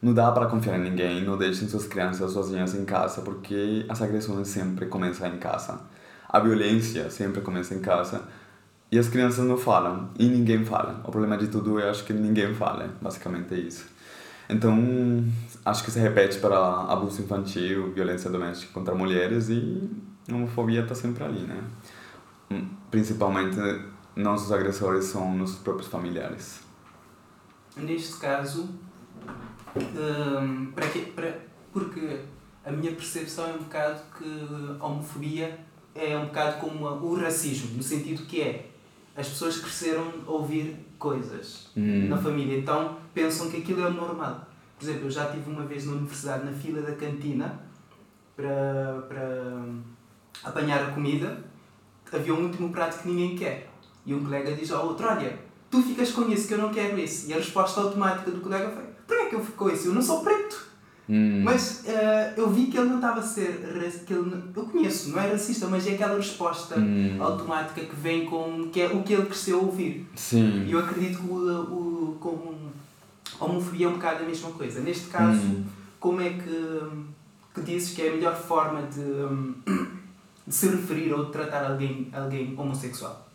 não 0.00 0.14
dá 0.14 0.30
para 0.30 0.46
confiar 0.46 0.78
em 0.78 0.82
ninguém, 0.82 1.24
não 1.24 1.36
deixem 1.36 1.68
suas 1.68 1.86
crianças 1.86 2.32
sozinhas 2.32 2.74
em 2.74 2.84
casa, 2.84 3.22
porque 3.22 3.84
as 3.88 4.00
agressões 4.00 4.48
sempre 4.48 4.86
começam 4.86 5.26
em 5.28 5.38
casa. 5.38 5.80
A 6.28 6.38
violência 6.38 7.10
sempre 7.10 7.40
começa 7.40 7.74
em 7.74 7.80
casa 7.80 8.22
e 8.90 8.98
as 8.98 9.08
crianças 9.08 9.44
não 9.44 9.56
falam 9.56 10.10
e 10.18 10.26
ninguém 10.28 10.64
fala. 10.64 11.00
O 11.04 11.10
problema 11.10 11.36
de 11.36 11.48
tudo 11.48 11.80
é 11.80 11.90
acho 11.90 12.04
que 12.04 12.12
ninguém 12.12 12.54
fala, 12.54 12.90
basicamente 13.00 13.54
é 13.54 13.58
isso. 13.58 13.86
Então, 14.48 15.24
acho 15.64 15.82
que 15.84 15.90
se 15.90 15.98
repete 15.98 16.38
para 16.38 16.56
abuso 16.56 17.20
infantil, 17.22 17.92
violência 17.92 18.30
doméstica 18.30 18.72
contra 18.72 18.94
mulheres 18.94 19.48
e 19.48 19.90
a 20.30 20.34
homofobia 20.34 20.82
está 20.82 20.94
sempre 20.94 21.24
ali, 21.24 21.40
né? 21.40 21.62
Hum, 22.50 22.68
principalmente, 22.90 23.56
nossos 24.14 24.50
agressores 24.52 25.04
são 25.04 25.36
nossos 25.36 25.58
próprios 25.58 25.88
familiares. 25.88 26.60
Neste 27.76 28.18
caso, 28.18 28.68
hum, 29.76 30.72
para 30.74 30.88
que, 30.88 31.00
para, 31.06 31.38
porque 31.72 32.20
a 32.64 32.72
minha 32.72 32.92
percepção 32.92 33.46
é 33.46 33.52
um 33.52 33.58
bocado 33.58 34.00
que 34.16 34.46
a 34.80 34.86
homofobia 34.86 35.60
é 35.94 36.16
um 36.16 36.26
bocado 36.26 36.60
como 36.60 36.86
o 36.86 37.14
racismo, 37.20 37.76
no 37.76 37.82
sentido 37.82 38.26
que 38.26 38.40
é 38.42 38.70
as 39.16 39.28
pessoas 39.28 39.58
cresceram 39.58 40.12
a 40.26 40.30
ouvir 40.30 40.76
coisas 40.98 41.70
hum. 41.76 42.08
na 42.08 42.18
família, 42.18 42.58
então 42.58 42.98
pensam 43.14 43.50
que 43.50 43.58
aquilo 43.58 43.82
é 43.82 43.86
o 43.86 43.92
normal. 43.92 44.46
Por 44.78 44.84
exemplo, 44.84 45.06
eu 45.06 45.10
já 45.10 45.26
tive 45.30 45.50
uma 45.50 45.64
vez 45.64 45.86
na 45.86 45.92
universidade, 45.92 46.44
na 46.44 46.52
fila 46.52 46.82
da 46.82 46.94
cantina, 46.94 47.58
para 48.36 49.15
apanhar 50.46 50.82
a 50.82 50.92
comida, 50.92 51.44
havia 52.12 52.34
um 52.34 52.44
último 52.44 52.70
prato 52.70 53.02
que 53.02 53.08
ninguém 53.08 53.36
quer. 53.36 53.68
E 54.04 54.14
um 54.14 54.24
colega 54.24 54.54
diz 54.54 54.70
ao 54.70 54.86
outro: 54.86 55.06
Olha, 55.06 55.38
tu 55.70 55.82
ficas 55.82 56.12
com 56.12 56.30
isso, 56.30 56.46
que 56.46 56.54
eu 56.54 56.58
não 56.58 56.72
quero 56.72 56.98
esse. 56.98 57.28
E 57.28 57.34
a 57.34 57.36
resposta 57.36 57.80
automática 57.80 58.30
do 58.30 58.40
colega 58.40 58.70
foi: 58.70 58.84
Por 59.06 59.16
que 59.16 59.22
é 59.22 59.28
que 59.28 59.34
eu 59.34 59.44
fico 59.44 59.56
com 59.56 59.70
esse? 59.70 59.86
Eu 59.86 59.94
não 59.94 60.02
sou 60.02 60.22
preto. 60.22 60.66
Hum. 61.08 61.42
Mas 61.44 61.84
uh, 61.86 62.40
eu 62.40 62.50
vi 62.50 62.66
que 62.66 62.76
ele 62.76 62.88
não 62.88 62.96
estava 62.96 63.20
a 63.20 63.22
ser. 63.22 63.60
Que 64.06 64.12
ele, 64.12 64.42
eu 64.54 64.64
conheço, 64.64 65.10
não 65.10 65.20
é 65.20 65.30
racista, 65.30 65.66
mas 65.68 65.86
é 65.86 65.92
aquela 65.92 66.16
resposta 66.16 66.78
hum. 66.78 67.16
automática 67.20 67.80
que 67.80 67.96
vem 67.96 68.24
com 68.26 68.68
que 68.70 68.80
é 68.80 68.86
o 68.86 69.02
que 69.02 69.12
ele 69.12 69.26
cresceu 69.26 69.60
a 69.60 69.62
ouvir. 69.62 70.06
Sim. 70.14 70.64
E 70.66 70.72
eu 70.72 70.80
acredito 70.80 71.18
que 71.18 71.28
o, 71.28 71.34
o, 71.34 72.16
com 72.18 72.54
a 73.40 73.44
homofobia 73.44 73.86
é 73.86 73.88
um 73.88 73.94
bocado 73.94 74.24
a 74.24 74.26
mesma 74.26 74.50
coisa. 74.50 74.80
Neste 74.80 75.06
caso, 75.06 75.40
hum. 75.40 75.64
como 76.00 76.20
é 76.20 76.30
que, 76.30 76.80
que 77.54 77.60
dizes 77.62 77.94
que 77.94 78.02
é 78.02 78.08
a 78.10 78.12
melhor 78.12 78.36
forma 78.36 78.82
de. 78.82 79.00
Um, 80.46 80.50
se 80.50 80.68
referir 80.68 81.12
ou 81.12 81.26
tratar 81.26 81.70
alguém, 81.70 82.08
alguém 82.12 82.54
homossexual? 82.56 83.26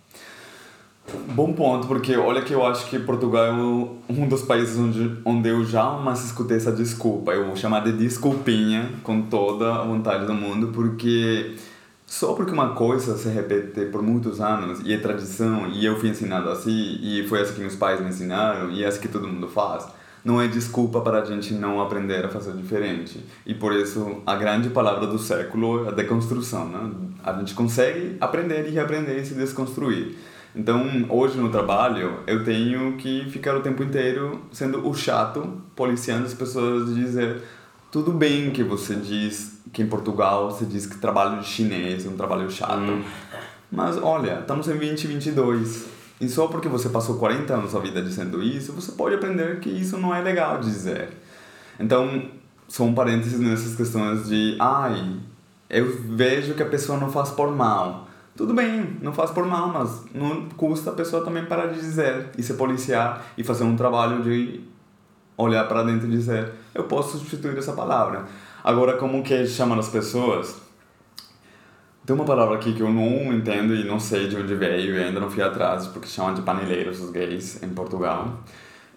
Bom 1.33 1.51
ponto, 1.53 1.87
porque 1.87 2.15
olha 2.15 2.41
que 2.41 2.53
eu 2.53 2.65
acho 2.65 2.89
que 2.89 2.97
Portugal 2.99 3.45
é 3.45 3.51
um 3.51 4.27
dos 4.29 4.43
países 4.43 4.77
onde, 4.77 5.17
onde 5.25 5.49
eu 5.49 5.65
jamais 5.65 6.23
escutei 6.23 6.57
essa 6.57 6.71
desculpa. 6.71 7.31
Eu 7.31 7.47
vou 7.47 7.55
chamar 7.55 7.81
de 7.81 7.91
desculpinha 7.91 8.89
com 9.03 9.23
toda 9.23 9.73
a 9.75 9.83
vontade 9.83 10.25
do 10.25 10.33
mundo, 10.33 10.67
porque 10.67 11.55
só 12.05 12.33
porque 12.33 12.51
uma 12.51 12.73
coisa 12.75 13.17
se 13.17 13.29
repete 13.29 13.85
por 13.85 14.01
muitos 14.01 14.41
anos 14.41 14.81
e 14.85 14.93
é 14.93 14.97
tradição 14.97 15.69
e 15.69 15.85
eu 15.85 15.97
fui 15.99 16.09
ensinado 16.09 16.49
assim 16.49 16.99
e 17.01 17.25
foi 17.27 17.41
assim 17.41 17.53
que 17.53 17.61
meus 17.61 17.75
pais 17.75 18.01
me 18.01 18.09
ensinaram 18.09 18.69
e 18.69 18.83
é 18.83 18.87
assim 18.87 18.99
que 18.99 19.07
todo 19.07 19.27
mundo 19.27 19.47
faz, 19.47 19.87
não 20.23 20.41
é 20.41 20.47
desculpa 20.47 21.01
para 21.01 21.21
a 21.21 21.25
gente 21.25 21.53
não 21.53 21.81
aprender 21.81 22.23
a 22.25 22.29
fazer 22.29 22.53
diferente. 22.53 23.23
E 23.45 23.53
por 23.53 23.73
isso 23.73 24.21
a 24.25 24.35
grande 24.35 24.69
palavra 24.69 25.07
do 25.07 25.17
século 25.17 25.85
é 25.85 25.89
a 25.89 25.91
deconstrução, 25.91 26.67
né? 26.67 26.91
A 27.23 27.33
gente 27.33 27.53
consegue 27.53 28.17
aprender 28.19 28.67
e 28.67 28.71
reaprender 28.71 29.17
e 29.17 29.25
se 29.25 29.33
desconstruir. 29.33 30.17
Então, 30.55 31.05
hoje 31.09 31.37
no 31.37 31.49
trabalho, 31.49 32.19
eu 32.27 32.43
tenho 32.43 32.97
que 32.97 33.29
ficar 33.29 33.55
o 33.55 33.61
tempo 33.61 33.83
inteiro 33.83 34.41
sendo 34.51 34.87
o 34.87 34.93
chato, 34.93 35.61
policiando 35.75 36.25
as 36.25 36.33
pessoas 36.33 36.87
de 36.87 36.95
dizer 36.95 37.41
tudo 37.89 38.11
bem 38.11 38.51
que 38.51 38.63
você 38.63 38.95
diz 38.95 39.61
que 39.71 39.81
em 39.81 39.87
Portugal 39.87 40.51
você 40.51 40.65
diz 40.65 40.85
que 40.85 40.97
trabalho 40.97 41.41
de 41.41 41.47
chinês 41.47 42.05
é 42.05 42.09
um 42.09 42.15
trabalho 42.15 42.49
chato. 42.49 42.79
Hum. 42.79 43.03
Mas 43.71 43.97
olha, 43.97 44.39
estamos 44.39 44.67
em 44.67 44.77
2022. 44.77 46.00
E 46.21 46.29
só 46.29 46.47
porque 46.47 46.69
você 46.69 46.87
passou 46.87 47.17
40 47.17 47.51
anos 47.51 47.73
da 47.73 47.79
vida 47.79 47.99
dizendo 47.99 48.43
isso, 48.43 48.73
você 48.73 48.91
pode 48.91 49.15
aprender 49.15 49.59
que 49.59 49.71
isso 49.71 49.97
não 49.97 50.13
é 50.13 50.21
legal 50.21 50.59
dizer. 50.59 51.09
Então, 51.79 52.29
são 52.67 52.89
um 52.89 52.93
parênteses 52.93 53.39
nessas 53.39 53.75
questões 53.75 54.27
de, 54.27 54.55
ai, 54.59 55.17
eu 55.67 55.99
vejo 56.09 56.53
que 56.53 56.61
a 56.61 56.67
pessoa 56.67 56.99
não 56.99 57.11
faz 57.11 57.31
por 57.31 57.49
mal. 57.49 58.07
Tudo 58.37 58.53
bem, 58.53 58.97
não 59.01 59.11
faz 59.11 59.31
por 59.31 59.47
mal, 59.47 59.69
mas 59.69 60.05
não 60.13 60.47
custa 60.49 60.91
a 60.91 60.93
pessoa 60.93 61.25
também 61.25 61.43
parar 61.45 61.65
de 61.67 61.79
dizer 61.79 62.29
e 62.37 62.43
se 62.43 62.53
policiar 62.53 63.25
e 63.35 63.43
fazer 63.43 63.63
um 63.63 63.75
trabalho 63.75 64.21
de 64.21 64.61
olhar 65.35 65.67
para 65.67 65.81
dentro 65.81 66.07
e 66.07 66.11
dizer, 66.11 66.51
eu 66.75 66.83
posso 66.83 67.17
substituir 67.17 67.57
essa 67.57 67.73
palavra. 67.73 68.25
Agora, 68.63 68.95
como 68.95 69.23
que 69.23 69.47
chamam 69.47 69.79
as 69.79 69.89
pessoas? 69.89 70.55
Tem 72.11 72.15
uma 72.17 72.25
palavra 72.25 72.55
aqui 72.55 72.73
que 72.73 72.81
eu 72.81 72.91
não 72.91 73.31
entendo 73.31 73.73
e 73.73 73.85
não 73.85 73.97
sei 73.97 74.27
de 74.27 74.35
onde 74.35 74.53
veio 74.53 74.97
e 74.97 75.01
ainda 75.01 75.17
não 75.17 75.31
fui 75.31 75.41
atrás, 75.41 75.87
porque 75.87 76.09
chamam 76.09 76.33
de 76.33 76.41
paneleiros 76.41 76.99
os 76.99 77.09
gays 77.09 77.63
em 77.63 77.69
Portugal. 77.69 78.37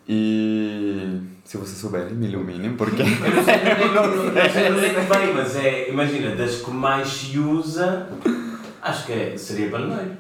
E 0.09 1.21
se 1.45 1.57
você 1.57 1.77
souber, 1.77 2.13
me 2.13 2.27
ilumine, 2.27 2.71
porque. 2.71 3.03
eu 3.07 3.07
não 3.07 3.45
sei, 3.45 4.67
eu 4.67 4.73
não 4.73 4.81
sei 4.81 4.91
que 4.91 5.01
bem, 5.01 5.33
mas 5.33 5.55
é, 5.55 5.91
imagina, 5.91 6.35
das 6.35 6.57
que 6.57 6.73
mais 6.73 7.07
se 7.07 7.39
usa, 7.39 8.09
acho 8.83 9.07
que 9.07 9.13
é, 9.13 9.37
seria 9.37 9.71
paneleiro. 9.71 10.17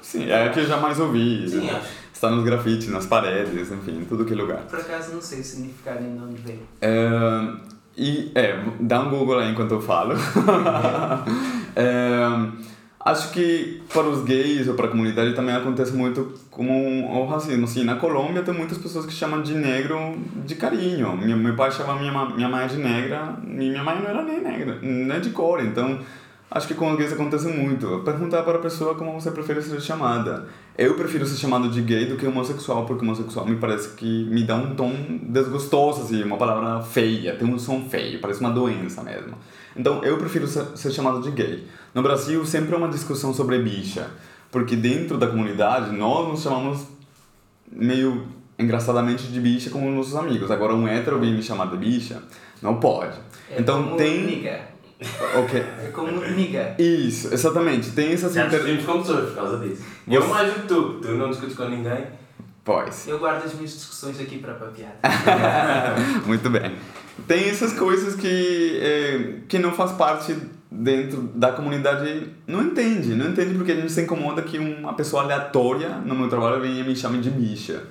Sim, 0.00 0.30
é 0.30 0.44
a 0.44 0.50
que 0.50 0.60
eu 0.60 0.66
já 0.66 0.76
mais 0.76 1.00
ouvi. 1.00 1.50
Sim, 1.50 1.68
acho. 1.68 1.88
Está 2.14 2.30
nos 2.30 2.44
grafites, 2.44 2.86
nas 2.90 3.06
paredes, 3.06 3.72
enfim, 3.72 4.06
tudo 4.08 4.24
que 4.24 4.34
é 4.34 4.36
lugar. 4.36 4.62
Por 4.70 4.78
acaso 4.78 5.12
não 5.12 5.20
sei 5.20 5.40
o 5.40 5.44
significado 5.44 5.98
de 5.98 6.22
onde 6.22 6.40
veio. 6.40 6.62
É, 6.80 7.75
e, 7.96 8.30
é, 8.34 8.58
dá 8.80 9.00
um 9.00 9.10
Google 9.10 9.38
aí 9.38 9.50
enquanto 9.50 9.72
eu 9.72 9.80
falo. 9.80 10.14
é, 11.74 12.18
acho 13.00 13.30
que 13.32 13.82
para 13.92 14.06
os 14.06 14.22
gays 14.24 14.68
ou 14.68 14.74
para 14.74 14.86
a 14.86 14.90
comunidade 14.90 15.34
também 15.34 15.54
acontece 15.54 15.92
muito 15.92 16.34
como 16.50 16.72
o 17.08 17.26
racismo. 17.26 17.64
Assim, 17.64 17.84
na 17.84 17.96
Colômbia 17.96 18.42
tem 18.42 18.52
muitas 18.52 18.78
pessoas 18.78 19.06
que 19.06 19.12
chamam 19.12 19.42
de 19.42 19.54
negro 19.54 20.16
de 20.44 20.54
carinho. 20.56 21.16
Meu, 21.16 21.36
meu 21.36 21.56
pai 21.56 21.70
chama 21.70 21.96
minha, 21.96 22.12
minha 22.26 22.48
mãe 22.48 22.66
de 22.66 22.76
negra 22.76 23.36
e 23.44 23.70
minha 23.70 23.82
mãe 23.82 23.98
não 23.98 24.08
era 24.08 24.22
nem 24.22 24.42
negra, 24.42 24.78
nem 24.82 25.20
de 25.20 25.30
cor. 25.30 25.62
Então, 25.62 25.98
Acho 26.48 26.68
que 26.68 26.74
com 26.74 26.94
gays 26.94 27.12
acontece 27.12 27.48
muito. 27.48 28.02
Perguntar 28.04 28.42
para 28.44 28.58
a 28.58 28.60
pessoa 28.60 28.94
como 28.94 29.12
você 29.12 29.30
prefere 29.30 29.60
ser 29.60 29.80
chamada. 29.80 30.46
Eu 30.78 30.94
prefiro 30.94 31.24
ser 31.24 31.36
chamado 31.36 31.70
de 31.70 31.80
gay 31.80 32.04
do 32.04 32.16
que 32.16 32.26
homossexual, 32.26 32.84
porque 32.84 33.02
homossexual 33.02 33.46
me 33.46 33.56
parece 33.56 33.94
que 33.94 34.24
me 34.24 34.44
dá 34.44 34.56
um 34.56 34.74
tom 34.74 34.92
desgostoso, 35.22 36.02
assim, 36.02 36.22
uma 36.22 36.36
palavra 36.36 36.82
feia, 36.82 37.34
tem 37.34 37.48
um 37.48 37.58
som 37.58 37.88
feio, 37.88 38.20
parece 38.20 38.40
uma 38.40 38.50
doença 38.50 39.02
mesmo. 39.02 39.34
Então 39.74 40.04
eu 40.04 40.18
prefiro 40.18 40.46
ser, 40.46 40.92
chamado 40.92 41.22
de 41.22 41.30
gay. 41.30 41.66
No 41.94 42.02
Brasil 42.02 42.44
sempre 42.44 42.74
é 42.74 42.76
uma 42.76 42.88
discussão 42.88 43.32
sobre 43.32 43.58
bicha, 43.58 44.10
porque 44.50 44.76
dentro 44.76 45.16
da 45.16 45.26
comunidade 45.26 45.96
nós 45.96 46.28
nos 46.28 46.42
chamamos 46.42 46.86
meio 47.72 48.26
engraçadamente 48.58 49.28
de 49.28 49.40
bicha 49.40 49.70
como 49.70 49.90
nossos 49.90 50.14
amigos. 50.14 50.50
Agora 50.50 50.74
um 50.74 50.86
hétero 50.86 51.18
vem 51.18 51.34
me 51.34 51.42
chamar 51.42 51.70
de 51.70 51.78
bicha, 51.78 52.22
não 52.60 52.78
pode. 52.80 53.16
É 53.50 53.60
então 53.60 53.96
tem. 53.96 54.46
Ok. 55.34 55.60
É 55.60 55.90
como 55.92 56.24
amiga. 56.24 56.74
Isso, 56.78 57.32
exatamente. 57.32 57.90
Tem 57.90 58.12
essas 58.12 58.32
Já 58.32 58.46
inter... 58.46 58.60
discutimos 58.60 58.84
com 58.84 59.00
pessoas 59.00 59.28
por 59.28 59.34
causa 59.34 59.58
disso. 59.58 59.82
E 60.06 60.14
eu 60.14 60.26
mais 60.26 60.52
do 60.52 60.60
que 60.60 60.68
tu, 60.68 61.00
tu 61.00 61.08
não 61.08 61.30
discutes 61.30 61.54
com 61.54 61.68
ninguém. 61.68 62.06
Pois. 62.64 63.06
Eu 63.06 63.18
guardo 63.18 63.44
as 63.44 63.54
minhas 63.54 63.72
discussões 63.72 64.20
aqui 64.20 64.38
para 64.38 64.52
a 64.52 64.56
papiada. 64.56 64.96
Muito 66.26 66.50
bem. 66.50 66.74
Tem 67.26 67.48
essas 67.48 67.72
coisas 67.72 68.16
que, 68.16 68.78
é, 68.82 69.40
que 69.46 69.58
não 69.58 69.72
faz 69.72 69.92
parte 69.92 70.36
dentro 70.70 71.22
da 71.34 71.52
comunidade, 71.52 72.30
não 72.46 72.62
entende. 72.62 73.14
Não 73.14 73.30
entende 73.30 73.54
porque 73.54 73.72
a 73.72 73.76
gente 73.76 73.92
se 73.92 74.02
incomoda 74.02 74.42
que 74.42 74.58
uma 74.58 74.94
pessoa 74.94 75.22
aleatória 75.22 75.90
no 75.98 76.14
meu 76.14 76.28
trabalho 76.28 76.60
venha 76.60 76.80
e 76.80 76.84
me 76.84 76.96
chame 76.96 77.18
de 77.20 77.30
bicha. 77.30 77.84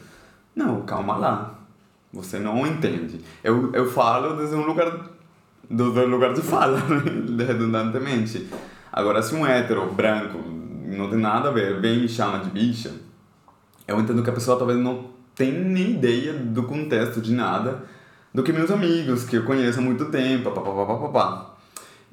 Não, 0.55 0.81
calma 0.81 1.15
lá. 1.15 1.55
Você 2.11 2.39
não 2.39 2.65
entende. 2.65 3.21
Eu, 3.43 3.71
eu 3.73 3.89
falo 3.89 4.35
desde 4.35 4.55
um 4.55 4.65
lugar 4.65 4.91
do, 5.69 5.85
lugar 6.07 6.33
de 6.33 6.41
fala, 6.41 6.79
né? 6.87 7.43
redundantemente. 7.43 8.47
Agora, 8.91 9.21
se 9.21 9.35
um 9.35 9.45
hétero 9.45 9.91
branco 9.91 10.39
não 10.85 11.09
tem 11.09 11.19
nada 11.19 11.49
a 11.49 11.51
ver, 11.51 11.79
vem 11.81 11.97
e 11.97 12.01
me 12.01 12.09
chama 12.09 12.39
de 12.39 12.49
bicha, 12.49 12.93
eu 13.87 13.99
entendo 13.99 14.23
que 14.23 14.29
a 14.29 14.33
pessoa 14.33 14.57
talvez 14.57 14.79
não 14.79 15.09
tem 15.35 15.51
nem 15.51 15.91
ideia 15.91 16.33
do 16.33 16.63
contexto 16.63 17.19
de 17.19 17.33
nada 17.33 17.83
do 18.33 18.43
que 18.43 18.51
meus 18.51 18.71
amigos, 18.71 19.23
que 19.25 19.37
eu 19.37 19.43
conheço 19.43 19.79
há 19.79 19.81
muito 19.81 20.05
tempo, 20.05 20.51
papapá, 20.51 21.55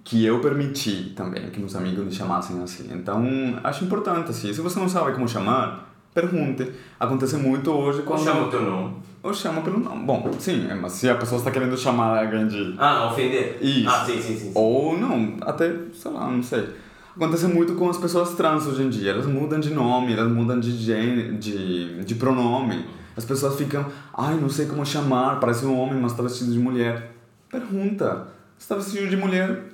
que 0.04 0.24
eu 0.24 0.40
permiti 0.40 1.12
também 1.16 1.50
que 1.50 1.58
meus 1.58 1.74
amigos 1.74 2.04
me 2.04 2.12
chamassem 2.12 2.60
assim. 2.62 2.88
Então, 2.92 3.24
acho 3.62 3.84
importante, 3.84 4.30
assim, 4.30 4.52
se 4.52 4.60
você 4.60 4.78
não 4.78 4.88
sabe 4.88 5.12
como 5.12 5.28
chamar, 5.28 5.92
pergunte. 6.12 6.72
Acontece 6.98 7.36
muito 7.36 7.70
hoje 7.70 8.02
quando... 8.02 8.24
Chama 8.24 8.46
o 8.46 8.50
teu 8.50 8.62
nome. 8.62 8.96
Ou 9.22 9.32
chama 9.32 9.62
pelo 9.62 9.78
nome. 9.78 10.04
Bom, 10.04 10.30
sim, 10.38 10.66
é, 10.68 10.74
mas 10.74 10.92
se 10.92 11.08
a 11.08 11.14
pessoa 11.14 11.38
está 11.38 11.50
querendo 11.50 11.76
chamar 11.76 12.24
alguém 12.24 12.48
de... 12.48 12.74
Ah, 12.76 13.06
ofender? 13.06 13.58
Isso. 13.60 13.88
Ah, 13.88 14.04
sim, 14.04 14.20
sim, 14.20 14.36
sim. 14.36 14.52
Ou 14.54 14.98
não, 14.98 15.36
até, 15.42 15.72
sei 15.94 16.10
lá, 16.10 16.28
não 16.28 16.42
sei. 16.42 16.68
Acontece 17.14 17.46
muito 17.46 17.74
com 17.74 17.88
as 17.88 17.98
pessoas 17.98 18.34
trans 18.34 18.66
hoje 18.66 18.82
em 18.82 18.90
dia. 18.90 19.12
Elas 19.12 19.26
mudam 19.26 19.60
de 19.60 19.70
nome, 19.70 20.12
elas 20.12 20.32
mudam 20.32 20.58
de, 20.58 20.72
gênero, 20.76 21.36
de, 21.36 22.02
de 22.04 22.14
pronome. 22.16 22.84
As 23.16 23.24
pessoas 23.24 23.54
ficam, 23.56 23.86
ai, 24.12 24.34
não 24.34 24.48
sei 24.48 24.66
como 24.66 24.84
chamar, 24.84 25.38
parece 25.38 25.64
um 25.66 25.78
homem, 25.78 26.00
mas 26.00 26.12
está 26.12 26.22
vestido 26.22 26.50
de 26.50 26.58
mulher. 26.58 27.12
Pergunta, 27.48 28.28
está 28.58 28.74
vestido 28.74 29.08
de 29.08 29.16
mulher? 29.16 29.64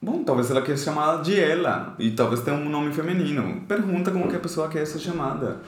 Bom, 0.00 0.24
talvez 0.24 0.50
ela 0.50 0.62
queira 0.62 0.76
ser 0.76 0.86
chamada 0.86 1.22
de 1.22 1.38
ela, 1.38 1.94
e 1.98 2.10
talvez 2.12 2.40
tenha 2.40 2.56
um 2.56 2.68
nome 2.68 2.92
feminino. 2.92 3.62
Pergunta 3.68 4.10
como 4.10 4.28
que 4.28 4.36
a 4.36 4.40
pessoa 4.40 4.68
quer 4.68 4.86
ser 4.86 4.98
chamada. 4.98 5.58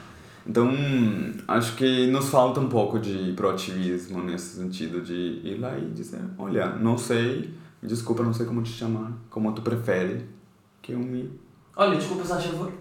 Então, 0.49 0.71
acho 1.47 1.77
que 1.77 2.07
nos 2.07 2.31
falta 2.31 2.59
um 2.59 2.71
pouco 2.71 2.99
de 2.99 3.35
proativismo 3.35 4.23
nesse 4.23 4.57
sentido 4.57 5.03
de 5.03 5.43
ir 5.45 5.59
lá 5.61 5.77
e 5.77 5.91
dizer, 5.91 6.23
olha, 6.39 6.71
não 6.77 6.97
sei, 6.97 7.53
desculpa, 7.83 8.23
não 8.23 8.33
sei 8.33 8.47
como 8.47 8.63
te 8.63 8.73
chamar, 8.73 9.13
como 9.29 9.53
tu 9.53 9.61
prefere, 9.61 10.25
que 10.81 10.93
eu 10.93 10.99
me... 10.99 11.39
Olha, 11.77 11.97
desculpa, 11.97 12.25
se 12.25 12.49
favor. 12.49 12.73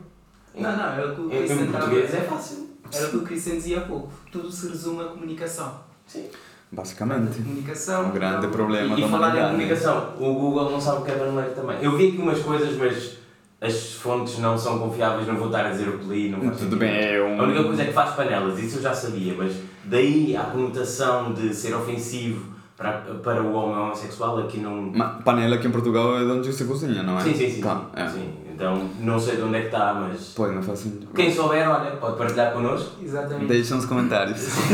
Não, 0.55 0.77
não, 0.77 0.85
era 0.85 1.11
o 1.11 1.15
que 1.15 1.21
o 1.21 1.29
Christian 1.29 1.55
Em 1.65 1.71
português 1.71 2.13
é 2.13 2.21
fácil. 2.21 2.69
Era 2.91 3.07
o 3.07 3.09
que 3.09 3.17
o 3.17 3.21
Christian 3.23 3.55
dizia 3.55 3.79
há 3.79 3.81
pouco. 3.81 4.13
Tudo 4.31 4.49
se 4.49 4.69
resume 4.69 5.01
à 5.01 5.05
comunicação. 5.05 5.81
Sim. 6.07 6.29
Basicamente. 6.71 7.41
Comunicação. 7.41 8.07
Um 8.07 8.11
grande 8.11 8.37
então, 8.37 8.51
problema 8.51 8.97
e, 8.97 9.03
e 9.03 9.09
falar 9.09 9.37
em 9.37 9.51
comunicação, 9.51 10.13
o 10.17 10.33
Google 10.33 10.71
não 10.71 10.79
sabe 10.79 11.01
o 11.01 11.05
que 11.05 11.11
é 11.11 11.15
banaleiro 11.15 11.53
também. 11.53 11.83
Eu 11.83 11.97
vi 11.97 12.09
aqui 12.09 12.17
umas 12.17 12.39
coisas, 12.39 12.75
mas 12.77 13.16
as 13.59 13.93
fontes 13.93 14.37
não 14.37 14.57
são 14.57 14.77
confiáveis, 14.77 15.27
não 15.27 15.35
vou 15.35 15.47
estar 15.47 15.65
a 15.65 15.69
dizer 15.69 15.89
o 15.89 15.97
que 15.97 16.05
li, 16.05 16.29
não 16.29 16.51
Tudo 16.51 16.75
bem, 16.75 16.89
é 16.89 17.23
um... 17.23 17.41
A 17.41 17.43
única 17.43 17.63
coisa 17.63 17.81
é 17.81 17.85
que 17.85 17.93
faz 17.93 18.11
panelas, 18.15 18.59
isso 18.59 18.77
eu 18.77 18.81
já 18.83 18.93
sabia, 18.93 19.33
mas 19.35 19.55
daí 19.83 20.35
a 20.35 20.43
conotação 20.43 21.33
de 21.33 21.53
ser 21.53 21.73
ofensivo 21.73 22.55
para, 22.77 22.91
para 23.23 23.41
o 23.41 23.53
homem 23.53 23.77
homossexual 23.77 24.37
aqui 24.39 24.59
não... 24.59 24.91
Mas 24.93 25.23
panela 25.23 25.55
aqui 25.55 25.67
em 25.67 25.71
Portugal 25.71 26.19
é 26.19 26.23
de 26.23 26.31
onde 26.31 26.53
se 26.53 26.65
cozinha, 26.65 27.01
não 27.01 27.17
é? 27.17 27.21
Sim, 27.21 27.33
sim, 27.33 27.49
sim. 27.49 27.61
Tá, 27.61 27.89
é. 27.95 28.07
sim. 28.07 28.31
Então, 28.53 28.89
não 28.99 29.19
sei 29.19 29.37
de 29.37 29.43
onde 29.43 29.57
é 29.57 29.59
que 29.61 29.67
está, 29.67 29.93
mas... 29.93 30.33
Pois, 30.35 30.53
não 30.53 30.61
faz 30.61 30.79
sentido. 30.79 31.07
Quem 31.15 31.33
souber, 31.33 31.67
olha, 31.69 31.91
pode 31.91 32.17
partilhar 32.17 32.53
connosco. 32.53 33.03
Exatamente. 33.03 33.47
Deixa 33.47 33.75
nos 33.75 33.85
comentários. 33.85 34.39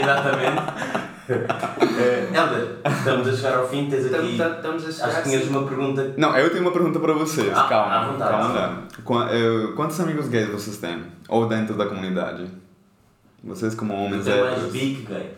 Exatamente. 0.00 1.17
é, 2.00 2.28
Helder, 2.34 2.78
estamos 2.86 3.28
a 3.28 3.32
chegar 3.32 3.58
ao 3.58 3.68
fim, 3.68 3.88
tens 3.90 4.12
aqui. 4.12 4.40
Estamos 4.40 4.86
a 4.86 4.92
chegar. 4.92 5.08
Acho 5.08 5.22
que 5.22 5.28
tinhas 5.28 5.48
uma 5.48 5.66
pergunta. 5.66 6.14
Não, 6.16 6.36
eu 6.36 6.48
tenho 6.50 6.62
uma 6.62 6.72
pergunta 6.72 6.98
para 6.98 7.12
vocês. 7.12 7.52
Ah, 7.54 7.66
calma. 7.68 7.94
À 7.94 8.06
vontade. 8.06 8.30
Calma. 9.04 9.28
Eh, 9.30 9.72
quantos 9.76 10.00
amigos 10.00 10.28
gays 10.28 10.48
vocês 10.48 10.78
têm? 10.78 11.02
Ou 11.28 11.46
dentro 11.46 11.76
da 11.76 11.86
comunidade? 11.86 12.46
Vocês, 13.44 13.74
como 13.74 13.94
homens 13.94 14.26
héteros. 14.26 14.62
mais 14.62 14.72
bi 14.72 14.94
que 14.94 15.12
gay. 15.12 15.34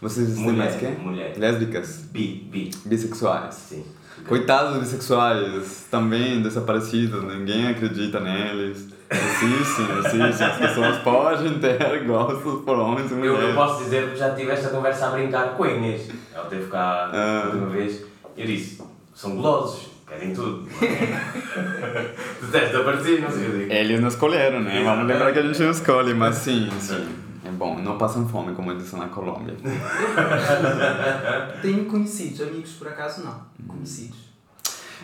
Vocês 0.00 0.34
têm 0.34 0.52
mais 0.52 0.76
quem? 0.76 0.96
Mulher. 0.96 1.34
Lésbicas? 1.36 2.08
Bi, 2.10 2.48
bi. 2.50 2.70
Bissexuais? 2.84 3.54
Sim. 3.54 3.84
Coitados 4.26 4.72
dos 4.74 4.82
bissexuais, 4.84 5.86
também 5.90 6.42
desaparecidos, 6.42 7.22
ninguém 7.22 7.68
acredita 7.68 8.18
neles. 8.18 8.88
Existem, 9.10 9.86
existem, 9.98 10.46
as 10.46 10.56
pessoas 10.56 10.98
podem 10.98 11.58
ter 11.60 12.04
gostos 12.04 12.64
por 12.64 12.76
homens 12.76 13.10
e 13.10 13.14
mulheres. 13.14 13.40
Eu, 13.40 13.48
eu 13.50 13.54
posso 13.54 13.84
dizer 13.84 14.10
que 14.10 14.16
já 14.16 14.34
tive 14.34 14.50
esta 14.50 14.70
conversa 14.70 15.06
a 15.06 15.10
brincar 15.10 15.56
com 15.56 15.64
a 15.64 15.70
Inês. 15.70 16.08
Ela 16.34 16.46
teve 16.46 16.68
cá 16.70 17.10
ah. 17.12 17.50
uma 17.54 17.68
vez. 17.68 18.04
Eu 18.36 18.46
disse: 18.46 18.82
são 19.14 19.36
gulosos, 19.36 19.90
querem 20.08 20.34
tudo. 20.34 20.68
tu 22.40 22.46
deste 22.46 22.76
aparecer, 22.76 23.22
não 23.22 23.30
sei 23.30 23.48
o 23.48 23.68
que. 23.68 23.72
Eles 23.72 24.00
não 24.00 24.08
escolheram, 24.08 24.60
né? 24.60 24.82
Vamos 24.82 25.06
lembrar 25.06 25.32
que 25.32 25.38
a 25.38 25.42
gente 25.42 25.62
não 25.62 25.70
escolhe, 25.70 26.12
mas 26.12 26.34
sim, 26.36 26.68
sim. 26.80 27.08
É 27.44 27.50
bom, 27.50 27.78
não 27.78 27.96
passam 27.96 28.28
fome, 28.28 28.54
como 28.54 28.72
eles 28.72 28.82
dizem 28.82 28.98
na 28.98 29.06
Colômbia. 29.06 29.54
Tenho 31.62 31.84
conhecidos, 31.84 32.40
amigos 32.40 32.72
por 32.72 32.88
acaso 32.88 33.24
não. 33.24 33.40
Conhecidos. 33.68 34.25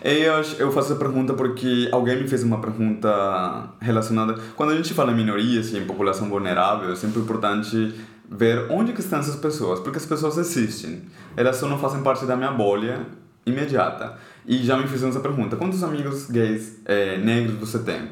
Eu, 0.04 0.32
eu 0.58 0.72
faço 0.72 0.92
essa 0.92 0.96
pergunta 0.96 1.32
porque 1.32 1.88
alguém 1.92 2.20
me 2.20 2.28
fez 2.28 2.42
uma 2.42 2.60
pergunta 2.60 3.72
relacionada... 3.80 4.34
Quando 4.56 4.70
a 4.70 4.76
gente 4.76 4.92
fala 4.92 5.12
em 5.12 5.14
minorias 5.14 5.72
e 5.72 5.78
em 5.78 5.86
população 5.86 6.28
vulnerável, 6.28 6.90
é 6.90 6.96
sempre 6.96 7.20
importante 7.20 7.94
ver 8.28 8.66
onde 8.68 8.92
que 8.92 9.00
estão 9.00 9.20
essas 9.20 9.36
pessoas, 9.36 9.78
porque 9.78 9.98
as 9.98 10.06
pessoas 10.06 10.38
existem. 10.38 11.02
Elas 11.36 11.56
só 11.56 11.68
não 11.68 11.78
fazem 11.78 12.02
parte 12.02 12.26
da 12.26 12.36
minha 12.36 12.50
bolha 12.50 13.06
imediata. 13.46 14.18
E 14.44 14.58
já 14.58 14.76
me 14.76 14.88
fizeram 14.88 15.10
essa 15.10 15.20
pergunta, 15.20 15.56
quantos 15.56 15.84
amigos 15.84 16.28
gays 16.28 16.80
é, 16.84 17.18
negros 17.18 17.58
você 17.58 17.78
tem? 17.78 18.10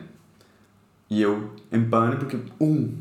E 1.08 1.20
eu, 1.20 1.50
em 1.72 1.82
pânico, 1.82 2.26
porque 2.26 2.38
um 2.60 2.94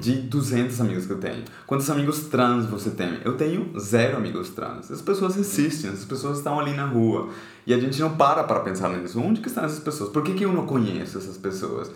de 0.00 0.14
200 0.14 0.80
amigos 0.80 1.06
que 1.06 1.12
eu 1.12 1.18
tenho. 1.18 1.44
Quantos 1.66 1.88
amigos 1.88 2.24
trans 2.24 2.66
você 2.66 2.90
tem? 2.90 3.20
Eu 3.24 3.36
tenho 3.36 3.78
zero 3.78 4.16
amigos 4.16 4.50
trans. 4.50 4.90
As 4.90 5.00
pessoas 5.00 5.36
existem, 5.36 5.90
as 5.90 6.04
pessoas 6.04 6.38
estão 6.38 6.58
ali 6.58 6.74
na 6.74 6.84
rua. 6.84 7.28
E 7.64 7.72
a 7.72 7.78
gente 7.78 8.00
não 8.00 8.16
para 8.16 8.42
para 8.42 8.60
pensar 8.60 8.88
nisso. 8.88 9.20
Onde 9.20 9.40
que 9.40 9.48
estão 9.48 9.64
essas 9.64 9.78
pessoas? 9.78 10.10
Por 10.10 10.24
que, 10.24 10.34
que 10.34 10.44
eu 10.44 10.52
não 10.52 10.66
conheço 10.66 11.18
essas 11.18 11.36
pessoas? 11.36 11.90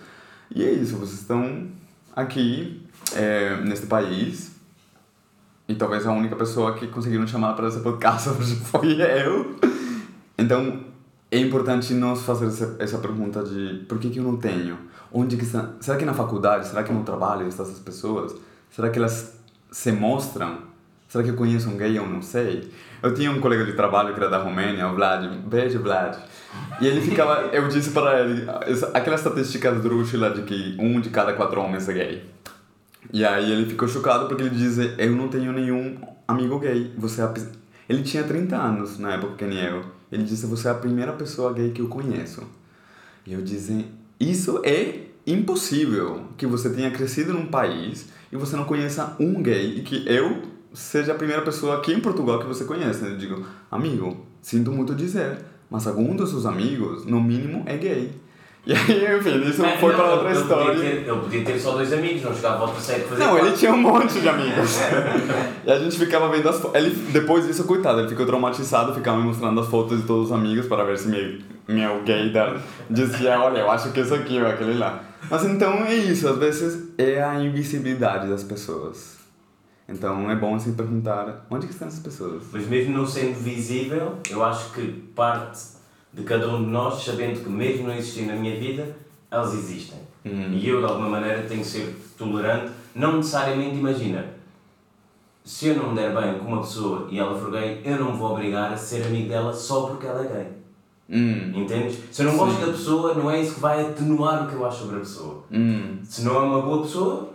E 0.54 0.62
é 0.62 0.70
isso, 0.70 0.96
vocês 0.96 1.20
estão 1.20 1.66
aqui, 2.14 2.86
é, 3.14 3.56
neste 3.62 3.86
país, 3.86 4.52
e 5.66 5.74
talvez 5.74 6.06
a 6.06 6.12
única 6.12 6.36
pessoa 6.36 6.74
que 6.74 6.86
conseguiram 6.86 7.26
chamar 7.26 7.54
para 7.54 7.68
esse 7.68 7.80
podcast 7.80 8.28
hoje 8.28 8.56
foi 8.66 9.00
eu. 9.00 9.56
Então, 10.36 10.84
é 11.32 11.38
importante 11.38 11.94
nós 11.94 12.22
fazer 12.22 12.46
essa, 12.46 12.76
essa 12.78 12.98
pergunta 12.98 13.42
de 13.42 13.86
por 13.88 13.98
que, 13.98 14.10
que 14.10 14.18
eu 14.18 14.22
não 14.22 14.36
tenho? 14.36 14.76
Onde 15.10 15.38
que 15.38 15.44
está? 15.44 15.70
Será 15.80 15.96
que 15.96 16.04
na 16.04 16.12
faculdade? 16.12 16.68
Será 16.68 16.82
que 16.82 16.92
no 16.92 17.02
trabalho 17.04 17.48
estão 17.48 17.64
essas 17.64 17.78
pessoas? 17.78 18.34
Será 18.70 18.90
que 18.90 18.98
elas 18.98 19.34
se 19.70 19.90
mostram? 19.92 20.58
Será 21.08 21.24
que 21.24 21.30
eu 21.30 21.34
conheço 21.34 21.70
um 21.70 21.78
gay? 21.78 21.96
Eu 21.96 22.06
não 22.06 22.20
sei. 22.20 22.70
Eu 23.02 23.14
tinha 23.14 23.30
um 23.30 23.40
colega 23.40 23.64
de 23.64 23.72
trabalho 23.72 24.12
que 24.12 24.20
era 24.20 24.28
da 24.28 24.38
Romênia, 24.38 24.86
o 24.88 24.94
Vlad. 24.94 25.24
Beijo, 25.46 25.80
Vlad. 25.80 26.18
E 26.82 26.86
ele 26.86 27.00
ficava... 27.00 27.48
Eu 27.52 27.66
disse 27.68 27.90
para 27.90 28.20
ele... 28.20 28.46
Aquela 28.92 29.16
estatística 29.16 29.72
drúxula 29.72 30.30
de 30.30 30.42
que 30.42 30.76
um 30.78 31.00
de 31.00 31.08
cada 31.08 31.32
quatro 31.32 31.60
homens 31.62 31.88
é 31.88 31.92
gay. 31.94 32.30
E 33.10 33.24
aí 33.24 33.50
ele 33.50 33.66
ficou 33.66 33.88
chocado 33.88 34.26
porque 34.26 34.42
ele 34.42 34.54
diz: 34.54 34.78
Eu 34.98 35.12
não 35.12 35.28
tenho 35.28 35.52
nenhum 35.52 35.96
amigo 36.28 36.58
gay. 36.58 36.94
Você 36.96 37.22
é. 37.22 37.32
Ele 37.88 38.02
tinha 38.02 38.22
30 38.22 38.54
anos 38.56 38.98
na 38.98 39.14
época 39.14 39.34
que 39.36 39.44
nem 39.44 39.58
eu. 39.58 40.01
Ele 40.12 40.24
disse: 40.24 40.44
Você 40.46 40.68
é 40.68 40.70
a 40.70 40.74
primeira 40.74 41.12
pessoa 41.14 41.54
gay 41.54 41.70
que 41.70 41.80
eu 41.80 41.88
conheço. 41.88 42.42
E 43.26 43.32
eu 43.32 43.40
disse: 43.40 43.86
Isso 44.20 44.60
é 44.62 45.06
impossível 45.26 46.26
que 46.36 46.46
você 46.46 46.68
tenha 46.68 46.90
crescido 46.90 47.32
num 47.32 47.46
país 47.46 48.08
e 48.30 48.36
você 48.36 48.54
não 48.54 48.64
conheça 48.64 49.16
um 49.18 49.42
gay 49.42 49.78
e 49.78 49.82
que 49.82 50.04
eu 50.06 50.42
seja 50.74 51.12
a 51.12 51.14
primeira 51.14 51.42
pessoa 51.42 51.78
aqui 51.78 51.92
em 51.92 52.00
Portugal 52.00 52.38
que 52.38 52.46
você 52.46 52.64
conhece. 52.64 53.04
Eu 53.04 53.16
digo: 53.16 53.44
Amigo, 53.70 54.26
sinto 54.42 54.70
muito 54.70 54.94
dizer, 54.94 55.38
mas 55.70 55.86
algum 55.86 56.14
dos 56.14 56.28
seus 56.28 56.44
amigos, 56.44 57.06
no 57.06 57.20
mínimo, 57.20 57.62
é 57.64 57.78
gay. 57.78 58.12
E 58.64 58.72
aí, 58.72 59.18
enfim, 59.18 59.42
isso 59.48 59.64
é, 59.64 59.76
foi 59.76 59.90
não, 59.90 59.98
para 59.98 60.12
outra 60.12 60.30
ele 60.30 60.38
história. 60.38 60.66
Podia 60.66 60.90
ter, 60.90 60.96
ele 60.98 61.20
podia 61.20 61.44
ter 61.44 61.58
só 61.58 61.72
dois 61.72 61.92
amigos, 61.92 62.22
não 62.22 62.32
chegava 62.32 62.60
ao 62.60 62.68
terceiro 62.68 63.08
fazer 63.08 63.24
Não, 63.24 63.30
quatro. 63.30 63.46
ele 63.48 63.56
tinha 63.56 63.72
um 63.72 63.78
monte 63.78 64.20
de 64.20 64.28
amigos. 64.28 64.78
e 65.66 65.70
a 65.70 65.78
gente 65.80 65.98
ficava 65.98 66.28
vendo 66.28 66.48
as 66.48 66.60
fotos. 66.60 66.76
Ele, 66.76 66.90
depois 67.10 67.44
disso, 67.44 67.64
coitado, 67.64 67.98
ele 67.98 68.08
ficou 68.08 68.24
traumatizado, 68.24 68.94
ficava 68.94 69.18
me 69.18 69.24
mostrando 69.24 69.60
as 69.60 69.66
fotos 69.66 70.00
de 70.00 70.06
todos 70.06 70.26
os 70.26 70.32
amigos 70.32 70.66
para 70.66 70.84
ver 70.84 70.96
se 70.96 71.08
meu, 71.08 71.38
meu 71.66 72.02
gay 72.04 72.30
dela 72.30 72.62
dizia, 72.88 73.40
olha, 73.40 73.58
eu 73.58 73.70
acho 73.70 73.90
que 73.90 73.98
isso 73.98 74.14
aqui 74.14 74.40
ou 74.40 74.46
aquele 74.46 74.78
lá. 74.78 75.02
Mas 75.28 75.44
então 75.44 75.84
é 75.84 75.94
isso, 75.94 76.28
às 76.28 76.38
vezes 76.38 76.88
é 76.96 77.20
a 77.20 77.34
invisibilidade 77.42 78.28
das 78.28 78.44
pessoas. 78.44 79.16
Então 79.88 80.30
é 80.30 80.36
bom 80.36 80.56
se 80.56 80.68
assim, 80.68 80.76
perguntar 80.76 81.46
onde 81.50 81.66
que 81.66 81.72
estão 81.72 81.88
essas 81.88 82.00
pessoas. 82.00 82.44
Mas 82.52 82.68
mesmo 82.68 82.96
não 82.96 83.06
sendo 83.06 83.34
visível, 83.34 84.14
eu 84.30 84.44
acho 84.44 84.72
que 84.72 84.86
parte 85.14 85.58
de 86.12 86.22
cada 86.22 86.48
um 86.48 86.64
de 86.64 86.70
nós, 86.70 87.02
sabendo 87.02 87.42
que 87.42 87.48
mesmo 87.48 87.88
não 87.88 87.94
existindo 87.94 88.32
na 88.32 88.38
minha 88.38 88.58
vida, 88.58 88.96
elas 89.30 89.54
existem. 89.54 89.98
Uhum. 90.24 90.52
E 90.52 90.68
eu, 90.68 90.80
de 90.80 90.84
alguma 90.86 91.08
maneira, 91.08 91.42
tenho 91.42 91.60
que 91.60 91.66
ser 91.66 91.96
tolerante. 92.18 92.72
Não 92.94 93.16
necessariamente, 93.16 93.76
imagina, 93.76 94.26
se 95.44 95.68
eu 95.68 95.76
não 95.76 95.90
me 95.90 95.96
der 95.96 96.14
bem 96.14 96.38
com 96.38 96.46
uma 96.46 96.60
pessoa 96.60 97.08
e 97.10 97.18
ela 97.18 97.38
for 97.38 97.50
gay, 97.50 97.80
eu 97.84 97.98
não 97.98 98.12
me 98.12 98.18
vou 98.18 98.32
obrigar 98.32 98.72
a 98.72 98.76
ser 98.76 99.06
amigo 99.06 99.28
dela 99.28 99.52
só 99.52 99.86
porque 99.86 100.06
ela 100.06 100.24
é 100.24 100.28
gay. 100.28 100.46
Hum. 101.10 101.52
Entendes? 101.62 101.98
Se 102.10 102.22
eu 102.22 102.26
não 102.30 102.38
gosto 102.38 102.60
da 102.60 102.72
pessoa, 102.72 103.14
não 103.14 103.30
é 103.30 103.40
isso 103.40 103.54
que 103.54 103.60
vai 103.60 103.80
atenuar 103.80 104.44
o 104.44 104.48
que 104.48 104.54
eu 104.54 104.64
acho 104.64 104.80
sobre 104.80 104.96
a 104.96 105.00
pessoa. 105.00 105.44
Hum. 105.50 105.98
Se 106.04 106.22
não 106.22 106.36
é 106.36 106.38
uma 106.40 106.62
boa 106.62 106.82
pessoa, 106.82 107.31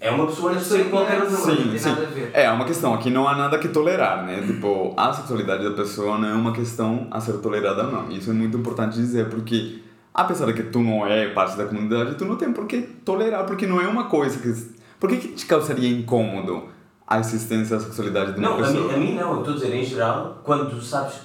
é 0.00 0.10
uma 0.10 0.26
pessoa 0.26 0.52
necessária 0.52 0.86
qualquer 0.86 1.20
outra 1.20 1.36
sim, 1.36 1.78
sim. 1.78 1.96
É 2.32 2.50
uma 2.50 2.64
questão, 2.64 2.92
aqui 2.92 3.08
não 3.08 3.28
há 3.28 3.36
nada 3.36 3.58
que 3.58 3.68
tolerar, 3.68 4.26
né? 4.26 4.42
Tipo, 4.44 4.92
a 4.96 5.12
sexualidade 5.12 5.62
da 5.62 5.70
pessoa 5.70 6.18
não 6.18 6.28
é 6.28 6.34
uma 6.34 6.52
questão 6.52 7.06
a 7.10 7.20
ser 7.20 7.34
tolerada 7.34 7.86
ou 7.86 7.92
não. 7.92 8.10
Isso 8.10 8.30
é 8.30 8.32
muito 8.32 8.58
importante 8.58 8.96
dizer, 8.96 9.28
porque 9.28 9.80
apesar 10.12 10.46
de 10.46 10.54
que 10.54 10.64
tu 10.64 10.80
não 10.80 11.06
é 11.06 11.28
parte 11.28 11.56
da 11.56 11.66
comunidade, 11.66 12.16
tu 12.16 12.24
não 12.24 12.36
tem 12.36 12.52
por 12.52 12.66
que 12.66 12.82
tolerar, 12.82 13.46
porque 13.46 13.66
não 13.66 13.80
é 13.80 13.86
uma 13.86 14.04
coisa 14.04 14.38
que... 14.38 14.80
Por 14.98 15.08
que, 15.08 15.16
que 15.16 15.28
te 15.28 15.46
causaria 15.46 15.88
incômodo 15.88 16.64
a 17.06 17.20
existência 17.20 17.76
da 17.76 17.82
sexualidade 17.82 18.32
de 18.32 18.40
uma 18.40 18.50
não, 18.50 18.56
pessoa? 18.56 18.82
Não, 18.82 18.90
a, 18.90 18.94
a 18.94 18.96
mim 18.98 19.14
não, 19.14 19.32
eu 19.34 19.38
estou 19.38 19.54
a 19.54 19.56
dizer 19.56 19.74
em 19.74 19.84
geral, 19.84 20.40
quando 20.44 20.68
tu 20.68 20.82
sabes, 20.82 21.20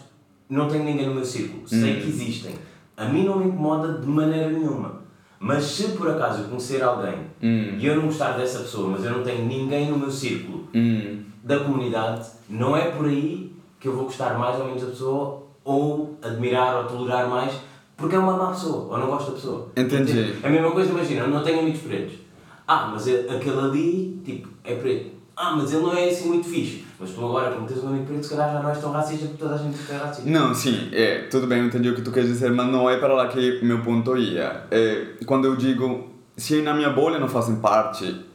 não 0.48 0.68
tenho 0.68 0.84
ninguém 0.84 1.08
no 1.08 1.16
meu 1.16 1.26
círculo, 1.26 1.68
sei 1.68 1.98
hum. 1.98 2.02
que 2.02 2.08
existem, 2.08 2.56
a 2.96 3.06
mim 3.06 3.26
não 3.26 3.40
me 3.40 3.48
incomoda 3.48 4.00
de 4.00 4.08
maneira 4.08 4.50
nenhuma. 4.50 5.05
Mas 5.40 5.64
se 5.64 5.90
por 5.90 6.10
acaso 6.10 6.44
eu 6.44 6.48
conhecer 6.48 6.82
alguém 6.82 7.20
hum. 7.42 7.78
e 7.78 7.86
eu 7.86 7.96
não 7.98 8.06
gostar 8.06 8.34
dessa 8.34 8.60
pessoa, 8.60 8.90
mas 8.90 9.04
eu 9.04 9.12
não 9.12 9.24
tenho 9.24 9.46
ninguém 9.46 9.90
no 9.90 9.98
meu 9.98 10.12
círculo 10.12 10.68
hum. 10.74 11.24
da 11.44 11.60
comunidade, 11.60 12.28
não 12.50 12.76
é 12.76 12.92
por 12.92 13.06
aí 13.06 13.52
que 13.80 13.88
eu 13.88 13.94
vou 13.94 14.06
gostar 14.06 14.38
mais 14.38 14.60
ou 14.60 14.66
menos 14.66 14.82
da 14.82 14.90
pessoa 14.90 15.44
ou 15.64 16.18
admirar 16.22 16.78
ou 16.78 16.84
tolerar 16.86 17.30
mais 17.30 17.54
porque 17.98 18.16
é 18.16 18.20
uma 18.20 18.36
má 18.36 18.52
pessoa 18.52 18.94
ou 18.94 18.98
não 18.98 19.08
gosto 19.08 19.28
da 19.28 19.36
pessoa. 19.36 19.72
Entendi. 19.76 20.36
É 20.44 20.48
a 20.48 20.50
mesma 20.50 20.72
coisa, 20.72 20.92
imagina, 20.92 21.22
eu 21.22 21.30
não 21.30 21.44
tenho 21.44 21.60
amigos 21.60 21.82
pretos. 21.82 22.16
Ah, 22.68 22.90
mas 22.92 23.08
aquele 23.08 23.60
ali, 23.60 24.22
tipo, 24.26 24.50
é 24.64 24.76
preto. 24.76 25.12
Ah, 25.36 25.56
mas 25.56 25.74
ele 25.74 25.84
não 25.84 25.96
é 25.96 26.10
assim 26.10 26.28
muito 26.28 26.48
fixe. 26.48 26.85
Mas 27.00 27.12
tu 27.12 27.26
agora, 27.26 27.52
como 27.52 27.68
tens 27.68 27.84
um 27.84 27.90
amigo 27.90 28.06
preto, 28.06 28.24
se 28.24 28.30
calhar 28.30 28.54
já 28.54 28.62
não 28.62 28.70
és 28.70 28.80
tão 28.80 28.92
racista 28.92 29.28
porque 29.28 29.44
toda 29.44 29.56
a 29.56 29.58
gente 29.58 29.78
é 29.90 29.98
racista. 29.98 30.30
Não, 30.30 30.56
sim, 30.56 30.90
é, 30.94 31.24
tudo 31.24 31.46
bem, 31.46 31.60
eu 31.60 31.66
entendi 31.66 31.90
o 31.90 31.96
que 31.96 32.02
tu 32.02 32.12
queres 32.12 32.30
dizer, 32.30 32.52
mas 32.52 32.68
não 32.68 32.90
é 32.90 32.98
para 32.98 33.14
lá 33.14 33.28
que 33.28 33.60
meu 33.64 33.82
ponto 33.82 34.16
ia. 34.18 34.64
É, 34.72 35.08
quando 35.26 35.46
eu 35.46 35.56
digo, 35.56 36.10
se 36.38 36.62
na 36.62 36.74
minha 36.74 36.90
bolha 36.90 37.20
não 37.20 37.28
fazem 37.28 37.58
parte 37.58 38.26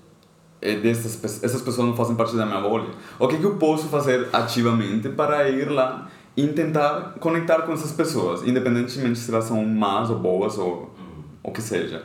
é, 0.61 0.77
dessas 0.77 1.43
essas 1.43 1.63
pessoas 1.63 1.89
não 1.89 1.97
fazem 1.97 2.15
parte 2.15 2.37
da 2.37 2.45
minha 2.45 2.61
bolha, 2.61 2.89
o 3.19 3.27
que, 3.27 3.39
que 3.39 3.45
eu 3.45 3.57
posso 3.57 3.89
fazer 3.89 4.29
ativamente 4.33 5.09
para 5.09 5.49
ir 5.49 5.71
lá 5.71 6.09
e 6.37 6.47
tentar 6.49 7.15
conectar 7.19 7.63
com 7.63 7.73
essas 7.73 7.93
pessoas, 7.93 8.47
independentemente 8.47 9.19
se 9.19 9.31
elas 9.31 9.45
são 9.45 9.65
más 9.65 10.11
ou 10.11 10.19
boas 10.19 10.59
ou 10.59 10.95
o 11.43 11.51
que 11.51 11.63
seja. 11.63 12.03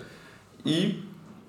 E 0.66 1.05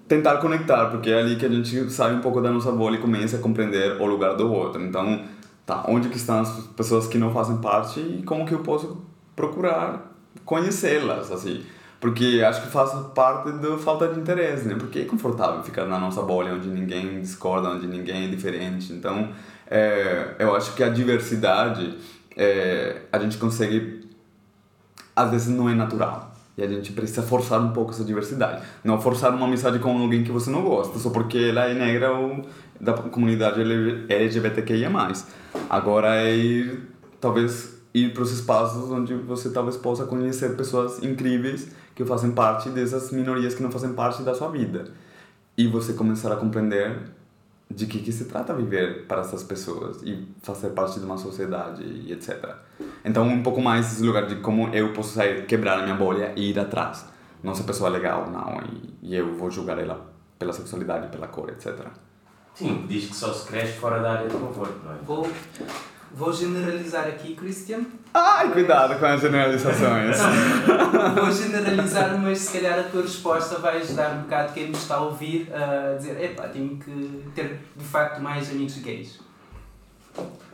tentar 0.08 0.38
conectar, 0.38 0.86
porque 0.86 1.10
é 1.10 1.18
ali 1.18 1.36
que 1.36 1.44
a 1.44 1.48
gente 1.48 1.90
sai 1.90 2.14
um 2.14 2.20
pouco 2.20 2.40
da 2.40 2.50
nossa 2.50 2.70
bolha 2.70 2.96
e 2.96 3.00
começa 3.00 3.36
a 3.36 3.40
compreender 3.40 4.00
o 4.00 4.06
lugar 4.06 4.36
do 4.36 4.52
outro. 4.52 4.82
Então, 4.82 5.24
tá, 5.64 5.84
onde 5.88 6.08
que 6.08 6.16
estão 6.16 6.40
as 6.40 6.50
pessoas 6.76 7.06
que 7.06 7.18
não 7.18 7.32
fazem 7.32 7.58
parte 7.58 8.00
e 8.00 8.22
como 8.22 8.46
que 8.46 8.54
eu 8.54 8.60
posso 8.60 9.04
procurar 9.34 10.12
conhecê-las, 10.44 11.30
assim. 11.32 11.64
Porque 12.00 12.42
acho 12.46 12.62
que 12.62 12.68
faz 12.68 12.92
parte 13.14 13.50
da 13.52 13.76
falta 13.78 14.06
de 14.08 14.20
interesse, 14.20 14.68
né? 14.68 14.76
Porque 14.78 15.00
é 15.00 15.04
confortável 15.04 15.62
ficar 15.62 15.86
na 15.86 15.98
nossa 15.98 16.22
bolha 16.22 16.54
onde 16.54 16.68
ninguém 16.68 17.20
discorda, 17.20 17.70
onde 17.70 17.86
ninguém 17.86 18.26
é 18.26 18.28
diferente. 18.28 18.92
Então, 18.92 19.30
é, 19.68 20.36
eu 20.38 20.54
acho 20.54 20.74
que 20.74 20.84
a 20.84 20.88
diversidade 20.88 21.96
é, 22.36 23.02
a 23.10 23.18
gente 23.18 23.38
consegue 23.38 24.06
às 25.16 25.30
vezes 25.30 25.48
não 25.48 25.68
é 25.68 25.74
natural 25.74 26.35
e 26.56 26.62
a 26.62 26.66
gente 26.66 26.92
precisa 26.92 27.22
forçar 27.22 27.60
um 27.60 27.72
pouco 27.72 27.90
essa 27.90 28.04
diversidade. 28.04 28.62
Não 28.82 29.00
forçar 29.00 29.34
uma 29.34 29.46
amizade 29.46 29.78
com 29.78 29.98
alguém 29.98 30.24
que 30.24 30.32
você 30.32 30.50
não 30.50 30.62
gosta, 30.62 30.98
só 30.98 31.10
porque 31.10 31.36
ela 31.36 31.66
é 31.66 31.74
negra 31.74 32.12
ou 32.12 32.42
da 32.80 32.94
comunidade 32.94 33.60
LGBTQIA+. 34.08 34.90
Agora 35.68 36.16
é 36.16 36.34
ir, 36.34 36.88
talvez, 37.20 37.78
ir 37.92 38.14
para 38.14 38.22
os 38.22 38.32
espaços 38.32 38.90
onde 38.90 39.14
você 39.14 39.50
talvez 39.50 39.76
possa 39.76 40.06
conhecer 40.06 40.56
pessoas 40.56 41.02
incríveis 41.02 41.68
que 41.94 42.04
fazem 42.04 42.30
parte 42.30 42.70
dessas 42.70 43.10
minorias 43.10 43.54
que 43.54 43.62
não 43.62 43.70
fazem 43.70 43.92
parte 43.92 44.22
da 44.22 44.34
sua 44.34 44.48
vida. 44.48 44.84
E 45.58 45.66
você 45.66 45.92
começar 45.92 46.32
a 46.32 46.36
compreender 46.36 46.98
de 47.70 47.86
que, 47.86 47.98
que 47.98 48.12
se 48.12 48.26
trata 48.26 48.54
viver 48.54 49.06
para 49.06 49.22
essas 49.22 49.42
pessoas 49.42 50.02
e 50.02 50.26
fazer 50.42 50.70
parte 50.70 51.00
de 51.00 51.04
uma 51.04 51.18
sociedade 51.18 51.82
e 51.82 52.12
etc. 52.12 52.54
Então, 53.06 53.26
um 53.26 53.40
pouco 53.40 53.62
mais 53.62 53.92
esse 53.92 54.02
lugar 54.02 54.26
de 54.26 54.36
como 54.36 54.68
eu 54.74 54.92
posso 54.92 55.14
sair, 55.14 55.46
quebrar 55.46 55.78
a 55.78 55.82
minha 55.82 55.94
bolha 55.94 56.32
e 56.34 56.50
ir 56.50 56.58
atrás. 56.58 57.06
Não 57.40 57.54
ser 57.54 57.62
pessoa 57.62 57.88
legal, 57.88 58.28
não, 58.28 58.60
e, 58.62 59.10
e 59.10 59.14
eu 59.14 59.32
vou 59.36 59.48
julgar 59.48 59.78
ela 59.78 60.12
pela 60.36 60.52
sexualidade, 60.52 61.06
pela 61.08 61.28
cor, 61.28 61.48
etc. 61.50 61.86
Sim, 62.52 62.84
diz 62.88 63.06
que 63.06 63.14
só 63.14 63.32
se 63.32 63.46
cresce 63.46 63.74
fora 63.78 64.00
da 64.00 64.12
área 64.14 64.28
de 64.28 64.36
conforto, 64.36 64.80
não 64.84 64.92
é? 64.92 64.96
Vou, 65.04 65.30
Vou 66.12 66.32
generalizar 66.32 67.06
aqui, 67.06 67.34
Christian. 67.34 67.80
Ai, 68.14 68.50
cuidado 68.50 68.98
com 68.98 69.04
as 69.04 69.20
generalizações. 69.20 70.16
Não, 70.18 71.14
vou 71.14 71.30
generalizar, 71.30 72.18
mas 72.18 72.38
se 72.38 72.52
calhar 72.54 72.78
a 72.78 72.84
tua 72.84 73.02
resposta 73.02 73.58
vai 73.58 73.78
ajudar 73.78 74.14
um 74.14 74.22
bocado 74.22 74.52
quem 74.52 74.68
nos 74.68 74.80
está 74.80 74.96
a 74.96 75.00
ouvir 75.02 75.52
a 75.52 75.96
dizer: 75.96 76.18
epá, 76.22 76.48
tenho 76.48 76.78
que 76.78 77.22
ter 77.34 77.60
de 77.76 77.84
facto 77.84 78.20
mais 78.22 78.50
amigos 78.50 78.78
gays. 78.78 79.20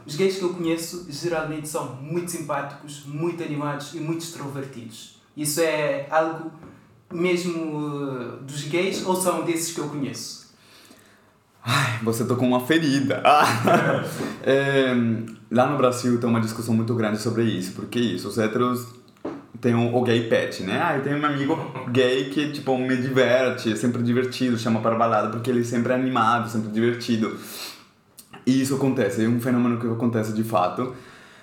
Os 0.06 0.16
gays 0.16 0.36
que 0.36 0.42
eu 0.42 0.54
conheço 0.54 1.06
geralmente 1.08 1.68
são 1.68 1.94
muito 1.96 2.30
simpáticos, 2.30 3.04
muito 3.06 3.42
animados 3.42 3.94
e 3.94 4.00
muito 4.00 4.22
extrovertidos. 4.22 5.20
Isso 5.36 5.60
é 5.60 6.06
algo 6.10 6.50
mesmo 7.12 7.76
uh, 7.76 8.36
dos 8.42 8.62
gays 8.64 9.04
ou 9.04 9.14
são 9.14 9.44
desses 9.44 9.74
que 9.74 9.80
eu 9.80 9.88
conheço? 9.88 10.42
Ai, 11.64 12.00
você 12.02 12.24
tocou 12.24 12.46
uma 12.46 12.60
ferida. 12.60 13.22
Ah. 13.24 14.04
É, 14.42 14.92
lá 15.50 15.66
no 15.68 15.76
Brasil 15.76 16.18
tem 16.18 16.28
uma 16.28 16.40
discussão 16.40 16.74
muito 16.74 16.94
grande 16.94 17.18
sobre 17.18 17.44
isso, 17.44 17.72
porque 17.72 17.98
isso, 18.00 18.28
os 18.28 18.36
héteros 18.36 18.88
têm 19.60 19.74
o 19.74 20.02
gay 20.02 20.28
pet, 20.28 20.64
né? 20.64 20.80
Ah, 20.82 20.96
eu 20.96 21.04
tenho 21.04 21.18
um 21.18 21.24
amigo 21.24 21.56
gay 21.92 22.30
que, 22.30 22.50
tipo, 22.50 22.76
me 22.76 22.96
diverte, 22.96 23.72
é 23.72 23.76
sempre 23.76 24.02
divertido, 24.02 24.58
chama 24.58 24.80
para 24.80 24.96
balada 24.96 25.28
porque 25.28 25.48
ele 25.48 25.64
sempre 25.64 25.92
é 25.92 25.94
animado, 25.94 26.50
sempre 26.50 26.72
divertido. 26.72 27.38
E 28.46 28.60
isso 28.60 28.74
acontece, 28.74 29.24
é 29.24 29.28
um 29.28 29.40
fenômeno 29.40 29.78
que 29.78 29.86
acontece 29.86 30.32
de 30.32 30.44
fato. 30.44 30.94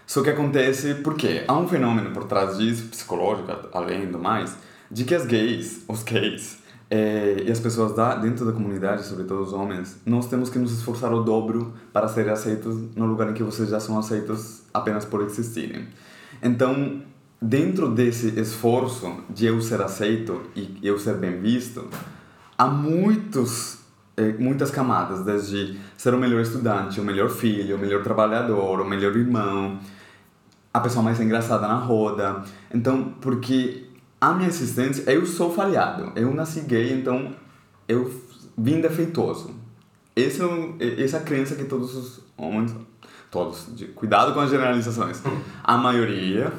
Só 0.06 0.24
que 0.24 0.30
acontece 0.30 0.96
porque 0.96 1.44
há 1.48 1.58
um 1.58 1.68
fenômeno 1.68 2.12
por 2.12 2.24
trás 2.24 2.58
disso, 2.58 2.86
psicológico, 2.86 3.52
além 3.72 4.12
do 4.12 4.18
mais, 4.18 4.56
de 4.90 5.04
que 5.04 5.14
as 5.14 5.26
gays, 5.26 5.84
os 5.88 6.02
gays, 6.02 6.58
é, 6.90 7.44
e 7.46 7.52
as 7.52 7.60
pessoas 7.60 7.94
da, 7.94 8.16
dentro 8.16 8.46
da 8.46 8.52
comunidade, 8.52 9.06
sobretudo 9.06 9.44
os 9.44 9.54
homens, 9.54 9.98
nós 10.06 10.28
temos 10.28 10.50
que 10.50 10.58
nos 10.58 10.72
esforçar 10.72 11.14
o 11.14 11.22
dobro 11.22 11.74
para 11.94 12.08
serem 12.08 12.32
aceitos 12.32 12.76
no 12.96 13.06
lugar 13.06 13.30
em 13.30 13.34
que 13.34 13.44
vocês 13.44 13.70
já 13.70 13.80
são 13.80 14.00
aceitos 14.00 14.64
apenas 14.74 15.06
por 15.06 15.22
existirem. 15.22 15.88
Então, 16.42 17.04
dentro 17.40 17.90
desse 17.92 18.40
esforço 18.40 19.18
de 19.30 19.46
eu 19.46 19.62
ser 19.62 19.82
aceito 19.82 20.42
e 20.56 20.80
eu 20.82 20.98
ser 20.98 21.16
bem 21.18 21.40
visto, 21.40 21.88
há 22.58 22.66
muitos 22.66 23.79
muitas 24.38 24.72
camadas, 24.72 25.24
desde 25.24 25.80
ser 25.98 26.14
o 26.14 26.18
melhor 26.18 26.42
estudante, 26.42 27.00
o 27.00 27.04
melhor 27.04 27.30
filho, 27.30 27.76
o 27.76 27.80
melhor 27.80 28.04
trabalhador, 28.04 28.82
o 28.82 28.86
melhor 28.86 29.16
irmão, 29.16 29.80
a 30.74 30.80
pessoa 30.80 31.04
mais 31.04 31.20
engraçada 31.20 31.68
na 31.68 31.76
roda. 31.76 32.44
Então, 32.74 33.14
porque 33.22 33.86
a 34.20 34.34
minha 34.34 34.50
existência, 34.50 35.10
eu 35.10 35.26
sou 35.26 35.54
falhado. 35.54 36.12
Eu 36.16 36.34
nasci 36.34 36.62
gay, 36.62 36.94
então 36.94 37.34
eu 37.88 38.12
vim 38.58 38.82
defeituoso. 38.82 39.56
Esse 40.16 40.42
é 40.42 41.04
essa 41.04 41.18
é 41.18 41.20
a 41.20 41.24
crença 41.24 41.56
que 41.56 41.64
todos 41.64 41.96
os 41.96 42.20
homens, 42.38 42.76
todos, 43.32 43.68
de, 43.76 43.86
cuidado 43.86 44.34
com 44.34 44.40
as 44.42 44.50
generalizações, 44.50 45.22
a 45.64 45.78
maioria, 45.78 46.52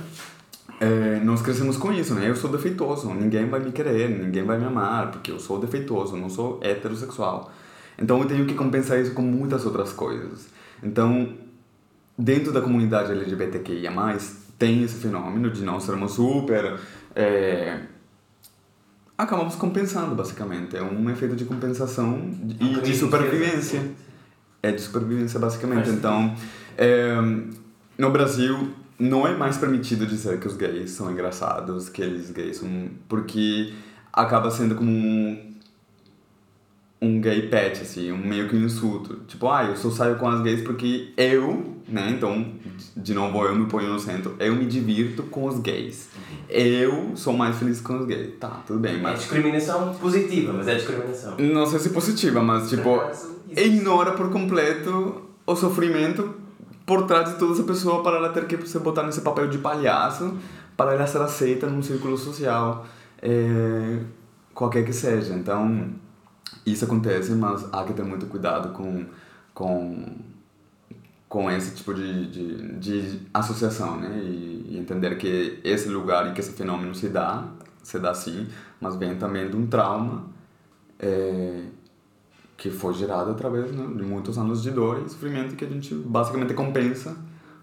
é, 0.80 1.20
nós 1.22 1.42
crescemos 1.42 1.76
com 1.76 1.92
isso, 1.92 2.14
né? 2.14 2.28
Eu 2.28 2.34
sou 2.34 2.50
defeituoso, 2.50 3.12
ninguém 3.14 3.48
vai 3.48 3.60
me 3.60 3.70
querer, 3.70 4.08
ninguém 4.08 4.42
vai 4.42 4.58
me 4.58 4.64
amar, 4.64 5.10
porque 5.10 5.30
eu 5.30 5.38
sou 5.38 5.60
defeituoso, 5.60 6.16
não 6.16 6.28
sou 6.28 6.58
heterossexual. 6.62 7.52
Então 7.98 8.18
eu 8.20 8.26
tenho 8.26 8.46
que 8.46 8.54
compensar 8.54 8.98
isso 8.98 9.12
com 9.12 9.22
muitas 9.22 9.66
outras 9.66 9.92
coisas. 9.92 10.48
Então, 10.82 11.34
dentro 12.16 12.50
da 12.50 12.62
comunidade 12.62 13.12
LGBTQIA+, 13.12 13.92
tem 14.58 14.82
esse 14.82 14.96
fenômeno 14.96 15.50
de 15.50 15.62
não 15.62 15.78
sermos 15.78 16.12
super 16.12 16.78
é, 17.14 17.80
acabamos 19.16 19.54
compensando, 19.54 20.14
basicamente. 20.14 20.76
É 20.76 20.82
um 20.82 21.10
efeito 21.10 21.36
de 21.36 21.44
compensação 21.44 22.30
e 22.60 22.80
de 22.80 22.96
supervivência. 22.96 23.82
É 24.62 24.72
de 24.72 24.80
supervivência, 24.80 25.38
basicamente. 25.38 25.90
Então, 25.90 26.34
é, 26.76 27.14
no 27.98 28.10
Brasil, 28.10 28.72
não 29.00 29.26
é 29.26 29.34
mais 29.36 29.56
permitido 29.56 30.06
dizer 30.06 30.38
que 30.38 30.46
os 30.46 30.56
gays 30.56 30.90
são 30.90 31.10
engraçados, 31.10 31.88
que 31.88 32.02
eles 32.02 32.30
gays 32.30 32.58
são... 32.58 32.68
Porque 33.08 33.72
acaba 34.12 34.50
sendo 34.50 34.74
como 34.74 34.90
um 34.90 35.50
um 37.02 37.20
gay 37.20 37.48
pet, 37.48 37.80
assim, 37.80 38.12
um 38.12 38.18
meio 38.18 38.48
que 38.48 38.54
um 38.54 38.64
insulto. 38.64 39.20
Tipo, 39.26 39.48
ah, 39.48 39.64
eu 39.64 39.76
só 39.76 39.90
saio 39.90 40.16
com 40.16 40.28
as 40.28 40.42
gays 40.42 40.62
porque 40.62 41.12
eu, 41.16 41.76
né, 41.88 42.10
então, 42.10 42.52
de 42.94 43.14
novo, 43.14 43.42
eu 43.44 43.54
me 43.54 43.66
ponho 43.66 43.88
no 43.88 43.98
centro, 43.98 44.36
eu 44.38 44.54
me 44.54 44.66
divirto 44.66 45.22
com 45.24 45.46
os 45.46 45.58
gays. 45.60 46.10
Eu 46.48 47.12
sou 47.16 47.32
mais 47.32 47.56
feliz 47.56 47.80
com 47.80 47.98
os 48.00 48.06
gays. 48.06 48.34
Tá, 48.38 48.62
tudo 48.66 48.80
bem, 48.80 49.00
mas... 49.00 49.12
É 49.12 49.16
discriminação 49.16 49.94
positiva, 49.94 50.52
mas 50.52 50.68
é 50.68 50.74
discriminação. 50.74 51.36
Não 51.38 51.64
sei 51.64 51.78
se 51.78 51.90
positiva, 51.90 52.42
mas, 52.42 52.68
tipo, 52.68 53.00
ignora 53.56 54.12
por 54.12 54.30
completo 54.30 55.22
o 55.46 55.56
sofrimento 55.56 56.34
por 56.90 57.06
trás 57.06 57.28
de 57.28 57.38
toda 57.38 57.52
essa 57.52 57.62
pessoa 57.62 58.02
para 58.02 58.16
ela 58.16 58.30
ter 58.30 58.48
que 58.48 58.66
se 58.66 58.76
botar 58.80 59.04
nesse 59.04 59.20
papel 59.20 59.46
de 59.46 59.58
palhaço 59.58 60.36
para 60.76 60.92
ela 60.92 61.06
ser 61.06 61.22
aceita 61.22 61.68
num 61.68 61.80
círculo 61.80 62.18
social, 62.18 62.84
é, 63.22 64.00
qualquer 64.52 64.84
que 64.84 64.92
seja. 64.92 65.32
Então 65.34 65.88
isso 66.66 66.84
acontece, 66.84 67.30
mas 67.30 67.64
há 67.72 67.84
que 67.84 67.92
ter 67.92 68.02
muito 68.02 68.26
cuidado 68.26 68.72
com, 68.72 69.06
com, 69.54 70.04
com 71.28 71.48
esse 71.48 71.76
tipo 71.76 71.94
de, 71.94 72.26
de, 72.28 72.72
de 72.80 73.20
associação, 73.32 73.96
né? 73.96 74.20
E, 74.24 74.66
e, 74.70 74.76
entender 74.76 75.16
que 75.16 75.60
esse 75.62 75.88
lugar 75.88 76.28
e 76.28 76.32
que 76.32 76.40
esse 76.40 76.54
fenômeno 76.54 76.92
se 76.92 77.08
dá, 77.08 77.44
se 77.84 78.00
dá 78.00 78.12
sim, 78.12 78.48
mas 78.80 78.96
vem 78.96 79.14
também 79.14 79.48
de 79.48 79.56
um 79.56 79.68
trauma 79.68 80.24
é, 80.98 81.66
que 82.60 82.70
foi 82.70 82.92
gerado 82.92 83.30
através 83.30 83.72
né, 83.72 83.86
de 83.96 84.02
muitos 84.02 84.36
anos 84.36 84.62
de 84.62 84.70
dor 84.70 85.02
e 85.02 85.08
sofrimento 85.08 85.56
que 85.56 85.64
a 85.64 85.68
gente 85.68 85.94
basicamente 85.94 86.52
compensa 86.52 87.16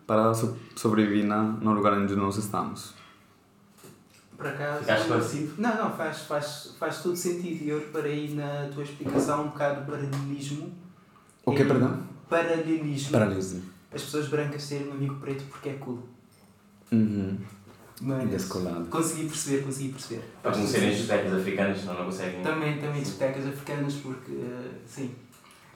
para 0.08 0.34
sobreviver 0.76 1.24
na, 1.24 1.44
no 1.44 1.72
lugar 1.72 1.94
onde 1.94 2.16
nós 2.16 2.36
estamos. 2.38 2.96
Por 4.36 4.48
acaso. 4.48 4.80
Ficaste 4.80 5.02
esclarecido? 5.02 5.54
Não, 5.60 5.76
não, 5.76 5.92
faz, 5.92 6.22
faz, 6.22 6.76
faz 6.80 7.04
todo 7.04 7.16
sentido. 7.16 7.64
E 7.64 7.70
eu 7.70 7.78
reparei 7.78 8.34
na 8.34 8.70
tua 8.74 8.82
explicação 8.82 9.44
um 9.44 9.48
bocado 9.50 9.82
do 9.82 9.86
paralelismo. 9.86 10.74
O 11.46 11.52
que, 11.52 11.64
perdão? 11.64 12.00
Paralelismo. 12.28 13.12
Paralelismo. 13.12 13.62
As 13.94 14.02
pessoas 14.02 14.28
brancas 14.30 14.68
terem 14.68 14.88
um 14.88 14.94
amigo 14.94 15.16
preto 15.16 15.44
porque 15.52 15.70
é 15.70 15.74
cool. 15.74 16.00
Uhum. 16.92 17.38
Mas 18.00 18.30
Descolado. 18.30 18.86
consegui 18.86 19.26
perceber, 19.28 19.64
consegui 19.64 19.90
perceber. 19.90 20.22
Para 20.44 20.52
conhecerem 20.52 20.90
as 20.90 20.96
discotecas 20.98 21.34
africanas, 21.34 21.80
senão 21.80 21.94
não 21.96 22.06
conseguem. 22.06 22.42
Também, 22.42 22.78
também 22.78 23.02
discotecas 23.02 23.48
africanas, 23.48 23.94
porque. 23.96 24.32
Uh, 24.32 24.70
sim. 24.86 25.12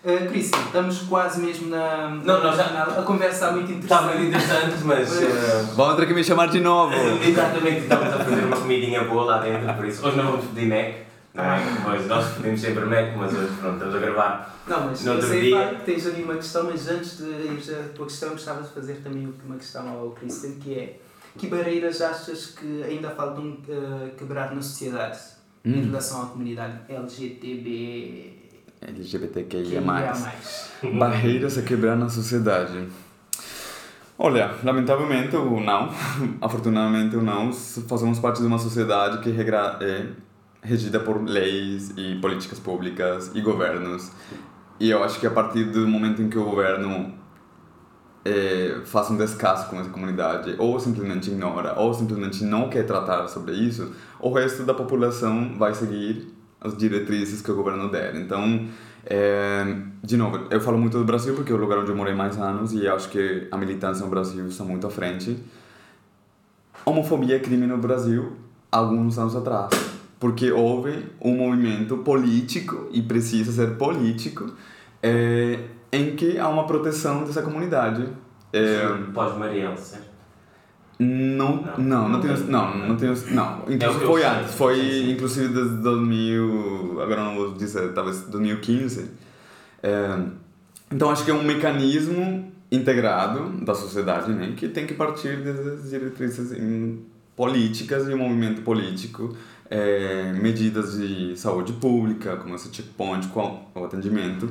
Uh, 0.04 0.28
Cristian, 0.30 0.60
estamos 0.66 1.00
quase 1.04 1.42
mesmo 1.42 1.70
na. 1.70 2.10
Não, 2.10 2.44
nós 2.44 2.56
já- 2.56 2.70
na- 2.72 2.84
A 2.84 3.02
conversa 3.04 3.34
está 3.36 3.52
muito 3.52 3.72
interessante. 3.72 3.84
Está 3.84 4.02
muito 4.02 4.24
interessante, 4.28 4.84
mas. 4.84 5.12
uh, 5.12 5.76
Vão 5.76 5.96
ter 5.96 6.06
que 6.08 6.14
me 6.14 6.24
chamar 6.24 6.48
de 6.50 6.60
novo. 6.60 6.94
Exatamente, 7.26 7.82
estamos 7.82 8.08
a 8.14 8.20
fazer 8.20 8.44
uma 8.46 8.58
comidinha 8.58 9.04
boa 9.06 9.24
lá 9.26 9.38
dentro, 9.40 9.74
por 9.74 9.86
isso 9.86 10.06
hoje 10.06 10.18
não 10.18 10.32
vamos 10.32 10.46
pedir 10.48 10.68
Mac, 10.68 10.96
não 11.34 11.44
é? 11.44 11.60
Pois 11.84 12.06
nós 12.08 12.34
pedimos 12.36 12.62
sempre 12.62 12.86
Mac, 12.86 13.16
mas 13.18 13.34
hoje 13.34 13.52
pronto, 13.60 13.74
estamos 13.76 13.96
a 13.96 14.00
gravar. 14.00 14.62
Não, 14.68 14.86
mas 14.88 15.02
No 15.02 15.08
eu 15.12 15.16
outro 15.16 15.28
sei 15.30 15.42
dia- 15.42 15.52
claro, 15.58 15.76
que 15.78 15.84
tens 15.86 16.06
ali 16.08 16.24
uma 16.24 16.36
questão, 16.36 16.64
mas 16.66 16.88
antes 16.88 17.18
de 17.18 17.24
irmos 17.24 17.70
à 17.70 17.84
tua 17.96 18.06
questão, 18.06 18.30
gostava 18.30 18.62
de 18.62 18.70
fazer 18.70 18.94
também 19.04 19.32
uma 19.46 19.56
questão 19.58 19.88
ao 19.90 20.12
Christian, 20.12 20.52
que 20.60 20.74
é 20.74 21.00
que 21.38 21.48
barreiras 21.48 22.02
achas 22.02 22.48
que 22.48 22.84
ainda 22.84 23.10
faltam 23.12 23.58
eh, 23.68 24.12
quebrar 24.18 24.54
na 24.54 24.62
sociedade 24.62 25.18
em 25.64 25.74
Hum. 25.74 25.86
relação 25.86 26.24
à 26.24 26.26
comunidade 26.28 26.80
LGTB? 26.90 28.34
LGBTQIA+. 28.82 29.82
Barreiras 30.98 31.58
a 31.58 31.62
quebrar 31.62 31.96
na 31.96 32.10
sociedade. 32.10 32.88
Olha, 34.18 34.52
lamentavelmente 34.64 35.36
ou 35.36 35.60
não, 35.62 35.90
afortunadamente 36.42 37.16
ou 37.16 37.24
não, 37.24 37.52
fazemos 37.54 38.20
parte 38.20 38.40
de 38.42 38.48
uma 38.48 38.58
sociedade 38.60 39.20
que 39.24 39.30
regra 39.32 39.78
é 39.82 40.08
regida 40.64 41.00
por 41.00 41.24
leis 41.24 41.92
e 41.98 42.16
políticas 42.22 42.60
públicas 42.60 43.32
e 43.34 43.42
governos. 43.42 44.12
E 44.80 44.90
eu 44.90 45.04
acho 45.04 45.20
que 45.20 45.26
a 45.28 45.32
partir 45.32 45.66
do 45.66 45.88
momento 45.88 46.22
em 46.22 46.30
que 46.30 46.38
o 46.38 46.44
governo 46.44 47.14
é, 48.24 48.82
faz 48.86 49.10
um 49.10 49.18
descaso 49.18 49.70
com 49.70 49.80
essa 49.80 49.90
comunidade, 49.90 50.56
ou 50.58 50.80
simplesmente 50.80 51.32
ignora, 51.32 51.80
ou 51.80 51.94
simplesmente 51.94 52.44
não 52.44 52.70
quer 52.70 52.86
tratar 52.86 53.28
sobre 53.28 53.54
isso, 53.54 53.92
o 54.20 54.32
resto 54.32 54.64
da 54.64 54.74
população 54.74 55.58
vai 55.58 55.74
seguir 55.74 56.28
as 56.60 56.78
diretrizes 56.78 57.42
que 57.42 57.52
o 57.52 57.56
governo 57.56 57.90
der. 57.90 58.16
Então, 58.16 58.68
é, 59.06 59.76
de 60.04 60.16
novo, 60.16 60.48
eu 60.52 60.62
falo 60.62 60.78
muito 60.78 60.98
do 60.98 61.04
Brasil 61.04 61.34
porque 61.34 61.52
é 61.52 61.56
o 61.56 61.58
lugar 61.58 61.80
onde 61.80 61.90
eu 61.90 61.96
morei 61.96 62.14
mais 62.14 62.38
anos 62.38 62.72
e 62.74 62.88
acho 62.88 63.10
que 63.10 63.48
a 63.52 63.58
militância 63.58 64.04
no 64.06 64.12
Brasil 64.12 64.46
está 64.48 64.64
muito 64.64 64.86
à 64.86 64.90
frente. 64.90 65.38
Homofobia 66.86 67.36
é 67.36 67.40
crime 67.40 67.66
no 67.66 67.78
Brasil 67.78 68.34
alguns 68.72 69.18
anos 69.18 69.36
atrás, 69.36 69.72
porque 70.20 70.52
houve 70.52 71.06
um 71.20 71.36
movimento 71.36 71.98
político, 71.98 72.88
e 72.92 73.02
precisa 73.02 73.52
ser 73.52 73.76
político, 73.76 74.54
é, 75.04 75.60
em 75.92 76.16
que 76.16 76.38
há 76.38 76.48
uma 76.48 76.66
proteção 76.66 77.24
dessa 77.24 77.42
comunidade. 77.42 78.08
É, 78.54 78.88
Pós-Marielle, 79.14 79.78
certo? 79.78 80.12
não, 81.00 81.64
Não. 81.78 81.78
não, 81.78 82.10
não 82.10 82.22
tenho, 82.22 82.38
não, 82.48 82.78
não 82.78 82.96
tenho, 82.96 83.14
não. 83.32 83.60
É 83.62 83.62
o 83.62 83.66
que 83.66 83.74
Inclusive 83.74 84.04
eu 84.04 84.08
foi 84.08 84.24
antes, 84.24 84.54
foi 84.54 85.12
inclusive 85.12 85.54
desde 85.54 85.76
2000, 85.78 87.02
agora 87.02 87.24
não 87.24 87.36
vou 87.36 87.54
dizer, 87.54 87.92
talvez 87.94 88.22
2015. 88.28 89.10
É, 89.82 90.20
então 90.92 91.10
acho 91.10 91.26
que 91.26 91.32
é 91.32 91.34
um 91.34 91.44
mecanismo 91.44 92.52
integrado 92.72 93.50
da 93.66 93.74
sociedade, 93.74 94.32
né, 94.32 94.54
que 94.56 94.68
tem 94.68 94.86
que 94.86 94.94
partir 94.94 95.38
das 95.38 95.90
diretrizes 95.90 96.52
em 96.52 97.04
políticas 97.36 98.08
e 98.08 98.14
movimento 98.14 98.62
político, 98.62 99.36
é, 99.70 100.32
medidas 100.34 100.98
de 100.98 101.36
saúde 101.36 101.74
pública, 101.74 102.36
como 102.38 102.54
esse 102.54 102.70
checkpoint, 102.72 103.28
com 103.30 103.66
o 103.74 103.84
atendimento, 103.84 104.50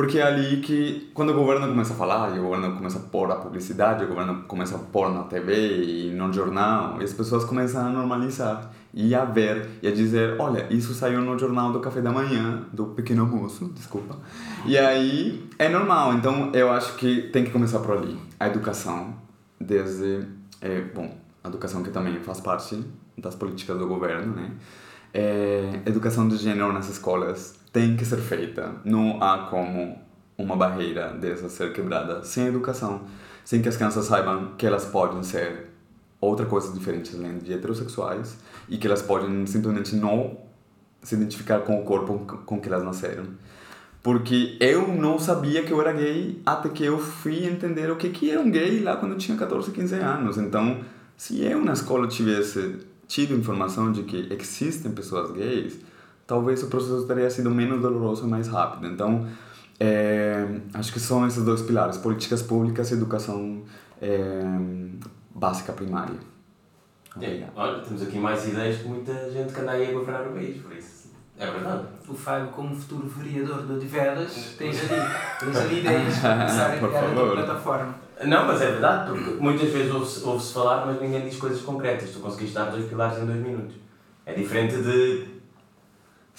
porque 0.00 0.18
é 0.18 0.22
ali 0.22 0.62
que, 0.62 1.10
quando 1.12 1.28
o 1.28 1.34
governo 1.34 1.68
começa 1.68 1.92
a 1.92 1.96
falar, 1.96 2.34
e 2.34 2.38
o 2.38 2.44
governo 2.44 2.74
começa 2.74 2.98
a 2.98 3.02
pôr 3.02 3.30
a 3.30 3.36
publicidade, 3.36 4.02
o 4.02 4.08
governo 4.08 4.44
começa 4.44 4.74
a 4.74 4.78
pôr 4.78 5.12
na 5.12 5.24
TV 5.24 5.84
e 5.84 6.10
no 6.12 6.32
jornal, 6.32 6.98
e 6.98 7.04
as 7.04 7.12
pessoas 7.12 7.44
começam 7.44 7.86
a 7.86 7.90
normalizar 7.90 8.72
e 8.94 9.14
a 9.14 9.26
ver 9.26 9.68
e 9.82 9.86
a 9.86 9.92
dizer: 9.92 10.40
olha, 10.40 10.66
isso 10.70 10.94
saiu 10.94 11.20
no 11.20 11.38
jornal 11.38 11.70
do 11.70 11.80
café 11.80 12.00
da 12.00 12.10
manhã, 12.10 12.64
do 12.72 12.86
pequeno 12.86 13.24
almoço, 13.24 13.70
desculpa. 13.76 14.16
E 14.64 14.78
aí 14.78 15.46
é 15.58 15.68
normal, 15.68 16.14
então 16.14 16.50
eu 16.54 16.72
acho 16.72 16.96
que 16.96 17.28
tem 17.30 17.44
que 17.44 17.50
começar 17.50 17.80
por 17.80 17.98
ali. 17.98 18.18
A 18.38 18.46
educação, 18.46 19.12
desde. 19.60 20.26
É, 20.62 20.80
bom, 20.80 21.14
a 21.44 21.48
educação 21.48 21.82
que 21.82 21.90
também 21.90 22.20
faz 22.20 22.40
parte 22.40 22.82
das 23.18 23.34
políticas 23.34 23.78
do 23.78 23.86
governo, 23.86 24.34
né? 24.34 24.50
É, 25.12 25.80
educação 25.84 26.26
de 26.26 26.38
gênero 26.38 26.72
nas 26.72 26.88
escolas 26.88 27.59
tem 27.72 27.96
que 27.96 28.04
ser 28.04 28.18
feita. 28.18 28.74
Não 28.84 29.22
há 29.22 29.46
como 29.50 29.98
uma 30.36 30.56
barreira 30.56 31.12
dessa 31.12 31.48
ser 31.48 31.72
quebrada 31.72 32.24
sem 32.24 32.46
educação, 32.46 33.02
sem 33.44 33.60
que 33.60 33.68
as 33.68 33.76
crianças 33.76 34.06
saibam 34.06 34.52
que 34.56 34.66
elas 34.66 34.84
podem 34.84 35.22
ser 35.22 35.70
outra 36.20 36.46
coisa 36.46 36.72
diferente 36.72 37.16
além 37.16 37.38
de 37.38 37.52
heterossexuais 37.52 38.36
e 38.68 38.76
que 38.76 38.86
elas 38.86 39.02
podem 39.02 39.46
simplesmente 39.46 39.96
não 39.96 40.38
se 41.02 41.14
identificar 41.14 41.60
com 41.60 41.80
o 41.80 41.84
corpo 41.84 42.18
com 42.44 42.60
que 42.60 42.68
elas 42.68 42.84
nasceram. 42.84 43.24
Porque 44.02 44.56
eu 44.60 44.88
não 44.88 45.18
sabia 45.18 45.62
que 45.62 45.72
eu 45.72 45.80
era 45.80 45.92
gay 45.92 46.40
até 46.44 46.68
que 46.70 46.84
eu 46.84 46.98
fui 46.98 47.44
entender 47.46 47.90
o 47.90 47.96
que 47.96 48.08
que 48.08 48.30
era 48.30 48.40
um 48.40 48.50
gay 48.50 48.80
lá 48.80 48.96
quando 48.96 49.12
eu 49.12 49.18
tinha 49.18 49.36
14, 49.36 49.70
15 49.70 49.94
anos. 49.96 50.38
Então, 50.38 50.80
se 51.16 51.42
eu 51.42 51.62
na 51.62 51.74
escola 51.74 52.08
tivesse 52.08 52.76
tido 53.06 53.34
informação 53.34 53.92
de 53.92 54.04
que 54.04 54.28
existem 54.30 54.90
pessoas 54.92 55.30
gays, 55.32 55.78
talvez 56.30 56.62
o 56.62 56.68
processo 56.68 57.04
teria 57.08 57.28
sido 57.28 57.50
menos 57.50 57.82
doloroso 57.82 58.24
e 58.24 58.30
mais 58.30 58.46
rápido. 58.46 58.86
Então, 58.86 59.26
é, 59.80 60.46
acho 60.72 60.92
que 60.92 61.00
são 61.00 61.26
esses 61.26 61.44
dois 61.44 61.60
pilares: 61.60 61.96
políticas 61.96 62.40
públicas 62.40 62.92
e 62.92 62.94
educação 62.94 63.62
é, 64.00 64.40
básica 65.34 65.72
primária. 65.72 66.14
É, 67.20 67.44
olha, 67.56 67.80
temos 67.80 68.02
aqui 68.02 68.16
mais 68.16 68.46
ideias 68.46 68.80
que 68.80 68.88
muita 68.88 69.12
gente 69.32 69.52
que 69.52 69.60
anda 69.60 69.72
aí 69.72 69.90
a 69.90 69.92
governar 69.92 70.28
o 70.28 70.32
país, 70.32 70.62
por 70.62 70.72
isso. 70.72 71.10
É 71.36 71.50
verdade. 71.50 71.84
O 72.06 72.14
Fábio, 72.14 72.48
como 72.52 72.76
futuro 72.76 73.08
vereador 73.08 73.62
do 73.62 73.74
Odivelas, 73.74 74.54
tens 74.56 74.78
ali, 74.78 75.00
tens 75.40 75.56
ali 75.56 75.80
ideias 75.80 76.18
para 76.18 76.36
começar 76.46 76.66
a 76.66 76.76
criar 76.76 77.00
a 77.00 77.12
tua 77.12 77.32
plataforma. 77.32 77.94
Não, 78.24 78.46
mas 78.46 78.60
é 78.60 78.66
verdade, 78.66 79.10
porque 79.10 79.30
muitas 79.42 79.70
vezes 79.70 79.92
ouve-se 79.92 80.22
ouve 80.24 80.52
falar, 80.52 80.86
mas 80.86 81.00
ninguém 81.00 81.22
diz 81.28 81.36
coisas 81.36 81.62
concretas. 81.62 82.10
Tu 82.10 82.20
conseguiste 82.20 82.54
dar 82.54 82.66
dois 82.66 82.84
pilares 82.84 83.18
em 83.18 83.26
dois 83.26 83.40
minutos. 83.40 83.74
É 84.24 84.34
diferente 84.34 84.76
de. 84.76 85.39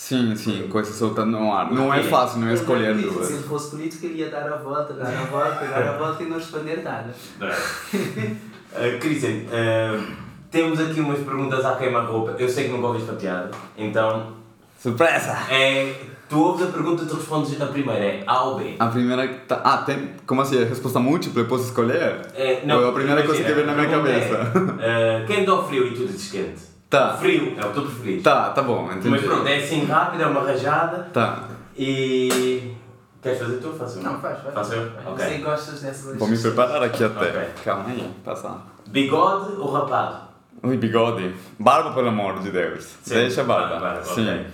Sim, 0.02 0.36
sim, 0.36 0.68
coisa 0.68 0.92
soltando 0.92 1.38
no 1.38 1.54
ar. 1.54 1.72
Não 1.72 1.94
é 1.94 2.02
fácil, 2.02 2.40
não 2.40 2.48
é 2.48 2.56
escolher 2.56 2.96
político, 2.96 3.14
duas. 3.14 3.28
Se 3.28 3.34
ele 3.34 3.44
fosse 3.44 3.70
político, 3.70 4.06
ele 4.08 4.16
ia 4.16 4.32
dar 4.32 4.52
a 4.52 4.58
volta, 4.58 4.94
dar 4.94 5.06
a 5.08 5.26
volta, 5.26 5.66
dar 5.68 5.88
a 5.90 5.98
volta 5.98 6.24
e 6.24 6.26
não 6.26 6.38
responder 6.38 6.82
nada. 6.84 7.14
uh, 7.40 9.00
Cristian, 9.00 9.44
uh, 9.46 10.04
temos 10.50 10.80
aqui 10.80 11.00
umas 11.00 11.20
perguntas 11.20 11.64
à 11.64 11.76
queima-roupa. 11.76 12.36
Eu 12.40 12.50
sei 12.50 12.64
que 12.66 12.72
nunca 12.72 12.88
ouviste 12.88 13.12
a 13.12 13.14
piada, 13.14 13.52
então. 13.78 14.34
Surpresa! 14.82 15.38
É, 15.52 15.94
tu 16.28 16.40
ouves 16.40 16.68
a 16.68 16.72
pergunta 16.72 17.04
e 17.04 17.06
tu 17.06 17.16
respondes 17.18 17.62
a 17.62 17.68
primeira, 17.68 18.04
é 18.04 18.24
A 18.26 18.44
ou 18.46 18.58
B. 18.58 18.76
A 18.80 18.88
primeira. 18.88 19.28
Tá, 19.48 19.62
ah, 19.64 19.78
tem. 19.78 20.16
Como 20.26 20.42
assim? 20.42 20.64
É 20.64 20.64
resposta 20.64 21.00
múltipla? 21.00 21.44
Eu 21.44 21.48
posso 21.48 21.66
escolher? 21.66 22.26
É, 22.34 22.64
Ou 22.74 22.86
é 22.86 22.90
a 22.90 22.92
primeira 22.92 23.22
coisa 23.22 23.44
que 23.44 23.54
vem 23.54 23.68
na 23.68 23.74
minha 23.76 23.88
a 23.88 23.92
cabeça? 23.92 24.52
É, 24.82 25.22
uh, 25.22 25.28
quente 25.28 25.50
ou 25.52 25.64
frio 25.64 25.86
e 25.86 25.92
tu 25.92 26.08
dizes 26.08 26.32
quente? 26.32 26.71
Tá. 26.92 27.14
Frio, 27.18 27.56
é 27.58 27.66
o 27.66 27.70
que 27.70 27.74
tu 27.74 27.82
preferis. 27.84 28.22
Tá, 28.22 28.50
tá 28.50 28.62
bom, 28.62 28.86
entendi. 28.92 29.08
Mas 29.10 29.22
pronto, 29.24 29.48
é 29.48 29.56
assim 29.60 29.86
rápido, 29.86 30.24
é 30.24 30.26
uma 30.28 30.42
rajada 30.42 31.08
Tá. 31.14 31.48
e. 31.78 32.74
Queres 33.22 33.40
fazer 33.40 33.58
tu 33.60 33.72
faço 33.72 34.00
eu? 34.00 34.04
Não, 34.04 34.20
faz, 34.20 34.40
faz. 34.42 34.54
Faço 34.54 34.74
eu? 34.74 34.92
Ok. 35.06 35.26
que 35.26 35.38
gostas 35.42 35.82
dessas 35.82 36.18
Vou 36.18 36.28
me 36.28 36.38
preparar 36.38 36.84
aqui 36.84 37.02
até. 37.04 37.28
Ok. 37.30 37.50
Calma 37.64 37.86
aí, 37.90 38.14
passar. 38.26 38.68
Bigode 38.88 39.54
ou 39.54 39.72
rapado? 39.72 40.28
Ui, 40.64 40.76
bigode. 40.76 41.34
Barba, 41.58 41.94
pelo 41.94 42.10
amor 42.10 42.40
de 42.40 42.52
Deus. 42.52 42.84
Sim. 43.04 43.14
Deixa 43.14 43.42
a 43.42 43.44
barba. 43.46 43.78
Ah, 43.78 43.80
barba, 43.80 44.04
Sim. 44.04 44.28
ok. 44.30 44.46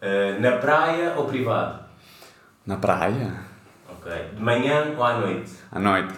Uh, 0.00 0.40
na 0.40 0.52
praia 0.58 1.14
ou 1.16 1.24
privado? 1.24 1.80
Na 2.64 2.76
praia? 2.76 3.32
Ok. 3.90 4.12
De 4.36 4.40
manhã 4.40 4.94
ou 4.96 5.02
à 5.02 5.14
noite? 5.18 5.50
À 5.72 5.80
noite. 5.80 6.14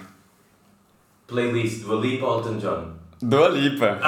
Playlist 1.27 1.83
do 1.85 1.97
Alipa 1.97 2.27
ou 2.27 2.39
Elton 2.41 2.59
John? 2.59 2.96
Dua 3.21 3.49
Lipa. 3.49 3.97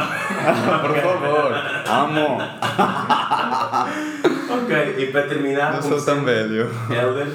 Por 0.82 0.96
favor. 1.00 1.52
Amo. 1.88 2.36
ok, 4.62 4.72
e 4.98 5.12
para 5.12 5.28
terminar, 5.28 5.74
Não 5.74 5.82
sou 5.82 6.02
tão 6.04 6.24
velho. 6.24 6.70
Helder, 6.90 7.28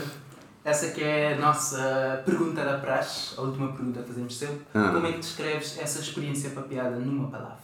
Essa 0.63 0.91
que 0.91 1.03
é 1.03 1.33
a 1.33 1.37
nossa 1.37 2.21
pergunta 2.25 2.63
da 2.63 2.77
praxe, 2.77 3.33
a 3.37 3.41
última 3.41 3.71
pergunta 3.73 4.01
que 4.01 4.07
fazemos 4.07 4.37
sempre. 4.37 4.61
Ah. 4.73 4.91
Como 4.93 5.07
é 5.07 5.11
que 5.13 5.19
descreves 5.19 5.77
essa 5.79 5.99
experiência 5.99 6.51
papiada 6.51 6.95
numa 6.97 7.29
palavra? 7.29 7.57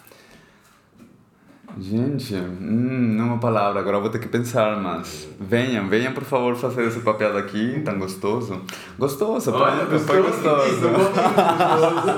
Gente, 1.78 2.36
hum, 2.36 3.16
numa 3.16 3.38
palavra, 3.38 3.80
agora 3.80 4.00
vou 4.00 4.10
ter 4.10 4.20
que 4.20 4.28
pensar, 4.28 4.76
mas 4.78 5.28
venham, 5.40 5.88
venham 5.88 6.12
por 6.14 6.24
favor 6.24 6.56
fazer 6.56 6.88
esse 6.88 7.00
papel 7.02 7.38
aqui, 7.38 7.82
tão 7.86 7.98
gostoso. 8.00 8.62
Gostoso, 8.98 9.52
Olha, 9.54 9.86
foi, 9.86 10.00
foi 10.00 10.22
gostou, 10.24 10.58
isso, 10.68 10.90
gostoso. 10.90 10.90
gostoso. 10.90 12.10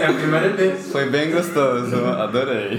É 0.00 0.06
a 0.06 0.12
primeira 0.12 0.48
vez. 0.50 0.86
Foi 0.90 1.08
bem 1.08 1.30
gostoso, 1.30 1.96
adorei. 2.04 2.78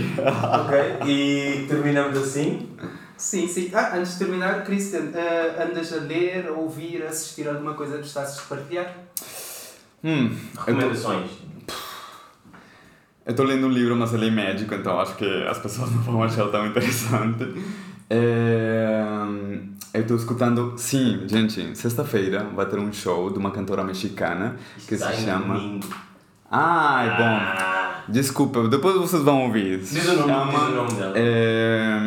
Ok, 0.66 1.08
e 1.10 1.66
terminamos 1.68 2.18
assim. 2.18 2.70
Sim, 3.16 3.48
sim. 3.48 3.72
Ah, 3.74 3.94
antes 3.96 4.14
de 4.14 4.20
terminar, 4.20 4.64
Christian, 4.64 5.06
ah, 5.16 5.64
andas 5.64 5.92
a 5.94 5.98
ler, 6.02 6.48
a 6.48 6.52
ouvir, 6.52 7.04
a 7.04 7.08
assistir 7.10 7.48
alguma 7.48 7.74
coisa 7.74 7.94
que 7.96 8.02
gostasses 8.02 8.42
de 8.42 8.44
partilhar? 8.44 8.94
Hum, 10.04 10.30
eu 10.30 10.56
tô, 10.56 10.72
Recomendações. 10.72 11.32
Eu 13.28 13.36
tô 13.36 13.44
lendo 13.44 13.68
um 13.68 13.70
livro, 13.70 13.96
mas 13.96 14.14
ele 14.14 14.28
é 14.28 14.32
médico, 14.32 14.74
então 14.74 15.00
acho 15.00 15.16
que 15.16 15.26
as 15.48 15.58
pessoas 15.60 15.92
não 15.94 16.02
vão 16.02 16.24
achar 16.24 16.48
tão 16.50 16.66
interessante. 16.66 17.54
É, 18.10 19.04
eu 19.94 20.08
tô 20.08 20.16
escutando, 20.16 20.74
sim, 20.78 21.24
gente, 21.28 21.78
sexta-feira 21.78 22.48
vai 22.56 22.66
ter 22.66 22.80
um 22.80 22.92
show 22.92 23.30
de 23.32 23.38
uma 23.38 23.52
cantora 23.52 23.84
mexicana 23.84 24.56
que 24.88 24.96
Está 24.96 25.12
se 25.12 25.26
chama... 25.26 25.56
domingo. 25.56 25.86
Ai, 26.50 27.10
bom. 27.18 27.24
Ah, 27.24 28.04
Desculpa, 28.08 28.70
depois 28.70 28.96
vocês 28.96 29.22
vão 29.22 29.44
ouvir. 29.44 29.84
Se 29.84 29.96
Diz 29.96 30.08
o 30.08 30.14
nome, 30.16 30.30
chama, 30.32 30.52
diz 30.52 30.62
o 30.70 30.72
nome 30.76 30.92
dela. 30.94 31.14
é, 31.18 32.00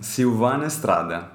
Silvana 0.00 0.66
Estrada. 0.66 1.30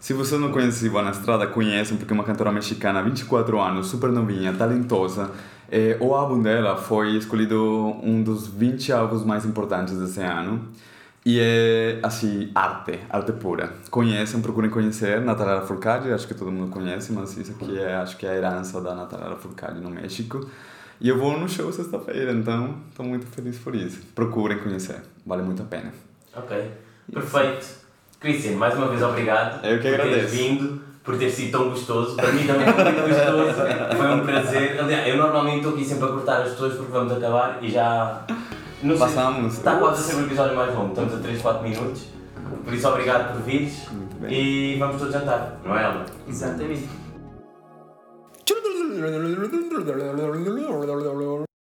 Se 0.00 0.14
você 0.14 0.38
não 0.38 0.50
conhece 0.50 0.78
Silvana 0.78 1.10
Estrada, 1.10 1.46
conhecem 1.46 1.98
porque 1.98 2.14
é 2.14 2.16
uma 2.16 2.24
cantora 2.24 2.50
mexicana, 2.50 3.02
24 3.02 3.60
anos, 3.60 3.88
super 3.88 4.10
novinha, 4.10 4.54
talentosa. 4.54 5.30
É, 5.70 5.96
o 6.00 6.14
álbum 6.14 6.40
dela 6.40 6.76
foi 6.76 7.16
escolhido 7.16 7.96
um 8.02 8.22
dos 8.22 8.46
20 8.46 8.92
álbuns 8.92 9.24
mais 9.24 9.44
importantes 9.44 9.98
desse 9.98 10.20
ano. 10.20 10.68
E 11.24 11.40
é, 11.40 11.98
assim, 12.04 12.52
arte, 12.54 13.00
arte 13.10 13.32
pura. 13.32 13.72
Conhecem, 13.90 14.40
procurem 14.40 14.70
conhecer 14.70 15.20
Natália 15.20 15.54
Lafourcade, 15.56 16.12
acho 16.12 16.26
que 16.28 16.34
todo 16.34 16.52
mundo 16.52 16.70
conhece, 16.70 17.12
mas 17.12 17.36
isso 17.36 17.50
aqui 17.50 17.76
é, 17.76 17.96
acho 17.96 18.16
que 18.16 18.24
é 18.24 18.30
a 18.30 18.34
herança 18.36 18.80
da 18.80 18.94
Natália 18.94 19.30
Lafourcade 19.30 19.80
no 19.80 19.90
México. 19.90 20.48
E 21.00 21.08
eu 21.08 21.18
vou 21.18 21.36
no 21.36 21.48
show 21.48 21.72
sexta-feira, 21.72 22.30
então 22.30 22.76
estou 22.88 23.04
muito 23.04 23.26
feliz 23.26 23.58
por 23.58 23.74
isso. 23.74 24.00
Procurem 24.14 24.58
conhecer, 24.58 25.02
vale 25.26 25.42
muito 25.42 25.62
a 25.62 25.66
pena. 25.66 25.92
Ok, 26.32 26.70
perfeito. 27.12 27.66
Cristian, 28.20 28.52
mais 28.56 28.74
uma 28.76 28.86
vez 28.88 29.02
obrigado 29.02 29.64
Eu 29.66 29.78
que 29.80 29.90
por 29.90 29.96
teres 29.98 30.00
agradeço. 30.06 30.34
vindo, 30.36 30.80
por 31.06 31.16
ter 31.16 31.30
sido 31.30 31.52
tão 31.52 31.70
gostoso. 31.70 32.16
Para 32.16 32.32
mim 32.32 32.44
também 32.44 32.66
foi 32.66 32.84
muito 32.84 33.08
gostoso. 33.08 33.96
Foi 33.96 34.14
um 34.14 34.26
prazer. 34.26 34.80
Aliás, 34.80 35.08
eu 35.08 35.16
normalmente 35.16 35.58
estou 35.58 35.72
aqui 35.72 35.84
sempre 35.84 36.04
a 36.04 36.08
cortar 36.08 36.42
as 36.42 36.50
pessoas 36.50 36.74
porque 36.74 36.92
vamos 36.92 37.12
acabar 37.12 37.58
e 37.62 37.70
já. 37.70 38.26
Não 38.82 38.96
sei, 38.96 39.06
Passamos. 39.06 39.54
Está 39.54 39.76
quase 39.76 40.00
a 40.00 40.04
ser 40.04 40.20
o 40.20 40.26
episódio 40.26 40.56
mais 40.56 40.74
longo, 40.74 40.88
estamos 40.88 41.14
a 41.14 41.18
3, 41.18 41.40
4 41.40 41.62
minutos. 41.62 42.08
Por 42.64 42.74
isso, 42.74 42.88
obrigado 42.88 43.32
por 43.32 43.42
vires 43.42 43.86
e 44.28 44.76
vamos 44.78 44.98
todos 44.98 45.12
jantar, 45.12 45.58
não 45.64 45.78
é, 45.78 45.84
Ela? 45.84 46.06
Exatamente. 46.28 46.88